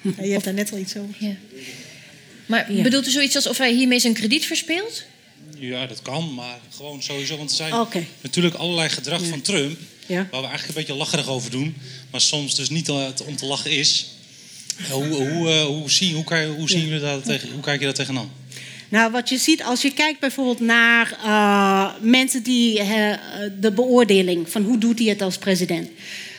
Ja, 0.02 0.24
je 0.24 0.32
hebt 0.32 0.44
daar 0.44 0.54
net 0.54 0.72
al 0.72 0.78
iets 0.78 0.98
over. 0.98 1.16
Ja. 1.20 1.36
Maar 2.46 2.68
bedoelt 2.84 3.08
u 3.08 3.12
zoiets 3.12 3.36
als 3.36 3.48
of 3.48 3.58
hij 3.58 3.74
hiermee 3.74 4.00
zijn 4.00 4.14
krediet 4.14 4.46
verspeelt? 4.46 5.04
Ja, 5.60 5.86
dat 5.86 6.02
kan, 6.02 6.34
maar 6.34 6.60
gewoon 6.76 7.04
sowieso. 7.04 7.38
Want 7.38 7.50
er 7.50 7.56
zijn 7.56 7.74
natuurlijk 8.22 8.56
allerlei 8.56 8.90
gedrag 8.90 9.26
van 9.26 9.42
Trump... 9.42 9.80
waar 10.08 10.26
we 10.30 10.36
eigenlijk 10.36 10.68
een 10.68 10.74
beetje 10.74 10.94
lacherig 10.94 11.28
over 11.28 11.52
doen... 11.52 11.76
maar 12.12 12.22
soms 12.22 12.56
dus 12.56 12.70
niet 12.70 12.90
om 12.90 13.36
te 13.36 13.46
lachen 13.46 13.72
is. 13.72 14.06
Hoe, 14.90 15.06
hoe, 15.06 15.50
uh, 15.50 15.64
hoe, 15.64 15.92
zie, 15.92 16.14
hoe, 16.14 16.24
kan, 16.24 16.46
hoe, 16.46 16.70
zien 16.70 16.90
we 16.90 17.00
dat 17.00 17.24
tegen, 17.24 17.52
hoe 17.52 17.62
kijk 17.62 17.80
je 17.80 17.86
daar 17.86 17.94
tegenaan? 17.94 18.32
Nou, 18.90 19.12
wat 19.12 19.30
je 19.30 19.38
ziet 19.38 19.64
als 19.64 19.82
je 19.82 19.94
kijkt 19.94 20.20
bijvoorbeeld 20.20 20.60
naar 20.60 21.18
uh, 21.24 21.92
mensen 22.02 22.44
die 22.44 22.80
uh, 22.80 23.14
de 23.60 23.72
beoordeling 23.72 24.50
van 24.50 24.64
hoe 24.64 24.78
doet 24.78 25.00
hij 25.00 25.08
het 25.08 25.22
als 25.22 25.38
president. 25.38 25.90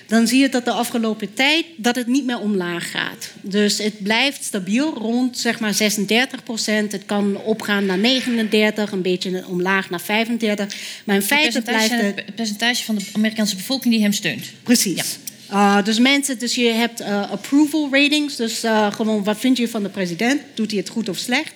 dan 0.06 0.26
zie 0.26 0.40
je 0.40 0.48
dat 0.48 0.64
de 0.64 0.70
afgelopen 0.70 1.34
tijd 1.34 1.64
dat 1.76 1.96
het 1.96 2.06
niet 2.06 2.24
meer 2.24 2.38
omlaag 2.38 2.90
gaat. 2.90 3.32
Dus 3.40 3.78
het 3.78 4.02
blijft 4.02 4.44
stabiel 4.44 4.94
rond 4.94 5.38
zeg 5.38 5.61
maar 5.61 5.74
36 5.74 6.42
procent. 6.42 6.92
Het 6.92 7.06
kan 7.06 7.37
opgaan 7.37 7.87
naar 7.87 7.98
39, 7.98 8.92
een 8.92 9.02
beetje 9.02 9.44
omlaag 9.46 9.90
naar 9.90 10.00
35. 10.00 10.74
Maar 11.04 11.16
in 11.16 11.22
feite 11.22 11.62
blijft 11.62 11.90
het... 11.90 12.16
het 12.16 12.34
percentage 12.34 12.84
van 12.84 12.94
de 12.94 13.04
Amerikaanse 13.12 13.56
bevolking 13.56 13.94
die 13.94 14.02
hem 14.02 14.12
steunt. 14.12 14.44
Precies. 14.62 15.18
Uh, 15.53 15.84
dus 15.84 15.99
mensen, 15.99 16.38
dus 16.38 16.55
je 16.55 16.68
hebt 16.68 17.01
uh, 17.01 17.30
approval 17.30 17.88
ratings. 17.90 18.36
Dus 18.36 18.64
uh, 18.64 18.92
gewoon, 18.92 19.24
wat 19.24 19.38
vind 19.38 19.57
je 19.57 19.68
van 19.68 19.82
de 19.82 19.88
president? 19.88 20.40
Doet 20.55 20.70
hij 20.70 20.80
het 20.80 20.88
goed 20.88 21.09
of 21.09 21.16
slecht? 21.16 21.53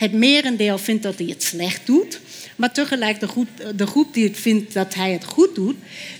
Het 0.00 0.12
merendeel 0.12 0.78
vindt 0.78 1.02
dat 1.02 1.18
hij 1.18 1.26
het 1.26 1.42
slecht 1.42 1.86
doet. 1.86 2.20
Maar 2.56 2.72
tegelijk 2.72 3.20
de 3.20 3.28
groep, 3.28 3.48
de 3.76 3.86
groep 3.86 4.14
die 4.14 4.24
het 4.24 4.36
vindt 4.36 4.72
dat 4.72 4.94
hij 4.94 5.12
het 5.12 5.24
goed 5.24 5.54
doet... 5.54 5.76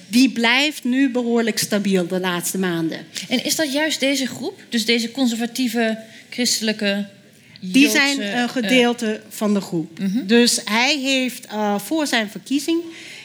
die 0.08 0.30
blijft 0.30 0.84
nu 0.84 1.10
behoorlijk 1.10 1.58
stabiel 1.58 2.06
de 2.06 2.20
laatste 2.20 2.58
maanden. 2.58 3.06
En 3.28 3.44
is 3.44 3.56
dat 3.56 3.72
juist 3.72 4.00
deze 4.00 4.26
groep? 4.26 4.62
Dus 4.68 4.84
deze 4.84 5.10
conservatieve, 5.10 5.98
christelijke... 6.30 7.06
Die 7.60 7.90
zijn 7.90 8.38
een 8.38 8.48
gedeelte 8.48 9.20
van 9.28 9.54
de 9.54 9.60
groep. 9.60 9.98
Dus 10.26 10.60
hij 10.64 10.98
heeft 10.98 11.46
voor 11.76 12.06
zijn 12.06 12.30
verkiezing 12.30 12.82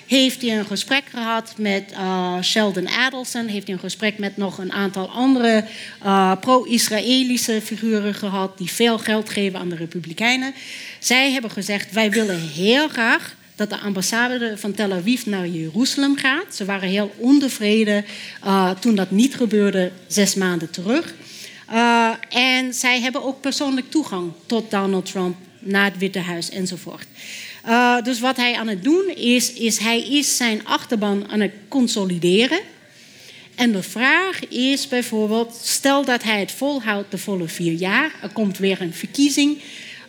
heeft 0.08 0.42
hij 0.42 0.58
een 0.58 0.66
gesprek 0.66 1.04
gehad 1.10 1.54
met 1.58 1.92
uh, 1.92 2.42
Sheldon 2.42 2.90
Adelson. 2.90 3.48
Heeft 3.48 3.66
hij 3.66 3.76
een 3.76 3.82
gesprek 3.82 4.18
met 4.18 4.38
nog 4.38 4.58
een 4.58 4.72
aantal 4.72 5.10
andere 5.10 5.66
uh, 6.04 6.32
pro-Israëlische 6.40 7.62
figuren 7.64 8.14
gehad... 8.14 8.58
die 8.58 8.72
veel 8.72 8.98
geld 8.98 9.30
geven 9.30 9.60
aan 9.60 9.70
de 9.70 9.76
Republikeinen. 9.76 10.54
Zij 11.00 11.32
hebben 11.32 11.52
gezegd, 11.52 11.92
wij 11.92 12.12
willen 12.12 12.40
heel 12.40 12.88
graag 12.88 13.36
dat 13.56 13.70
de 13.70 13.80
ambassade 13.80 14.58
van 14.58 14.74
Tel 14.74 14.92
Aviv 14.94 15.26
naar 15.26 15.48
Jeruzalem 15.48 16.18
gaat. 16.18 16.56
Ze 16.56 16.66
waren 16.66 16.90
heel 16.90 17.14
ontevreden 17.18 18.06
uh, 18.46 18.70
toen 18.70 18.96
dat 18.96 19.12
niet 19.12 19.36
gebeurde 19.36 19.92
zes 20.08 20.36
maanden 20.36 20.70
terug. 20.70 21.14
En 22.30 22.74
zij 22.74 23.02
hebben 23.02 23.24
ook 23.24 23.42
persoonlijk 23.42 23.92
toegang 23.92 24.32
tot 24.46 24.72
Donald 24.72 25.12
Trump 25.12 25.36
naar 25.60 25.86
het 25.86 25.98
Witte 25.98 26.20
Huis 26.20 26.50
enzovoort. 26.50 27.06
Uh, 27.68 28.02
dus 28.02 28.20
wat 28.20 28.38
hij 28.38 28.56
aan 28.56 28.68
het 28.68 28.84
doen 28.84 29.10
is, 29.16 29.54
is 29.54 29.78
hij 29.78 30.02
is 30.02 30.38
zijn 30.38 30.66
achterban 30.66 31.30
aan 31.30 31.40
het 31.40 31.52
consolideren. 31.68 32.60
En 33.56 33.72
de 33.72 33.84
vraag 33.84 34.48
is 34.48 34.88
bijvoorbeeld, 34.88 35.60
stel 35.64 36.06
dat 36.06 36.24
hij 36.24 36.40
het 36.40 36.52
volhoudt 36.52 37.12
de 37.12 37.18
volle 37.18 37.48
vier 37.48 37.74
jaar, 37.74 38.12
er 38.22 38.30
komt 38.30 38.58
weer 38.58 38.82
een 38.82 38.94
verkiezing. 38.94 39.58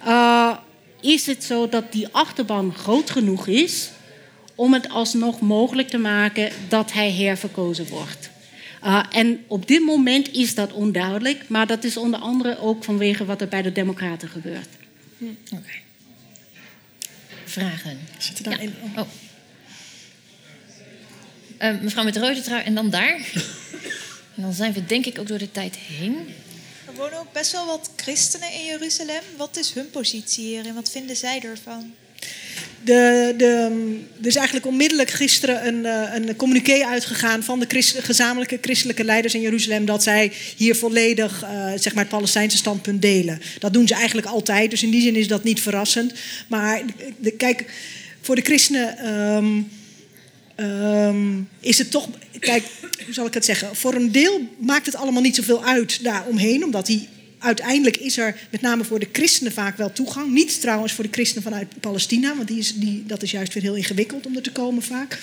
Uh, 0.07 0.57
is 1.01 1.27
het 1.27 1.45
zo 1.45 1.69
dat 1.69 1.93
die 1.93 2.09
achterban 2.11 2.75
groot 2.75 3.11
genoeg 3.11 3.47
is 3.47 3.91
om 4.55 4.73
het 4.73 4.89
alsnog 4.89 5.41
mogelijk 5.41 5.89
te 5.89 5.99
maken 5.99 6.51
dat 6.69 6.93
hij 6.93 7.13
herverkozen 7.13 7.89
wordt? 7.89 8.31
Uh, 8.85 9.03
en 9.11 9.45
op 9.47 9.69
dit 9.69 9.83
moment 9.83 10.33
is 10.33 10.55
dat 10.55 10.73
onduidelijk, 10.73 11.49
maar 11.49 11.67
dat 11.67 11.85
is 11.85 11.97
onder 11.97 12.21
andere 12.21 12.59
ook 12.61 12.85
vanwege 12.85 13.25
wat 13.25 13.41
er 13.41 13.49
bij 13.49 13.63
de 13.63 13.73
Democraten 13.73 14.29
gebeurt. 14.29 14.69
Hm. 15.19 15.25
Oké. 15.25 15.55
Okay. 15.55 15.86
Vragen? 17.57 18.09
Zit 18.19 18.47
er 18.47 18.53
ja. 18.53 18.59
in? 18.59 18.75
Oh. 18.97 19.09
Uh, 21.63 21.81
mevrouw 21.81 22.05
met 22.05 22.15
de 22.15 22.21
rode 22.21 22.41
trui 22.41 22.65
en 22.65 22.75
dan 22.75 22.91
daar. 22.91 23.15
en 24.35 24.43
dan 24.43 24.53
zijn 24.53 24.73
we 24.73 24.87
denk 24.87 25.07
ik 25.07 25.19
ook 25.19 25.27
door 25.27 25.39
de 25.39 25.53
tijd 25.53 25.77
heen. 25.77 26.35
Er 26.87 26.95
wonen 26.95 27.19
ook 27.19 27.33
best 27.33 27.53
wel 27.53 27.67
wat 27.67 27.91
christenen 27.97 28.53
in 28.53 28.65
Jeruzalem. 28.65 29.23
Wat 29.37 29.57
is 29.57 29.73
hun 29.73 29.91
positie 29.91 30.45
hier 30.45 30.67
en 30.67 30.75
wat 30.75 30.91
vinden 30.91 31.17
zij 31.17 31.41
ervan? 31.43 31.95
De, 32.83 33.35
de, 33.37 33.47
er 34.21 34.27
is 34.27 34.37
eigenlijk 34.37 34.67
onmiddellijk 34.67 35.11
gisteren 35.11 35.67
een, 35.67 35.85
een 36.15 36.37
communiqué 36.37 36.85
uitgegaan 36.85 37.43
van 37.43 37.61
de 37.61 37.83
gezamenlijke 37.99 38.59
christelijke 38.61 39.05
leiders 39.05 39.35
in 39.35 39.41
Jeruzalem 39.41 39.85
dat 39.85 40.03
zij 40.03 40.33
hier 40.57 40.77
volledig 40.77 41.43
uh, 41.43 41.73
zeg 41.77 41.95
maar 41.95 42.05
het 42.05 42.13
Palestijnse 42.13 42.57
standpunt 42.57 43.03
delen. 43.03 43.41
Dat 43.59 43.73
doen 43.73 43.89
ze 43.89 43.95
eigenlijk 43.95 44.27
altijd, 44.27 44.71
dus 44.71 44.83
in 44.83 44.91
die 44.91 45.01
zin 45.01 45.17
is 45.17 45.29
dat 45.29 45.45
niet 45.45 45.61
verrassend. 45.61 46.13
Maar 46.49 46.83
de, 47.19 47.31
kijk, 47.31 47.65
voor 48.21 48.35
de 48.35 48.43
christenen 48.43 49.13
um, 49.13 49.69
um, 50.57 51.49
is 51.61 51.79
het 51.79 51.91
toch. 51.91 52.09
Kijk, 52.39 52.65
hoe 53.05 53.15
zal 53.15 53.27
ik 53.27 53.35
het 53.35 53.45
zeggen? 53.45 53.77
Voor 53.77 53.95
een 53.95 54.13
deel 54.13 54.41
maakt 54.59 54.87
het 54.87 54.97
allemaal 54.97 55.23
niet 55.23 55.37
zoveel 55.37 55.65
uit 55.65 56.05
daaromheen, 56.05 56.65
omdat 56.65 56.87
die 56.87 57.09
uiteindelijk 57.47 57.97
is 57.97 58.19
er 58.19 58.37
met 58.51 58.61
name 58.61 58.85
voor 58.85 58.99
de 58.99 59.09
christenen 59.13 59.53
vaak 59.53 59.77
wel 59.77 59.93
toegang. 59.93 60.33
Niet 60.33 60.61
trouwens 60.61 60.93
voor 60.93 61.05
de 61.05 61.13
christenen 61.13 61.43
vanuit 61.43 61.81
Palestina, 61.81 62.37
want 62.37 62.49
die 62.49 62.59
is, 62.59 62.75
die, 62.75 63.05
dat 63.07 63.23
is 63.23 63.31
juist 63.31 63.55
weer 63.55 63.63
heel 63.63 63.75
ingewikkeld 63.75 64.27
om 64.27 64.37
er 64.37 64.43
te 64.43 64.53
komen 64.53 64.83
vaak. 64.83 65.19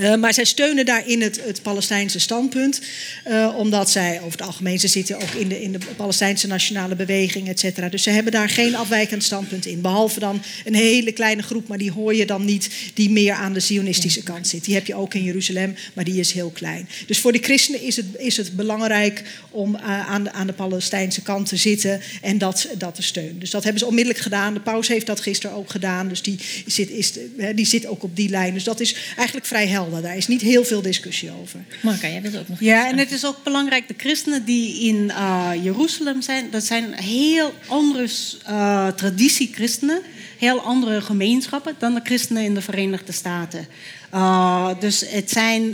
Uh, 0.00 0.14
maar 0.14 0.34
zij 0.34 0.44
steunen 0.44 0.86
daarin 0.86 1.22
het, 1.22 1.40
het 1.44 1.62
Palestijnse 1.62 2.18
standpunt, 2.18 2.80
uh, 3.28 3.54
omdat 3.56 3.90
zij 3.90 4.20
over 4.20 4.38
het 4.38 4.46
algemeen, 4.46 4.78
ze 4.80 4.88
zitten 4.88 5.16
ook 5.16 5.30
in 5.30 5.48
de, 5.48 5.62
in 5.62 5.72
de 5.72 5.78
Palestijnse 5.96 6.46
nationale 6.46 6.94
beweging, 6.94 7.48
et 7.48 7.58
cetera. 7.60 7.88
Dus 7.88 8.02
ze 8.02 8.10
hebben 8.10 8.32
daar 8.32 8.48
geen 8.48 8.74
afwijkend 8.76 9.24
standpunt 9.24 9.66
in. 9.66 9.80
Behalve 9.80 10.20
dan 10.20 10.42
een 10.64 10.74
hele 10.74 11.12
kleine 11.12 11.42
groep, 11.42 11.68
maar 11.68 11.78
die 11.78 11.90
hoor 11.90 12.14
je 12.14 12.26
dan 12.26 12.44
niet, 12.44 12.70
die 12.94 13.10
meer 13.10 13.32
aan 13.32 13.52
de 13.52 13.60
Zionistische 13.60 14.22
kant 14.22 14.48
zit. 14.48 14.64
Die 14.64 14.74
heb 14.74 14.86
je 14.86 14.94
ook 14.94 15.14
in 15.14 15.22
Jeruzalem, 15.22 15.74
maar 15.92 16.04
die 16.04 16.20
is 16.20 16.32
heel 16.32 16.50
klein. 16.50 16.88
Dus 17.06 17.18
voor 17.18 17.32
de 17.32 17.42
christenen 17.42 17.82
is 17.82 17.96
het, 17.96 18.06
is 18.18 18.36
het 18.36 18.56
belangrijk 18.56 19.22
om 19.50 19.74
uh, 19.74 20.08
aan, 20.10 20.24
de, 20.24 20.32
aan 20.32 20.46
de 20.46 20.52
Palestijnse 20.52 21.22
kant 21.22 21.48
te 21.48 21.56
zitten 21.56 22.00
en 22.22 22.38
dat, 22.38 22.68
dat 22.78 22.94
te 22.94 23.02
steunen. 23.02 23.38
Dus 23.38 23.50
dat 23.50 23.62
hebben 23.62 23.80
ze 23.80 23.86
onmiddellijk 23.86 24.22
gedaan. 24.22 24.54
De 24.54 24.60
paus 24.60 24.88
heeft 24.88 25.06
dat 25.06 25.20
gisteren 25.20 25.56
ook 25.56 25.70
gedaan, 25.70 26.08
dus 26.08 26.22
die 26.22 26.38
zit, 26.66 26.90
is, 26.90 27.12
die 27.54 27.66
zit 27.66 27.86
ook 27.86 28.02
op 28.02 28.16
die 28.16 28.28
lijn. 28.28 28.54
Dus 28.54 28.64
dat 28.64 28.80
is 28.80 28.96
eigenlijk 29.16 29.46
vrij 29.46 29.66
helder. 29.66 29.82
Daar 29.90 30.16
is 30.16 30.26
niet 30.26 30.40
heel 30.40 30.64
veel 30.64 30.82
discussie 30.82 31.30
over. 31.40 31.60
Marka, 31.82 32.08
jij 32.08 32.22
wilt 32.22 32.36
ook 32.36 32.48
nog 32.48 32.60
Ja, 32.60 32.88
en 32.88 32.98
het 32.98 33.12
is 33.12 33.24
ook 33.24 33.42
belangrijk, 33.44 33.88
de 33.88 33.94
christenen 33.96 34.44
die 34.44 34.88
in 34.88 35.04
uh, 35.04 35.50
Jeruzalem 35.62 36.22
zijn, 36.22 36.50
dat 36.50 36.64
zijn 36.64 36.94
heel 36.94 37.52
andere 37.66 38.08
uh, 38.48 38.88
traditie-christenen, 38.88 40.00
heel 40.38 40.60
andere 40.60 41.00
gemeenschappen 41.00 41.74
dan 41.78 41.94
de 41.94 42.00
christenen 42.04 42.42
in 42.44 42.54
de 42.54 42.60
Verenigde 42.60 43.12
Staten. 43.12 43.66
Uh, 44.14 44.68
dus 44.80 45.04
het 45.08 45.30
zijn, 45.30 45.70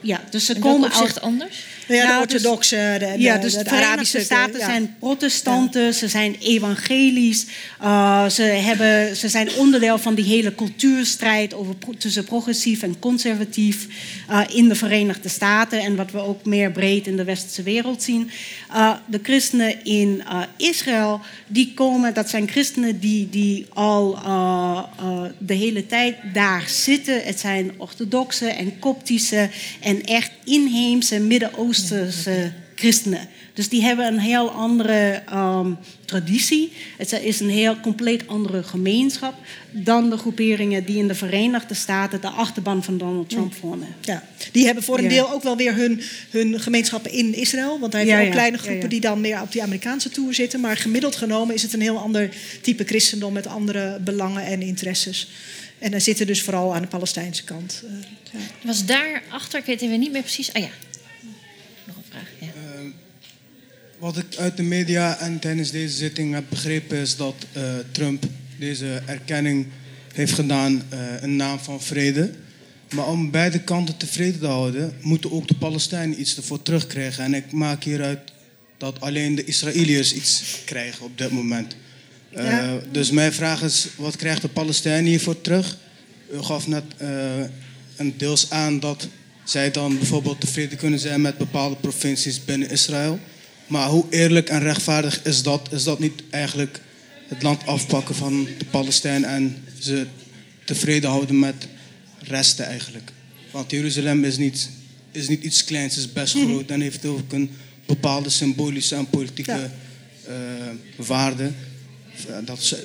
ja, 0.00 0.20
dus 0.30 0.44
ze 0.44 0.54
in 0.54 0.60
komen 0.60 0.92
uit 0.92 1.20
anders. 1.20 1.64
Ja, 1.88 2.00
de 2.00 2.06
nou, 2.06 2.20
orthodoxe, 2.20 2.96
de, 2.98 3.12
de, 3.16 3.22
ja, 3.22 3.38
dus 3.38 3.52
de, 3.52 3.58
de, 3.58 3.64
de 3.64 3.70
Arabische 3.70 4.20
Staten 4.20 4.58
ja. 4.58 4.64
zijn 4.64 4.96
protestanten, 4.98 5.94
ze 5.94 6.08
zijn 6.08 6.36
evangelisch. 6.40 7.46
Uh, 7.82 8.28
ze, 8.28 8.42
hebben, 8.42 9.16
ze 9.16 9.28
zijn 9.28 9.54
onderdeel 9.56 9.98
van 9.98 10.14
die 10.14 10.24
hele 10.24 10.54
cultuurstrijd 10.54 11.54
over, 11.54 11.74
tussen 11.98 12.24
progressief 12.24 12.82
en 12.82 12.98
conservatief 12.98 13.86
uh, 14.30 14.40
in 14.48 14.68
de 14.68 14.74
Verenigde 14.74 15.28
Staten. 15.28 15.80
En 15.80 15.96
wat 15.96 16.10
we 16.10 16.18
ook 16.18 16.44
meer 16.44 16.72
breed 16.72 17.06
in 17.06 17.16
de 17.16 17.24
westerse 17.24 17.62
wereld 17.62 18.02
zien. 18.02 18.30
Uh, 18.70 18.92
de 19.06 19.20
christenen 19.22 19.84
in 19.84 20.22
Israël, 20.56 21.20
die 21.46 21.74
komen, 21.74 22.14
dat 22.14 22.30
zijn 22.30 22.48
christenen 22.48 22.98
die, 22.98 23.30
die 23.30 23.66
al 23.72 24.18
de 25.38 25.54
hele 25.54 25.86
tijd 25.86 26.16
daar 26.32 26.64
zitten. 26.68 27.22
Het 27.22 27.40
zijn 27.40 27.72
orthodoxe 27.76 28.46
en 28.46 28.78
koptische 28.78 29.48
en 29.80 30.04
echt 30.04 30.30
inheemse 30.44 31.20
Midden-Oosterse 31.80 32.52
christenen. 32.74 33.28
Dus 33.54 33.68
die 33.68 33.82
hebben 33.82 34.06
een 34.06 34.18
heel 34.18 34.50
andere 34.50 35.22
um, 35.32 35.78
traditie. 36.04 36.72
Het 36.96 37.12
is 37.12 37.40
een 37.40 37.50
heel 37.50 37.80
compleet 37.80 38.28
andere 38.28 38.62
gemeenschap 38.62 39.34
dan 39.70 40.10
de 40.10 40.16
groeperingen 40.16 40.84
die 40.84 40.96
in 40.96 41.08
de 41.08 41.14
Verenigde 41.14 41.74
Staten 41.74 42.20
de 42.20 42.28
achterban 42.28 42.84
van 42.84 42.98
Donald 42.98 43.30
Trump 43.30 43.54
vormen. 43.54 43.88
Ja, 44.00 44.24
die 44.52 44.64
hebben 44.64 44.82
voor 44.84 44.98
een 44.98 45.04
ja. 45.04 45.10
deel 45.10 45.32
ook 45.32 45.42
wel 45.42 45.56
weer 45.56 45.74
hun, 45.74 46.02
hun 46.30 46.60
gemeenschappen 46.60 47.12
in 47.12 47.34
Israël. 47.34 47.78
Want 47.78 47.92
hij 47.92 48.02
heeft 48.02 48.12
Ja, 48.14 48.20
ook 48.20 48.26
ja. 48.26 48.32
kleine 48.32 48.56
groepen 48.56 48.76
Ja, 48.76 48.82
ja. 48.82 48.88
die 48.88 49.00
dan 49.00 49.20
meer 49.20 49.40
op 49.40 49.52
die 49.52 49.62
Amerikaanse 49.62 50.10
tour 50.10 50.34
zitten. 50.34 50.60
Maar 50.60 50.76
gemiddeld 50.76 51.16
genomen 51.16 51.54
is 51.54 51.62
het 51.62 51.72
een 51.72 51.80
heel 51.80 51.98
ander 51.98 52.28
type 52.60 52.84
christendom 52.84 53.32
met 53.32 53.46
andere 53.46 53.98
belangen 54.00 54.44
en 54.44 54.62
interesses. 54.62 55.28
En 55.78 55.90
dan 55.90 56.00
zitten 56.00 56.26
dus 56.26 56.42
vooral 56.42 56.74
aan 56.74 56.82
de 56.82 56.88
Palestijnse 56.88 57.44
kant. 57.44 57.82
Uh, 57.84 57.90
ja. 58.32 58.38
Was 58.62 58.84
daar 58.84 59.22
achter, 59.30 59.58
ik 59.60 59.66
weet 59.66 59.80
even 59.80 59.98
niet 59.98 60.12
meer 60.12 60.22
precies. 60.22 60.52
Ah 60.52 60.62
ja, 60.62 60.68
wat 63.98 64.16
ik 64.16 64.36
uit 64.36 64.56
de 64.56 64.62
media 64.62 65.18
en 65.18 65.38
tijdens 65.38 65.70
deze 65.70 65.96
zitting 65.96 66.34
heb 66.34 66.44
begrepen 66.48 66.98
is 66.98 67.16
dat 67.16 67.34
uh, 67.56 67.62
Trump 67.90 68.24
deze 68.58 69.02
erkenning 69.06 69.66
heeft 70.14 70.32
gedaan 70.32 70.82
uh, 70.92 71.22
in 71.22 71.36
naam 71.36 71.58
van 71.58 71.82
vrede. 71.82 72.30
Maar 72.94 73.06
om 73.06 73.30
beide 73.30 73.60
kanten 73.60 73.96
tevreden 73.96 74.40
te 74.40 74.46
houden, 74.46 74.92
moeten 75.00 75.32
ook 75.32 75.48
de 75.48 75.54
Palestijnen 75.54 76.20
iets 76.20 76.36
ervoor 76.36 76.62
terugkrijgen. 76.62 77.24
En 77.24 77.34
ik 77.34 77.52
maak 77.52 77.84
hieruit 77.84 78.18
dat 78.78 79.00
alleen 79.00 79.34
de 79.34 79.44
Israëliërs 79.44 80.14
iets 80.14 80.60
krijgen 80.64 81.04
op 81.04 81.18
dit 81.18 81.30
moment. 81.30 81.76
Uh, 82.36 82.44
ja. 82.44 82.78
Dus 82.92 83.10
mijn 83.10 83.32
vraag 83.32 83.62
is, 83.62 83.86
wat 83.96 84.16
krijgt 84.16 84.42
de 84.42 84.48
Palestijnen 84.48 85.04
hiervoor 85.04 85.40
terug? 85.40 85.76
U 86.32 86.38
gaf 86.38 86.66
net 86.66 86.84
een 87.96 88.14
deels 88.16 88.50
aan 88.50 88.80
dat 88.80 89.08
zij 89.44 89.70
dan 89.70 89.98
bijvoorbeeld 89.98 90.40
tevreden 90.40 90.78
kunnen 90.78 90.98
zijn 90.98 91.20
met 91.20 91.38
bepaalde 91.38 91.76
provincies 91.76 92.44
binnen 92.44 92.70
Israël. 92.70 93.20
Maar 93.66 93.88
hoe 93.88 94.04
eerlijk 94.10 94.48
en 94.48 94.60
rechtvaardig 94.60 95.22
is 95.22 95.42
dat? 95.42 95.68
Is 95.72 95.84
dat 95.84 95.98
niet 95.98 96.22
eigenlijk 96.30 96.80
het 97.28 97.42
land 97.42 97.66
afpakken 97.66 98.14
van 98.14 98.44
de 98.58 98.64
Palestijnen 98.70 99.28
en 99.30 99.56
ze 99.78 100.06
tevreden 100.64 101.10
houden 101.10 101.38
met 101.38 101.66
resten 102.20 102.64
eigenlijk? 102.66 103.12
Want 103.50 103.70
Jeruzalem 103.70 104.24
is 104.24 104.36
niet 104.36 104.70
is 105.12 105.28
niet 105.28 105.44
iets 105.44 105.64
kleins, 105.64 105.96
is 105.96 106.12
best 106.12 106.34
Mhm. 106.34 106.44
groot. 106.46 106.70
En 106.70 106.80
heeft 106.80 107.04
ook 107.06 107.32
een 107.32 107.50
bepaalde 107.86 108.30
symbolische 108.30 108.94
en 108.94 109.10
politieke 109.10 109.50
Ja. 109.50 109.70
eh, 110.26 111.06
waarde. 111.06 111.50
Eh, 112.28 112.36
Dat 112.44 112.58
is, 112.58 112.68
dat 112.68 112.78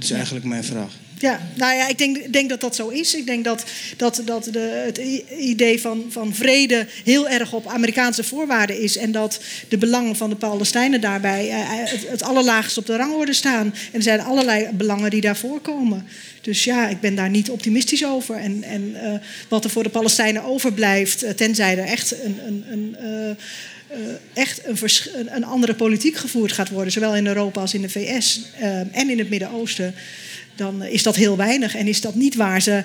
is- 0.00 0.10
eigenlijk 0.10 0.44
mijn 0.44 0.64
vraag. 0.64 0.92
Ja, 1.18 1.40
nou 1.54 1.76
ja, 1.76 1.88
ik 1.88 1.98
denk, 1.98 2.32
denk 2.32 2.48
dat 2.48 2.60
dat 2.60 2.76
zo 2.76 2.88
is. 2.88 3.14
Ik 3.14 3.26
denk 3.26 3.44
dat, 3.44 3.64
dat, 3.96 4.22
dat 4.24 4.44
de, 4.44 4.82
het 4.86 4.98
idee 5.38 5.80
van, 5.80 6.04
van 6.08 6.34
vrede 6.34 6.86
heel 7.04 7.28
erg 7.28 7.52
op 7.52 7.66
Amerikaanse 7.66 8.24
voorwaarden 8.24 8.80
is. 8.80 8.96
En 8.96 9.12
dat 9.12 9.40
de 9.68 9.78
belangen 9.78 10.16
van 10.16 10.30
de 10.30 10.36
Palestijnen 10.36 11.00
daarbij 11.00 11.48
eh, 11.48 11.56
het, 11.64 12.08
het 12.08 12.22
allerlaagst 12.22 12.76
op 12.78 12.86
de 12.86 12.96
rangorde 12.96 13.32
staan. 13.32 13.66
En 13.66 13.74
er 13.92 14.02
zijn 14.02 14.20
allerlei 14.20 14.68
belangen 14.72 15.10
die 15.10 15.20
daarvoor 15.20 15.60
komen. 15.60 16.06
Dus 16.40 16.64
ja, 16.64 16.88
ik 16.88 17.00
ben 17.00 17.14
daar 17.14 17.30
niet 17.30 17.50
optimistisch 17.50 18.04
over. 18.04 18.36
En, 18.36 18.62
en 18.62 18.94
eh, 19.02 19.12
wat 19.48 19.64
er 19.64 19.70
voor 19.70 19.82
de 19.82 19.88
Palestijnen 19.88 20.42
overblijft, 20.44 21.22
eh, 21.22 21.30
tenzij 21.32 21.78
er 21.78 21.84
echt 21.84 22.14
een. 22.24 22.38
een, 22.46 22.64
een 22.70 22.96
eh, 22.98 23.30
eh, 23.30 23.36
echt 24.32 24.60
een, 24.66 24.78
een, 25.34 25.44
andere 25.44 25.74
politiek 25.74 26.16
gevoerd 26.16 26.52
gaat 26.52 26.68
worden, 26.68 26.92
zowel 26.92 27.16
in 27.16 27.26
Europa 27.26 27.60
als 27.60 27.74
in 27.74 27.82
de 27.82 27.88
VS 27.88 28.40
eh, 28.58 28.78
en 28.96 29.10
in 29.10 29.18
het 29.18 29.30
Midden-Oosten, 29.30 29.94
dan 30.56 30.82
is 30.82 31.02
dat 31.02 31.16
heel 31.16 31.36
weinig. 31.36 31.74
En 31.76 31.86
is 31.86 32.00
dat 32.00 32.14
niet 32.14 32.34
waar 32.34 32.62
ze 32.62 32.82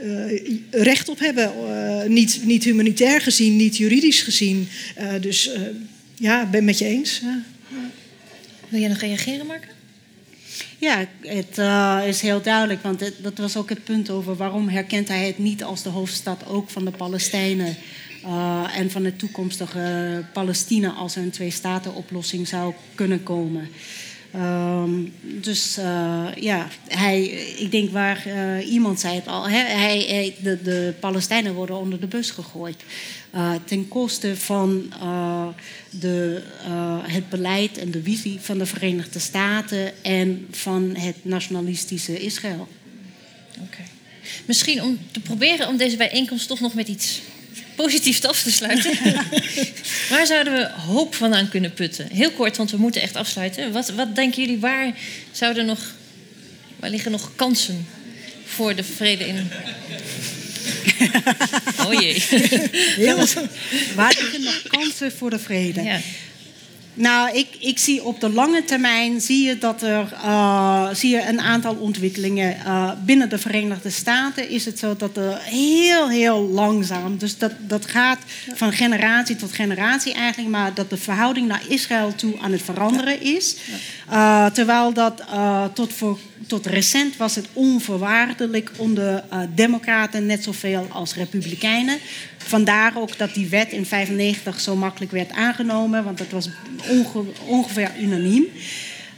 eh, 0.00 0.82
recht 0.82 1.08
op 1.08 1.18
hebben. 1.18 1.44
Eh, 1.68 2.08
niet, 2.08 2.40
niet 2.44 2.64
humanitair 2.64 3.20
gezien, 3.20 3.56
niet 3.56 3.76
juridisch 3.76 4.22
gezien. 4.22 4.68
Eh, 4.94 5.08
dus 5.20 5.52
eh, 5.52 5.60
ja, 6.14 6.42
ik 6.42 6.46
ben 6.50 6.54
het 6.56 6.64
met 6.64 6.78
je 6.78 6.84
eens. 6.84 7.20
Ja. 7.22 7.42
Wil 8.68 8.80
jij 8.80 8.88
nog 8.88 8.98
reageren, 9.00 9.46
Mark? 9.46 9.66
Ja, 10.78 11.06
het 11.20 11.58
eh, 11.58 12.00
is 12.06 12.20
heel 12.20 12.42
duidelijk, 12.42 12.82
want 12.82 13.00
het- 13.00 13.14
dat 13.22 13.38
was 13.38 13.56
ook 13.56 13.68
het 13.68 13.84
punt 13.84 14.10
over 14.10 14.36
waarom 14.36 14.68
herkent 14.68 15.08
hij 15.08 15.26
het 15.26 15.38
niet 15.38 15.62
als 15.62 15.82
de 15.82 15.88
hoofdstad 15.88 16.46
ook 16.46 16.70
van 16.70 16.84
de 16.84 16.90
Palestijnen 16.90 17.76
eh, 18.28 18.78
en 18.78 18.90
van 18.90 19.02
de 19.02 19.16
toekomstige 19.16 20.24
Palestina 20.32 20.90
als 20.90 21.16
een 21.16 21.30
twee-staten-oplossing 21.30 22.48
zou 22.48 22.74
kunnen 22.94 23.22
komen. 23.22 23.68
Ehm, 24.32 24.90
dus 25.20 25.76
eh, 25.76 26.26
ja, 26.36 26.68
hij, 26.88 27.24
ik 27.58 27.70
denk 27.70 27.90
waar 27.90 28.26
eh, 28.26 28.70
iemand 28.72 29.00
zei 29.00 29.14
het 29.14 29.26
al, 29.26 29.48
hij, 29.48 30.34
de, 30.42 30.62
de 30.62 30.94
Palestijnen 31.00 31.54
worden 31.54 31.78
onder 31.78 32.00
de 32.00 32.06
bus 32.06 32.30
gegooid. 32.30 32.76
Ten 33.64 33.88
koste 33.88 34.36
van 34.36 34.92
de, 35.90 36.42
het 37.02 37.28
beleid 37.28 37.78
en 37.78 37.90
de 37.90 38.02
visie 38.02 38.38
van 38.40 38.58
de 38.58 38.66
Verenigde 38.66 39.18
Staten 39.18 40.02
en 40.04 40.46
van 40.50 40.94
het 40.94 41.16
nationalistische 41.22 42.20
Israël. 42.20 42.68
Oké. 43.60 43.82
Misschien 44.44 44.82
om 44.82 44.98
te 45.10 45.20
proberen 45.20 45.68
om 45.68 45.76
deze 45.76 45.96
bijeenkomst 45.96 46.48
toch 46.48 46.60
nog 46.60 46.74
met 46.74 46.88
iets 46.88 47.20
positiefs 47.84 48.24
af 48.24 48.42
te 48.42 48.52
sluiten. 48.52 48.98
waar 50.10 50.26
zouden 50.26 50.52
we 50.52 50.70
hoop 50.70 51.14
vandaan 51.14 51.48
kunnen 51.48 51.72
putten? 51.72 52.08
Heel 52.12 52.30
kort, 52.30 52.56
want 52.56 52.70
we 52.70 52.76
moeten 52.76 53.02
echt 53.02 53.16
afsluiten. 53.16 53.72
Wat, 53.72 53.88
wat 53.88 54.14
denken 54.14 54.42
jullie, 54.42 54.58
waar, 54.58 54.94
zouden 55.32 55.66
nog, 55.66 55.78
waar 56.76 56.90
liggen 56.90 57.10
nog 57.10 57.30
kansen 57.36 57.86
voor 58.44 58.74
de 58.74 58.84
vrede 58.84 59.26
in... 59.26 59.36
Oh 61.86 62.00
jee. 62.00 62.22
Heel, 62.96 63.26
waar 63.94 64.16
liggen 64.20 64.42
nog 64.42 64.62
kansen 64.68 65.12
voor 65.12 65.30
de 65.30 65.38
vrede? 65.38 65.82
Ja. 65.82 66.00
Nou, 66.98 67.36
ik, 67.36 67.48
ik 67.58 67.78
zie 67.78 68.04
op 68.04 68.20
de 68.20 68.30
lange 68.30 68.64
termijn 68.64 69.20
zie 69.20 69.46
je 69.46 69.58
dat 69.58 69.82
er 69.82 70.12
eh, 70.12 70.88
zie 70.92 71.10
je 71.10 71.28
een 71.28 71.40
aantal 71.40 71.74
ontwikkelingen. 71.74 72.56
Eh, 72.64 72.90
binnen 73.04 73.28
de 73.28 73.38
Verenigde 73.38 73.90
Staten 73.90 74.48
is 74.50 74.64
het 74.64 74.78
zo 74.78 74.96
dat 74.96 75.16
er 75.16 75.38
heel, 75.42 76.08
heel 76.08 76.40
langzaam, 76.40 77.18
dus 77.18 77.38
dat, 77.38 77.52
dat 77.58 77.86
gaat 77.86 78.18
van 78.54 78.72
generatie 78.72 79.36
tot 79.36 79.52
generatie 79.52 80.12
eigenlijk, 80.12 80.50
maar 80.50 80.74
dat 80.74 80.90
de 80.90 80.96
verhouding 80.96 81.48
naar 81.48 81.62
Israël 81.68 82.14
toe 82.14 82.38
aan 82.40 82.52
het 82.52 82.62
veranderen 82.62 83.20
is. 83.22 83.56
Eh, 84.08 84.46
terwijl 84.46 84.92
dat 84.92 85.22
tot, 85.72 85.92
voor, 85.92 86.18
tot 86.46 86.66
recent 86.66 87.16
was 87.16 87.34
het 87.34 87.46
onvoorwaardelijk 87.52 88.70
onder 88.76 89.24
democraten 89.54 90.26
net 90.26 90.44
zoveel 90.44 90.86
als 90.90 91.14
republikeinen. 91.14 91.98
Vandaar 92.48 92.92
ook 92.96 93.18
dat 93.18 93.34
die 93.34 93.48
wet 93.48 93.72
in 93.72 93.86
95 93.86 94.60
zo 94.60 94.76
makkelijk 94.76 95.12
werd 95.12 95.30
aangenomen, 95.30 96.04
want 96.04 96.18
dat 96.18 96.30
was 96.30 96.48
onge- 96.88 97.32
ongeveer 97.46 97.90
unaniem. 98.00 98.44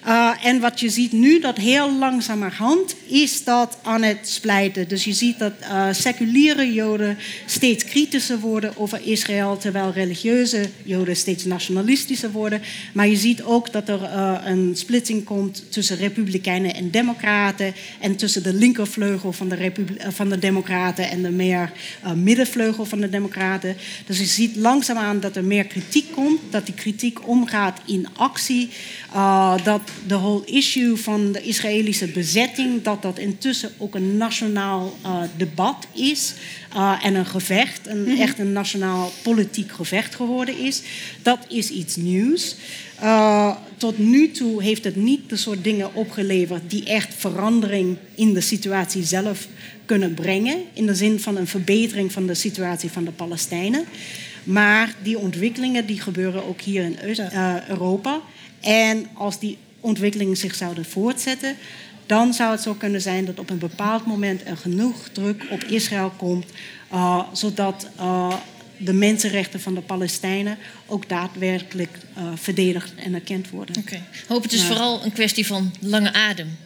Uh, 0.07 0.31
en 0.43 0.61
wat 0.61 0.81
je 0.81 0.89
ziet 0.89 1.13
nu, 1.13 1.41
dat 1.41 1.57
heel 1.57 1.93
langzamerhand 1.99 2.95
is 3.07 3.45
dat 3.45 3.79
aan 3.83 4.03
het 4.03 4.29
splijten. 4.29 4.89
Dus 4.89 5.05
je 5.05 5.13
ziet 5.13 5.39
dat 5.39 5.53
uh, 5.61 5.87
seculiere 5.93 6.73
Joden 6.73 7.19
steeds 7.47 7.85
kritischer 7.85 8.39
worden 8.39 8.77
over 8.77 9.01
Israël, 9.05 9.57
terwijl 9.57 9.93
religieuze 9.93 10.69
Joden 10.83 11.17
steeds 11.17 11.45
nationalistischer 11.45 12.31
worden. 12.31 12.63
Maar 12.93 13.07
je 13.07 13.17
ziet 13.17 13.43
ook 13.43 13.73
dat 13.73 13.89
er 13.89 14.03
uh, 14.03 14.39
een 14.45 14.73
splitsing 14.75 15.25
komt 15.25 15.73
tussen 15.73 15.97
Republikeinen 15.97 16.75
en 16.75 16.91
Democraten 16.91 17.75
en 18.01 18.17
tussen 18.17 18.43
de 18.43 18.55
linkervleugel 18.55 19.33
van 19.33 19.49
de, 19.49 19.73
van 20.09 20.29
de 20.29 20.39
Democraten 20.39 21.11
en 21.11 21.23
de 21.23 21.31
meer 21.31 21.73
middenvleugel 22.15 22.85
van 22.85 23.01
de 23.01 23.09
Democraten. 23.09 23.77
Dus 24.07 24.19
je 24.19 24.25
ziet 24.25 24.57
langzaamaan 24.57 25.21
dat 25.21 25.37
er 25.37 25.45
meer 25.45 25.65
kritiek 25.65 26.13
komt, 26.13 26.41
dat 26.51 26.67
die 26.67 26.75
kritiek 26.75 27.29
omgaat 27.29 27.81
in 27.87 28.07
actie. 28.17 28.71
Dat 29.65 29.90
de 30.07 30.15
whole 30.15 30.45
issue 30.45 30.97
van 30.97 31.33
de 31.33 31.43
Israëlische 31.43 32.07
bezetting, 32.07 32.83
dat 32.83 33.03
dat 33.03 33.19
intussen 33.19 33.71
ook 33.79 33.95
een 33.95 34.17
nationaal 34.17 34.97
uh, 35.05 35.23
debat 35.37 35.87
is 35.93 36.35
uh, 36.77 36.99
en 37.03 37.15
een 37.15 37.27
gevecht, 37.27 37.87
een, 37.87 37.99
mm 37.99 38.05
-hmm. 38.05 38.21
echt 38.21 38.39
een 38.39 38.53
nationaal 38.53 39.13
politiek 39.23 39.73
gevecht 39.73 40.15
geworden 40.15 40.59
is. 40.59 40.83
Dat 41.23 41.39
is 41.49 41.71
iets 41.71 41.97
nieuws. 41.97 42.57
Uh, 43.03 43.57
tot 43.77 43.99
nu 43.99 44.31
toe 44.31 44.63
heeft 44.63 44.85
het 44.85 44.97
niet 44.97 45.29
de 45.29 45.37
soort 45.37 45.65
dingen 45.65 45.95
opgeleverd 45.95 46.71
die 46.71 46.85
echt 46.85 47.15
verandering 47.15 47.97
in 48.15 48.35
de 48.35 48.41
situatie 48.41 49.05
zelf 49.05 49.49
kunnen 49.85 50.15
brengen, 50.15 50.57
in 50.73 50.87
de 50.87 50.95
zin 50.95 51.21
van 51.21 51.37
een 51.37 51.47
verbetering 51.47 52.13
van 52.13 52.27
de 52.27 52.35
situatie 52.35 52.91
van 52.91 53.05
de 53.05 53.11
Palestijnen. 53.11 53.85
Maar 54.45 54.95
die 55.03 55.19
ontwikkelingen 55.19 55.87
die 55.87 56.01
gebeuren 56.01 56.45
ook 56.45 56.61
hier 56.61 56.85
in 56.85 56.97
Europa. 57.69 58.21
En 58.61 59.07
als 59.15 59.39
die 59.39 59.57
ontwikkelingen 59.81 60.37
zich 60.37 60.55
zouden 60.55 60.85
voortzetten, 60.85 61.57
dan 62.07 62.35
zou 62.35 62.51
het 62.51 62.61
zo 62.61 62.75
kunnen 62.75 63.01
zijn 63.01 63.25
dat 63.25 63.39
op 63.39 63.51
een 63.51 63.59
bepaald 63.59 64.07
moment 64.07 64.47
er 64.47 64.57
genoeg 64.57 65.09
druk 65.13 65.47
op 65.51 65.65
Israël 65.65 66.13
komt, 66.17 66.47
uh, 66.93 67.23
zodat 67.33 67.89
uh, 67.99 68.35
de 68.77 68.93
mensenrechten 68.93 69.61
van 69.61 69.75
de 69.75 69.81
Palestijnen 69.81 70.59
ook 70.87 71.09
daadwerkelijk 71.09 71.99
uh, 72.19 72.25
verdedigd 72.35 72.95
en 72.95 73.15
erkend 73.15 73.51
worden. 73.51 73.77
Oké. 73.77 73.87
Okay. 73.87 74.03
Hoop 74.29 74.43
het 74.43 74.53
is 74.53 74.65
vooral 74.65 75.05
een 75.05 75.13
kwestie 75.13 75.47
van 75.47 75.73
lange 75.81 76.13
adem. 76.13 76.57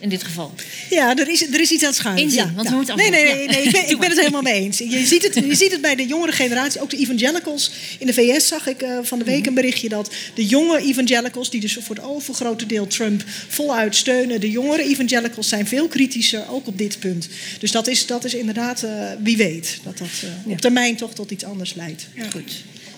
In 0.00 0.08
dit 0.08 0.22
geval. 0.22 0.54
Ja, 0.90 1.16
er 1.16 1.28
is, 1.28 1.42
er 1.42 1.60
is 1.60 1.70
iets 1.70 1.82
aan 1.82 1.88
het 1.88 1.98
schuiven. 1.98 2.30
Ja, 2.30 2.52
want 2.54 2.68
we 2.68 2.74
moeten 2.74 2.96
Nee, 2.96 3.10
nee, 3.10 3.34
nee, 3.34 3.48
nee, 3.48 3.62
ik 3.62 3.72
ben, 3.72 3.88
ik 3.94 3.98
ben 3.98 4.08
het 4.08 4.18
helemaal 4.18 4.42
mee 4.42 4.60
eens. 4.62 4.78
Je 4.78 5.06
ziet 5.06 5.22
het, 5.22 5.34
je 5.34 5.54
ziet 5.54 5.72
het 5.72 5.80
bij 5.80 5.94
de 5.94 6.06
jongere 6.06 6.32
generatie, 6.32 6.80
ook 6.80 6.90
de 6.90 6.96
evangelicals. 6.96 7.70
In 7.98 8.06
de 8.06 8.12
VS 8.12 8.46
zag 8.46 8.66
ik 8.66 8.82
uh, 8.82 8.98
van 9.02 9.18
de 9.18 9.24
week 9.24 9.46
een 9.46 9.54
berichtje 9.54 9.88
dat 9.88 10.10
de 10.34 10.46
jonge 10.46 10.78
evangelicals, 10.78 11.50
die 11.50 11.60
dus 11.60 11.78
voor 11.80 11.96
het 11.96 12.04
overgrote 12.04 12.66
deel 12.66 12.86
Trump 12.86 13.24
voluit 13.48 13.96
steunen, 13.96 14.40
de 14.40 14.50
jongere 14.50 14.82
evangelicals 14.82 15.48
zijn 15.48 15.66
veel 15.66 15.88
kritischer, 15.88 16.48
ook 16.50 16.66
op 16.66 16.78
dit 16.78 16.98
punt. 16.98 17.28
Dus 17.58 17.70
dat 17.70 17.86
is, 17.86 18.06
dat 18.06 18.24
is 18.24 18.34
inderdaad, 18.34 18.82
uh, 18.82 19.10
wie 19.22 19.36
weet, 19.36 19.78
dat 19.84 19.98
dat 19.98 20.08
uh, 20.46 20.52
op 20.52 20.60
termijn 20.60 20.96
toch 20.96 21.14
tot 21.14 21.30
iets 21.30 21.44
anders 21.44 21.74
leidt. 21.74 22.06
Ja. 22.14 22.30
Goed. 22.30 22.52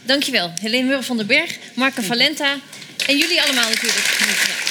Dankjewel, 0.04 0.52
Helene 0.60 0.86
Murren 0.86 1.04
van 1.04 1.16
den 1.16 1.26
Berg, 1.26 1.58
Marco 1.74 2.02
Valenta 2.02 2.58
en 3.06 3.18
jullie 3.18 3.42
allemaal 3.42 3.68
natuurlijk. 3.68 4.69